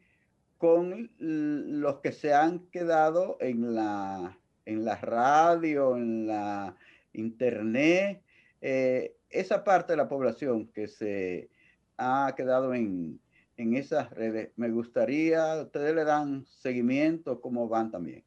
con 0.58 1.12
los 1.20 2.00
que 2.00 2.12
se 2.12 2.34
han 2.34 2.60
quedado 2.72 3.38
en 3.40 3.76
la, 3.76 4.38
en 4.66 4.86
la 4.86 4.96
radio, 4.96 5.98
en 5.98 6.28
la 6.28 6.76
internet, 7.14 8.24
eh, 8.62 9.16
esa 9.30 9.64
parte 9.64 9.94
de 9.94 9.98
la 9.98 10.08
población 10.08 10.68
que 10.68 10.88
se 10.88 11.50
ha 11.98 12.34
quedado 12.36 12.74
en, 12.74 13.20
en 13.58 13.76
esas 13.76 14.10
redes. 14.12 14.52
Me 14.56 14.70
gustaría, 14.72 15.62
ustedes 15.64 15.94
le 15.94 16.06
dan 16.06 16.46
seguimiento, 16.46 17.42
¿cómo 17.42 17.68
van 17.68 17.92
también? 17.92 18.24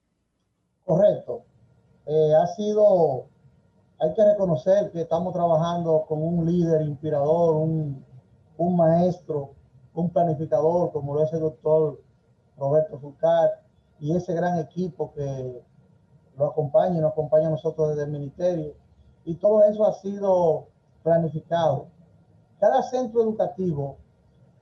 Correcto. 0.84 1.44
Eh, 2.06 2.32
ha 2.34 2.46
sido, 2.48 3.28
hay 3.98 4.14
que 4.14 4.24
reconocer 4.24 4.90
que 4.92 5.02
estamos 5.02 5.32
trabajando 5.32 6.04
con 6.06 6.22
un 6.22 6.46
líder 6.46 6.82
inspirador, 6.82 7.56
un, 7.56 8.04
un 8.58 8.76
maestro, 8.76 9.54
un 9.94 10.10
planificador, 10.10 10.92
como 10.92 11.14
lo 11.14 11.22
es 11.22 11.32
el 11.32 11.40
doctor 11.40 12.00
Roberto 12.58 12.98
Fulcar, 12.98 13.62
y 14.00 14.14
ese 14.14 14.34
gran 14.34 14.58
equipo 14.58 15.12
que 15.12 15.62
lo 16.36 16.46
acompaña 16.46 16.98
y 16.98 17.00
nos 17.00 17.12
acompaña 17.12 17.48
a 17.48 17.52
nosotros 17.52 17.90
desde 17.90 18.04
el 18.04 18.10
ministerio. 18.10 18.74
Y 19.24 19.36
todo 19.36 19.64
eso 19.64 19.86
ha 19.86 19.94
sido 19.94 20.68
planificado. 21.02 21.86
Cada 22.60 22.82
centro 22.82 23.22
educativo 23.22 23.96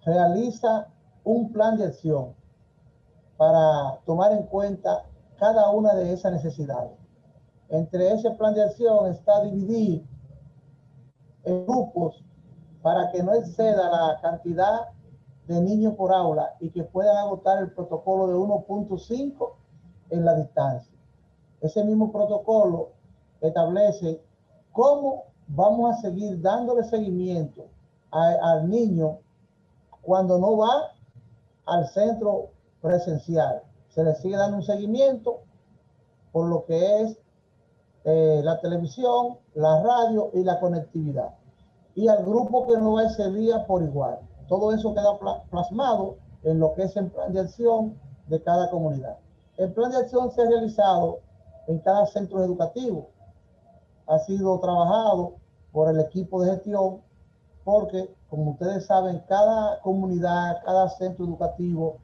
realiza 0.05 0.89
un 1.25 1.53
plan 1.53 1.77
de 1.77 1.87
acción 1.87 2.35
para 3.37 3.99
tomar 4.07 4.33
en 4.33 4.45
cuenta 4.45 5.05
cada 5.39 5.71
una 5.71 5.95
de 5.95 6.13
esas 6.13 6.33
necesidades. 6.33 6.93
Entre 7.69 8.13
ese 8.13 8.31
plan 8.33 8.55
de 8.55 8.63
acción 8.63 9.11
está 9.11 9.43
dividir 9.43 10.07
en 11.45 11.67
grupos 11.67 12.25
para 12.87 13.11
que 13.11 13.21
no 13.21 13.35
exceda 13.35 13.91
la 13.91 14.21
cantidad 14.21 14.91
de 15.49 15.61
niños 15.61 15.95
por 15.95 16.13
aula 16.13 16.55
y 16.61 16.71
que 16.71 16.85
puedan 16.85 17.17
agotar 17.17 17.59
el 17.59 17.73
protocolo 17.73 18.29
de 18.29 18.35
1.5 18.37 19.55
en 20.11 20.25
la 20.25 20.37
distancia. 20.37 20.95
Ese 21.61 21.83
mismo 21.83 22.13
protocolo 22.13 22.91
establece 23.41 24.23
cómo 24.71 25.25
vamos 25.49 25.97
a 25.97 26.01
seguir 26.01 26.41
dándole 26.41 26.85
seguimiento 26.85 27.65
al 28.13 28.71
niño 28.71 29.19
cuando 30.01 30.39
no 30.39 30.57
va 30.57 30.93
al 31.65 31.89
centro 31.89 32.51
presencial. 32.81 33.65
Se 33.89 34.05
le 34.05 34.15
sigue 34.15 34.37
dando 34.37 34.59
un 34.59 34.63
seguimiento 34.63 35.41
por 36.31 36.47
lo 36.47 36.65
que 36.67 37.03
es 37.03 37.19
eh, 38.05 38.43
la 38.45 38.61
televisión, 38.61 39.39
la 39.55 39.83
radio 39.83 40.31
y 40.35 40.45
la 40.45 40.61
conectividad. 40.61 41.35
Y 41.97 42.07
al 42.07 42.25
grupo 42.25 42.69
que 42.69 42.77
no 42.77 42.93
va 42.93 43.05
ese 43.05 43.29
día 43.33 43.67
por 43.67 43.83
igual. 43.83 44.21
Todo 44.49 44.73
eso 44.73 44.95
queda 44.95 45.19
plasmado 45.51 46.19
en 46.45 46.61
lo 46.61 46.73
que 46.75 46.85
es 46.85 46.97
el 46.97 47.11
plan 47.11 47.33
de 47.33 47.41
acción 47.41 47.99
de 48.29 48.41
cada 48.41 48.71
comunidad. 48.71 49.19
El 49.57 49.73
plan 49.73 49.91
de 49.91 49.97
acción 49.97 50.31
se 50.31 50.43
ha 50.43 50.45
realizado 50.45 51.19
en 51.67 51.81
cada 51.81 52.07
centro 52.07 52.45
educativo. 52.45 53.09
Ha 54.07 54.21
sido 54.21 54.61
trabajado 54.61 55.35
por 55.73 55.91
el 55.91 55.99
equipo 55.99 56.43
de 56.43 56.53
gestión 56.53 57.01
porque, 57.65 58.15
como 58.31 58.53
ustedes 58.53 58.87
saben, 58.87 59.21
cada 59.27 59.81
comunidad, 59.81 60.63
cada 60.65 60.89
centro 60.91 61.25
educativo 61.25 61.97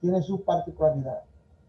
tiene 0.00 0.22
su 0.22 0.44
particularidad 0.44 1.22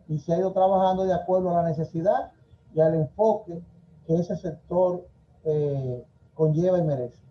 y 0.08 0.20
se 0.20 0.34
ha 0.34 0.38
ido 0.38 0.52
trabajando 0.52 1.06
de 1.06 1.14
acuerdo 1.14 1.52
a 1.52 1.62
la 1.62 1.70
necesidad 1.70 2.32
y 2.74 2.82
al 2.82 2.96
enfoque 2.96 3.62
que 4.06 4.16
ese 4.16 4.36
sector 4.36 5.08
eh, 5.46 6.06
conlleva 6.34 6.80
y 6.80 6.84
merece. 6.84 7.29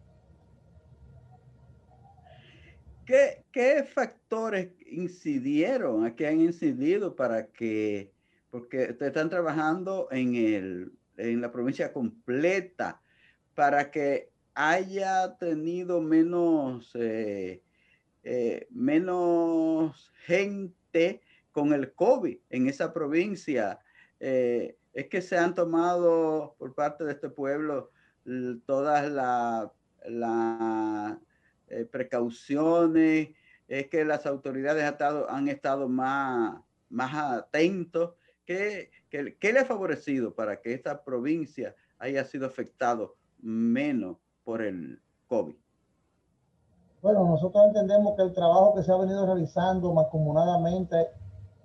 ¿Qué, 3.08 3.84
factores 3.84 4.68
incidieron, 4.86 6.04
a 6.04 6.14
qué 6.14 6.26
han 6.26 6.42
incidido 6.42 7.16
para 7.16 7.46
que, 7.46 8.12
porque 8.50 8.90
ustedes 8.90 9.08
están 9.08 9.30
trabajando 9.30 10.08
en, 10.10 10.34
el, 10.34 10.92
en 11.16 11.40
la 11.40 11.50
provincia 11.50 11.90
completa, 11.90 13.00
para 13.54 13.90
que 13.90 14.30
haya 14.54 15.38
tenido 15.38 16.02
menos, 16.02 16.90
eh, 16.96 17.62
eh, 18.24 18.66
menos 18.70 20.12
gente 20.26 21.22
con 21.50 21.72
el 21.72 21.94
COVID 21.94 22.36
en 22.50 22.68
esa 22.68 22.92
provincia? 22.92 23.80
Eh, 24.20 24.76
es 24.92 25.08
que 25.08 25.22
se 25.22 25.38
han 25.38 25.54
tomado 25.54 26.56
por 26.58 26.74
parte 26.74 27.04
de 27.04 27.12
este 27.12 27.30
pueblo 27.30 27.90
todas 28.66 29.10
las 29.10 29.70
la, 30.06 31.18
eh, 31.70 31.84
precauciones, 31.84 33.30
es 33.66 33.88
que 33.88 34.04
las 34.04 34.26
autoridades 34.26 34.84
han 35.28 35.48
estado, 35.48 35.88
más, 35.88 36.60
más 36.88 37.14
atentos. 37.14 38.14
¿Qué, 38.46 38.90
qué, 39.10 39.52
le 39.52 39.58
ha 39.58 39.64
favorecido 39.64 40.34
para 40.34 40.60
que 40.60 40.72
esta 40.72 41.04
provincia 41.04 41.74
haya 41.98 42.24
sido 42.24 42.46
afectado 42.46 43.16
menos 43.40 44.16
por 44.44 44.62
el 44.62 45.02
COVID? 45.26 45.56
Bueno, 47.02 47.26
nosotros 47.26 47.66
entendemos 47.66 48.16
que 48.16 48.22
el 48.22 48.32
trabajo 48.32 48.74
que 48.74 48.82
se 48.82 48.90
ha 48.90 48.96
venido 48.96 49.26
realizando 49.26 49.92
mancomunadamente 49.92 50.96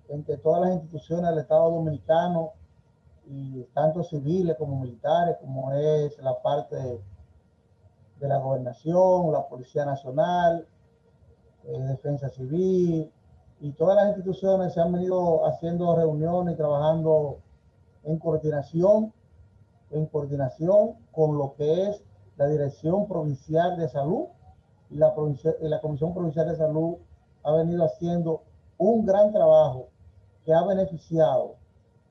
entre 0.10 0.38
todas 0.38 0.62
las 0.62 0.74
instituciones 0.74 1.30
del 1.30 1.40
Estado 1.40 1.72
Dominicano, 1.72 2.54
y 3.26 3.64
tanto 3.74 4.04
civiles 4.04 4.56
como 4.58 4.82
militares, 4.82 5.38
como 5.40 5.74
es 5.74 6.18
la 6.20 6.42
parte 6.42 6.76
de 8.24 8.30
la 8.30 8.38
gobernación, 8.38 9.34
la 9.34 9.46
Policía 9.48 9.84
Nacional, 9.84 10.66
eh, 11.66 11.78
Defensa 11.82 12.30
Civil 12.30 13.12
y 13.60 13.72
todas 13.74 13.98
las 13.98 14.08
instituciones 14.08 14.74
se 14.74 14.80
han 14.80 14.94
venido 14.94 15.46
haciendo 15.46 15.94
reuniones 15.94 16.54
y 16.54 16.58
trabajando 16.58 17.40
en 18.04 18.18
coordinación, 18.18 19.12
en 19.92 20.06
coordinación 20.06 20.96
con 21.12 21.38
lo 21.38 21.54
que 21.56 21.90
es 21.90 22.02
la 22.38 22.48
Dirección 22.48 23.10
Provincial 23.10 23.78
de 23.78 23.90
Salud 23.90 24.28
y 24.90 24.96
la, 24.96 25.14
y 25.62 25.68
la 25.68 25.82
Comisión 25.82 26.14
Provincial 26.14 26.48
de 26.48 26.56
Salud 26.56 26.96
ha 27.44 27.52
venido 27.52 27.84
haciendo 27.84 28.44
un 28.78 29.06
gran 29.06 29.34
trabajo 29.34 29.88
que 30.46 30.54
ha 30.54 30.64
beneficiado 30.64 31.56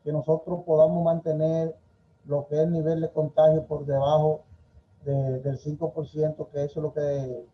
que 0.05 0.13
nosotros 0.13 0.61
podamos 0.67 1.03
mantener 1.03 1.75
lo 2.27 2.47
que 2.49 2.57
es 2.57 2.61
el 2.63 2.73
nivel 2.73 3.01
de 3.01 3.11
contagio 3.11 3.65
por 3.67 3.87
debajo 3.87 4.43
del 5.05 5.59
5%, 5.59 6.49
que 6.51 6.65
eso 6.65 6.81
es 6.81 6.83
lo 6.83 6.93
que, 6.93 7.47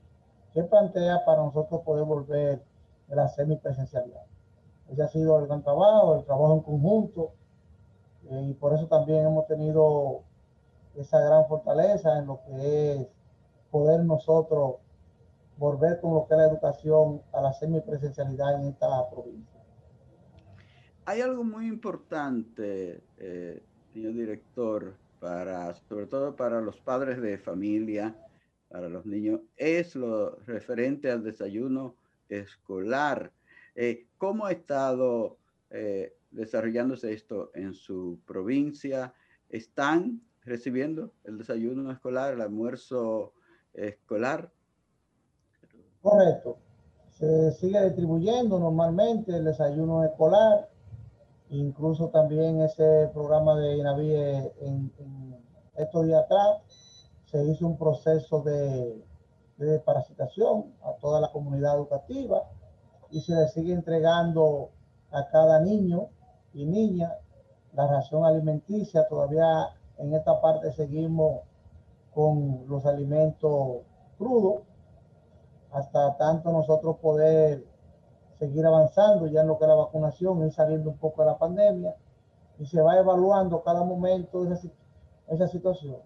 que 0.53 0.65
plantea 0.65 1.25
para 1.25 1.43
nosotros 1.43 1.83
poder 1.83 2.05
volver 2.05 2.63
a 3.11 3.15
la 3.15 3.29
semipresencialidad. 3.29 4.25
Ese 4.89 5.03
ha 5.03 5.09
sido 5.09 5.39
el 5.39 5.47
gran 5.47 5.63
trabajo, 5.63 6.17
el 6.17 6.25
trabajo 6.25 6.55
en 6.55 6.61
conjunto, 6.63 7.33
eh, 8.31 8.49
y 8.51 8.55
por 8.55 8.75
eso 8.75 8.87
también 8.87 9.27
hemos 9.27 9.47
tenido 9.47 10.23
esa 10.95 11.21
gran 11.21 11.47
fortaleza 11.47 12.19
en 12.19 12.27
lo 12.27 12.41
que 12.45 12.93
es 12.93 13.07
poder 13.71 14.05
nosotros 14.05 14.77
volver 15.57 16.01
con 16.01 16.15
lo 16.15 16.27
que 16.27 16.35
es 16.35 16.39
la 16.39 16.47
educación 16.49 17.23
a 17.33 17.41
la 17.41 17.53
semipresencialidad 17.53 18.61
en 18.61 18.69
esta 18.69 19.11
provincia. 19.11 19.61
hay 21.05 21.23
algo 21.23 21.43
muy 21.43 21.67
importante, 21.67 23.03
eh, 23.17 23.63
señor 23.93 24.13
director, 24.13 24.95
para, 25.21 25.75
sobre 25.75 26.07
todo 26.07 26.37
para 26.37 26.61
los 26.61 26.77
padres 26.79 27.21
de 27.21 27.39
familia, 27.39 28.17
para 28.69 28.89
los 28.89 29.07
niños, 29.07 29.41
es 29.57 29.95
lo 29.95 30.37
referente 30.47 31.11
al 31.11 31.23
desayuno 31.23 31.97
escolar. 32.29 33.33
Eh, 33.75 34.07
¿Cómo 34.19 34.47
ha 34.47 34.53
estado 34.53 35.39
eh, 35.71 36.15
desarrollándose 36.31 37.13
esto 37.13 37.51
en 37.55 37.75
su 37.75 38.19
provincia? 38.27 39.15
¿Están 39.49 40.21
recibiendo 40.45 41.13
el 41.25 41.39
desayuno 41.39 41.91
escolar, 41.91 42.35
el 42.35 42.41
almuerzo 42.41 43.33
escolar? 43.73 44.51
Correcto. 46.03 46.59
Se 47.11 47.53
sigue 47.53 47.83
distribuyendo 47.85 48.59
normalmente 48.59 49.37
el 49.37 49.45
desayuno 49.45 50.05
escolar, 50.05 50.69
incluso 51.51 52.09
también 52.09 52.61
ese 52.61 53.11
programa 53.13 53.57
de 53.57 53.77
INAVI 53.77 54.15
en, 54.61 54.93
estos 55.77 56.07
días 56.07 56.25
atrás 56.25 57.09
se 57.27 57.45
hizo 57.45 57.67
un 57.67 57.79
proceso 57.79 58.43
de, 58.43 59.01
de 59.59 59.79
parasitación 59.81 60.75
a 60.83 60.93
toda 61.01 61.21
la 61.21 61.31
comunidad 61.31 61.77
educativa 61.77 62.43
y 63.11 63.21
se 63.21 63.35
le 63.35 63.49
sigue 63.49 63.73
entregando 63.73 64.71
a 65.13 65.29
cada 65.29 65.61
niño 65.61 66.09
y 66.53 66.67
niña 66.67 67.15
la 67.75 67.87
ración 67.87 68.25
alimenticia. 68.25 69.07
Todavía 69.09 69.69
en 69.99 70.15
esta 70.15 70.41
parte 70.41 70.73
seguimos 70.73 71.43
con 72.13 72.65
los 72.69 72.85
alimentos 72.87 73.83
crudos 74.17 74.63
hasta 75.71 76.17
tanto 76.17 76.51
nosotros 76.51 76.97
poder 76.97 77.65
seguir 78.39 78.65
avanzando 78.65 79.27
ya 79.27 79.41
en 79.43 79.49
lo 79.49 79.59
que 79.59 79.65
es 79.65 79.69
la 79.69 79.75
vacunación, 79.75 80.47
y 80.47 80.51
saliendo 80.51 80.91
un 80.91 80.99
poco 80.99 81.23
de 81.23 81.31
la 81.31 81.39
pandemia 81.39 81.95
y 82.59 82.67
se 82.67 82.81
va 82.81 82.99
evaluando 82.99 83.63
cada 83.63 83.85
momento 83.85 84.51
esa, 84.53 84.69
esa 85.29 85.49
situación. 85.49 85.97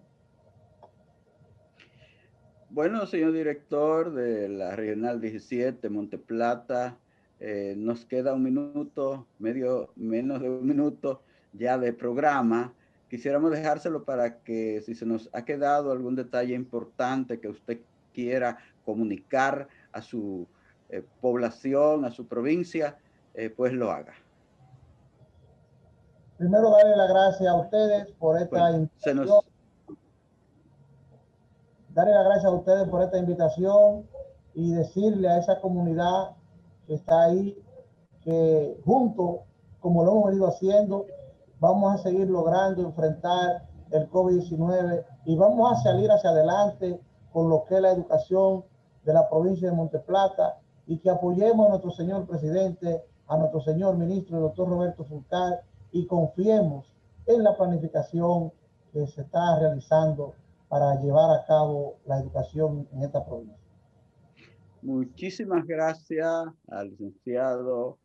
Bueno, 2.69 3.05
señor 3.05 3.33
director 3.33 4.13
de 4.13 4.49
la 4.49 4.75
Regional 4.75 5.21
17, 5.21 5.89
Monteplata, 5.89 6.97
eh, 7.39 7.75
nos 7.77 8.05
queda 8.05 8.33
un 8.33 8.43
minuto, 8.43 9.27
medio, 9.37 9.89
menos 9.95 10.41
de 10.41 10.49
un 10.49 10.65
minuto 10.65 11.21
ya 11.51 11.77
de 11.77 11.93
programa. 11.93 12.73
Quisiéramos 13.09 13.51
dejárselo 13.51 14.05
para 14.05 14.39
que 14.39 14.81
si 14.81 14.95
se 14.95 15.05
nos 15.05 15.29
ha 15.33 15.45
quedado 15.45 15.91
algún 15.91 16.15
detalle 16.15 16.55
importante 16.55 17.39
que 17.39 17.49
usted 17.49 17.79
quiera 18.13 18.57
comunicar 18.85 19.67
a 19.91 20.01
su 20.01 20.47
eh, 20.93 21.03
población, 21.21 22.05
a 22.05 22.11
su 22.11 22.27
provincia, 22.27 22.99
eh, 23.33 23.49
pues 23.49 23.73
lo 23.73 23.89
haga. 23.89 24.13
Primero 26.37 26.69
darle 26.69 26.95
las 26.95 27.09
gracias 27.09 27.49
a 27.49 27.55
ustedes 27.55 28.11
por 28.19 28.39
esta 28.39 28.69
invitación. 28.69 29.39
Darle 31.89 32.13
las 32.13 32.25
gracias 32.25 32.45
a 32.45 32.51
ustedes 32.51 32.87
por 32.89 33.01
esta 33.01 33.17
invitación 33.17 34.07
y 34.53 34.75
decirle 34.75 35.29
a 35.29 35.39
esa 35.39 35.59
comunidad 35.61 36.35
que 36.85 36.93
está 36.93 37.23
ahí 37.23 37.57
que 38.21 38.79
juntos, 38.85 39.39
como 39.79 40.03
lo 40.03 40.11
hemos 40.11 40.25
venido 40.27 40.47
haciendo, 40.47 41.07
vamos 41.59 41.95
a 41.95 42.03
seguir 42.03 42.29
logrando 42.29 42.83
enfrentar 42.83 43.67
el 43.89 44.07
COVID-19 44.11 45.03
y 45.25 45.35
vamos 45.37 45.71
a 45.71 45.81
salir 45.81 46.11
hacia 46.11 46.29
adelante 46.29 47.01
con 47.31 47.49
lo 47.49 47.63
que 47.63 47.77
es 47.77 47.81
la 47.81 47.93
educación 47.93 48.63
de 49.05 49.13
la 49.13 49.27
provincia 49.27 49.71
de 49.71 49.75
Monteplata 49.75 50.59
y 50.87 50.97
que 50.97 51.09
apoyemos 51.09 51.67
a 51.67 51.69
nuestro 51.69 51.91
señor 51.91 52.27
presidente, 52.27 53.01
a 53.27 53.37
nuestro 53.37 53.61
señor 53.61 53.97
ministro, 53.97 54.37
el 54.37 54.43
doctor 54.43 54.69
Roberto 54.69 55.05
Fulcar, 55.05 55.61
y 55.91 56.05
confiemos 56.05 56.91
en 57.25 57.43
la 57.43 57.55
planificación 57.55 58.51
que 58.91 59.07
se 59.07 59.21
está 59.21 59.59
realizando 59.59 60.33
para 60.67 60.99
llevar 61.01 61.39
a 61.39 61.45
cabo 61.45 61.97
la 62.05 62.19
educación 62.19 62.87
en 62.93 63.03
esta 63.03 63.23
provincia. 63.25 63.57
Muchísimas 64.81 65.65
gracias 65.65 66.27
al 66.67 66.89
licenciado 66.89 67.97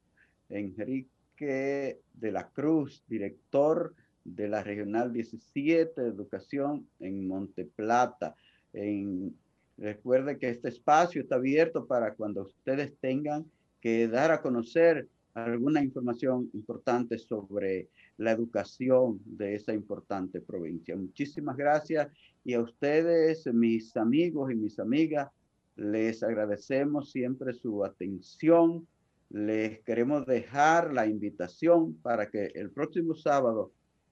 Enrique 0.49 2.01
de 2.15 2.33
la 2.33 2.49
Cruz, 2.51 3.03
director 3.09 3.95
de 4.25 4.49
la 4.49 4.63
Regional 4.63 5.13
17 5.13 6.01
de 6.01 6.09
Educación 6.09 6.89
en 7.01 7.27
Monteplata. 7.27 8.37
En, 8.73 9.37
recuerde 9.79 10.39
que 10.39 10.51
este 10.51 10.69
espacio 10.69 11.23
está 11.23 11.37
abierto 11.37 11.87
para 11.87 12.15
cuando 12.15 12.43
ustedes 12.43 12.93
tengan 13.01 13.47
que 13.81 14.09
dar 14.09 14.31
a 14.31 14.43
conocer 14.43 15.09
alguna 15.35 15.83
información 15.83 16.51
importante 16.53 17.19
sobre 17.19 17.89
la 18.17 18.33
educación 18.33 19.21
de 19.25 19.55
esa 19.55 19.73
importante 19.73 20.41
provincia. 20.41 20.97
Muchísimas 20.97 21.57
gracias 21.57 22.09
y 22.45 22.55
a 22.55 22.61
ustedes, 22.61 23.47
mis 23.47 23.97
amigos 23.97 24.51
y 24.51 24.57
mis 24.57 24.79
amigas, 24.79 25.29
les 25.77 26.23
agradecemos 26.23 27.13
siempre 27.13 27.53
su 27.55 27.85
atención. 27.85 28.87
Les 29.31 29.81
queremos 29.83 30.27
dejar 30.27 30.93
la 30.93 31.07
invitación 31.07 31.95
para 32.03 32.29
que 32.29 32.47
el 32.55 32.71
próximo 32.71 33.15
sábado 33.15 33.71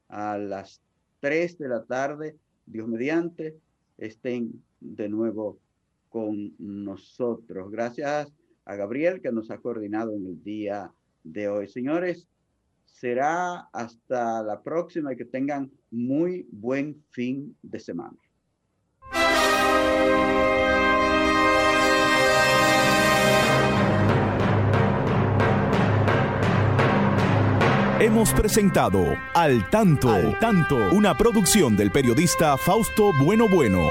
a 0.09 0.39
las 0.39 0.81
3 1.21 1.59
de 1.59 1.69
la 1.69 1.85
tarde, 1.85 2.37
Dios 2.67 2.87
mediante, 2.87 3.57
estén 3.99 4.62
de 4.81 5.09
nuevo 5.09 5.59
con 6.09 6.55
nosotros. 6.59 7.70
Gracias 7.70 8.33
a 8.64 8.74
Gabriel 8.74 9.20
que 9.20 9.33
nos 9.33 9.51
ha 9.51 9.59
coordinado 9.59 10.14
en 10.14 10.27
el 10.27 10.43
día 10.43 10.93
de 11.24 11.49
hoy. 11.49 11.68
Señores, 11.68 12.27
será 12.85 13.68
hasta 13.72 14.43
la 14.43 14.62
próxima 14.62 15.12
y 15.12 15.16
que 15.16 15.24
tengan 15.24 15.70
muy 15.91 16.47
buen 16.51 17.03
fin 17.11 17.57
de 17.62 17.79
semana. 17.79 18.16
Hemos 27.99 28.33
presentado 28.35 29.16
Al 29.35 29.68
Tanto, 29.70 30.11
Al 30.11 30.39
Tanto, 30.39 30.77
una 30.93 31.16
producción 31.16 31.77
del 31.77 31.91
periodista 31.91 32.57
Fausto 32.59 33.11
Bueno 33.24 33.49
Bueno. 33.49 33.89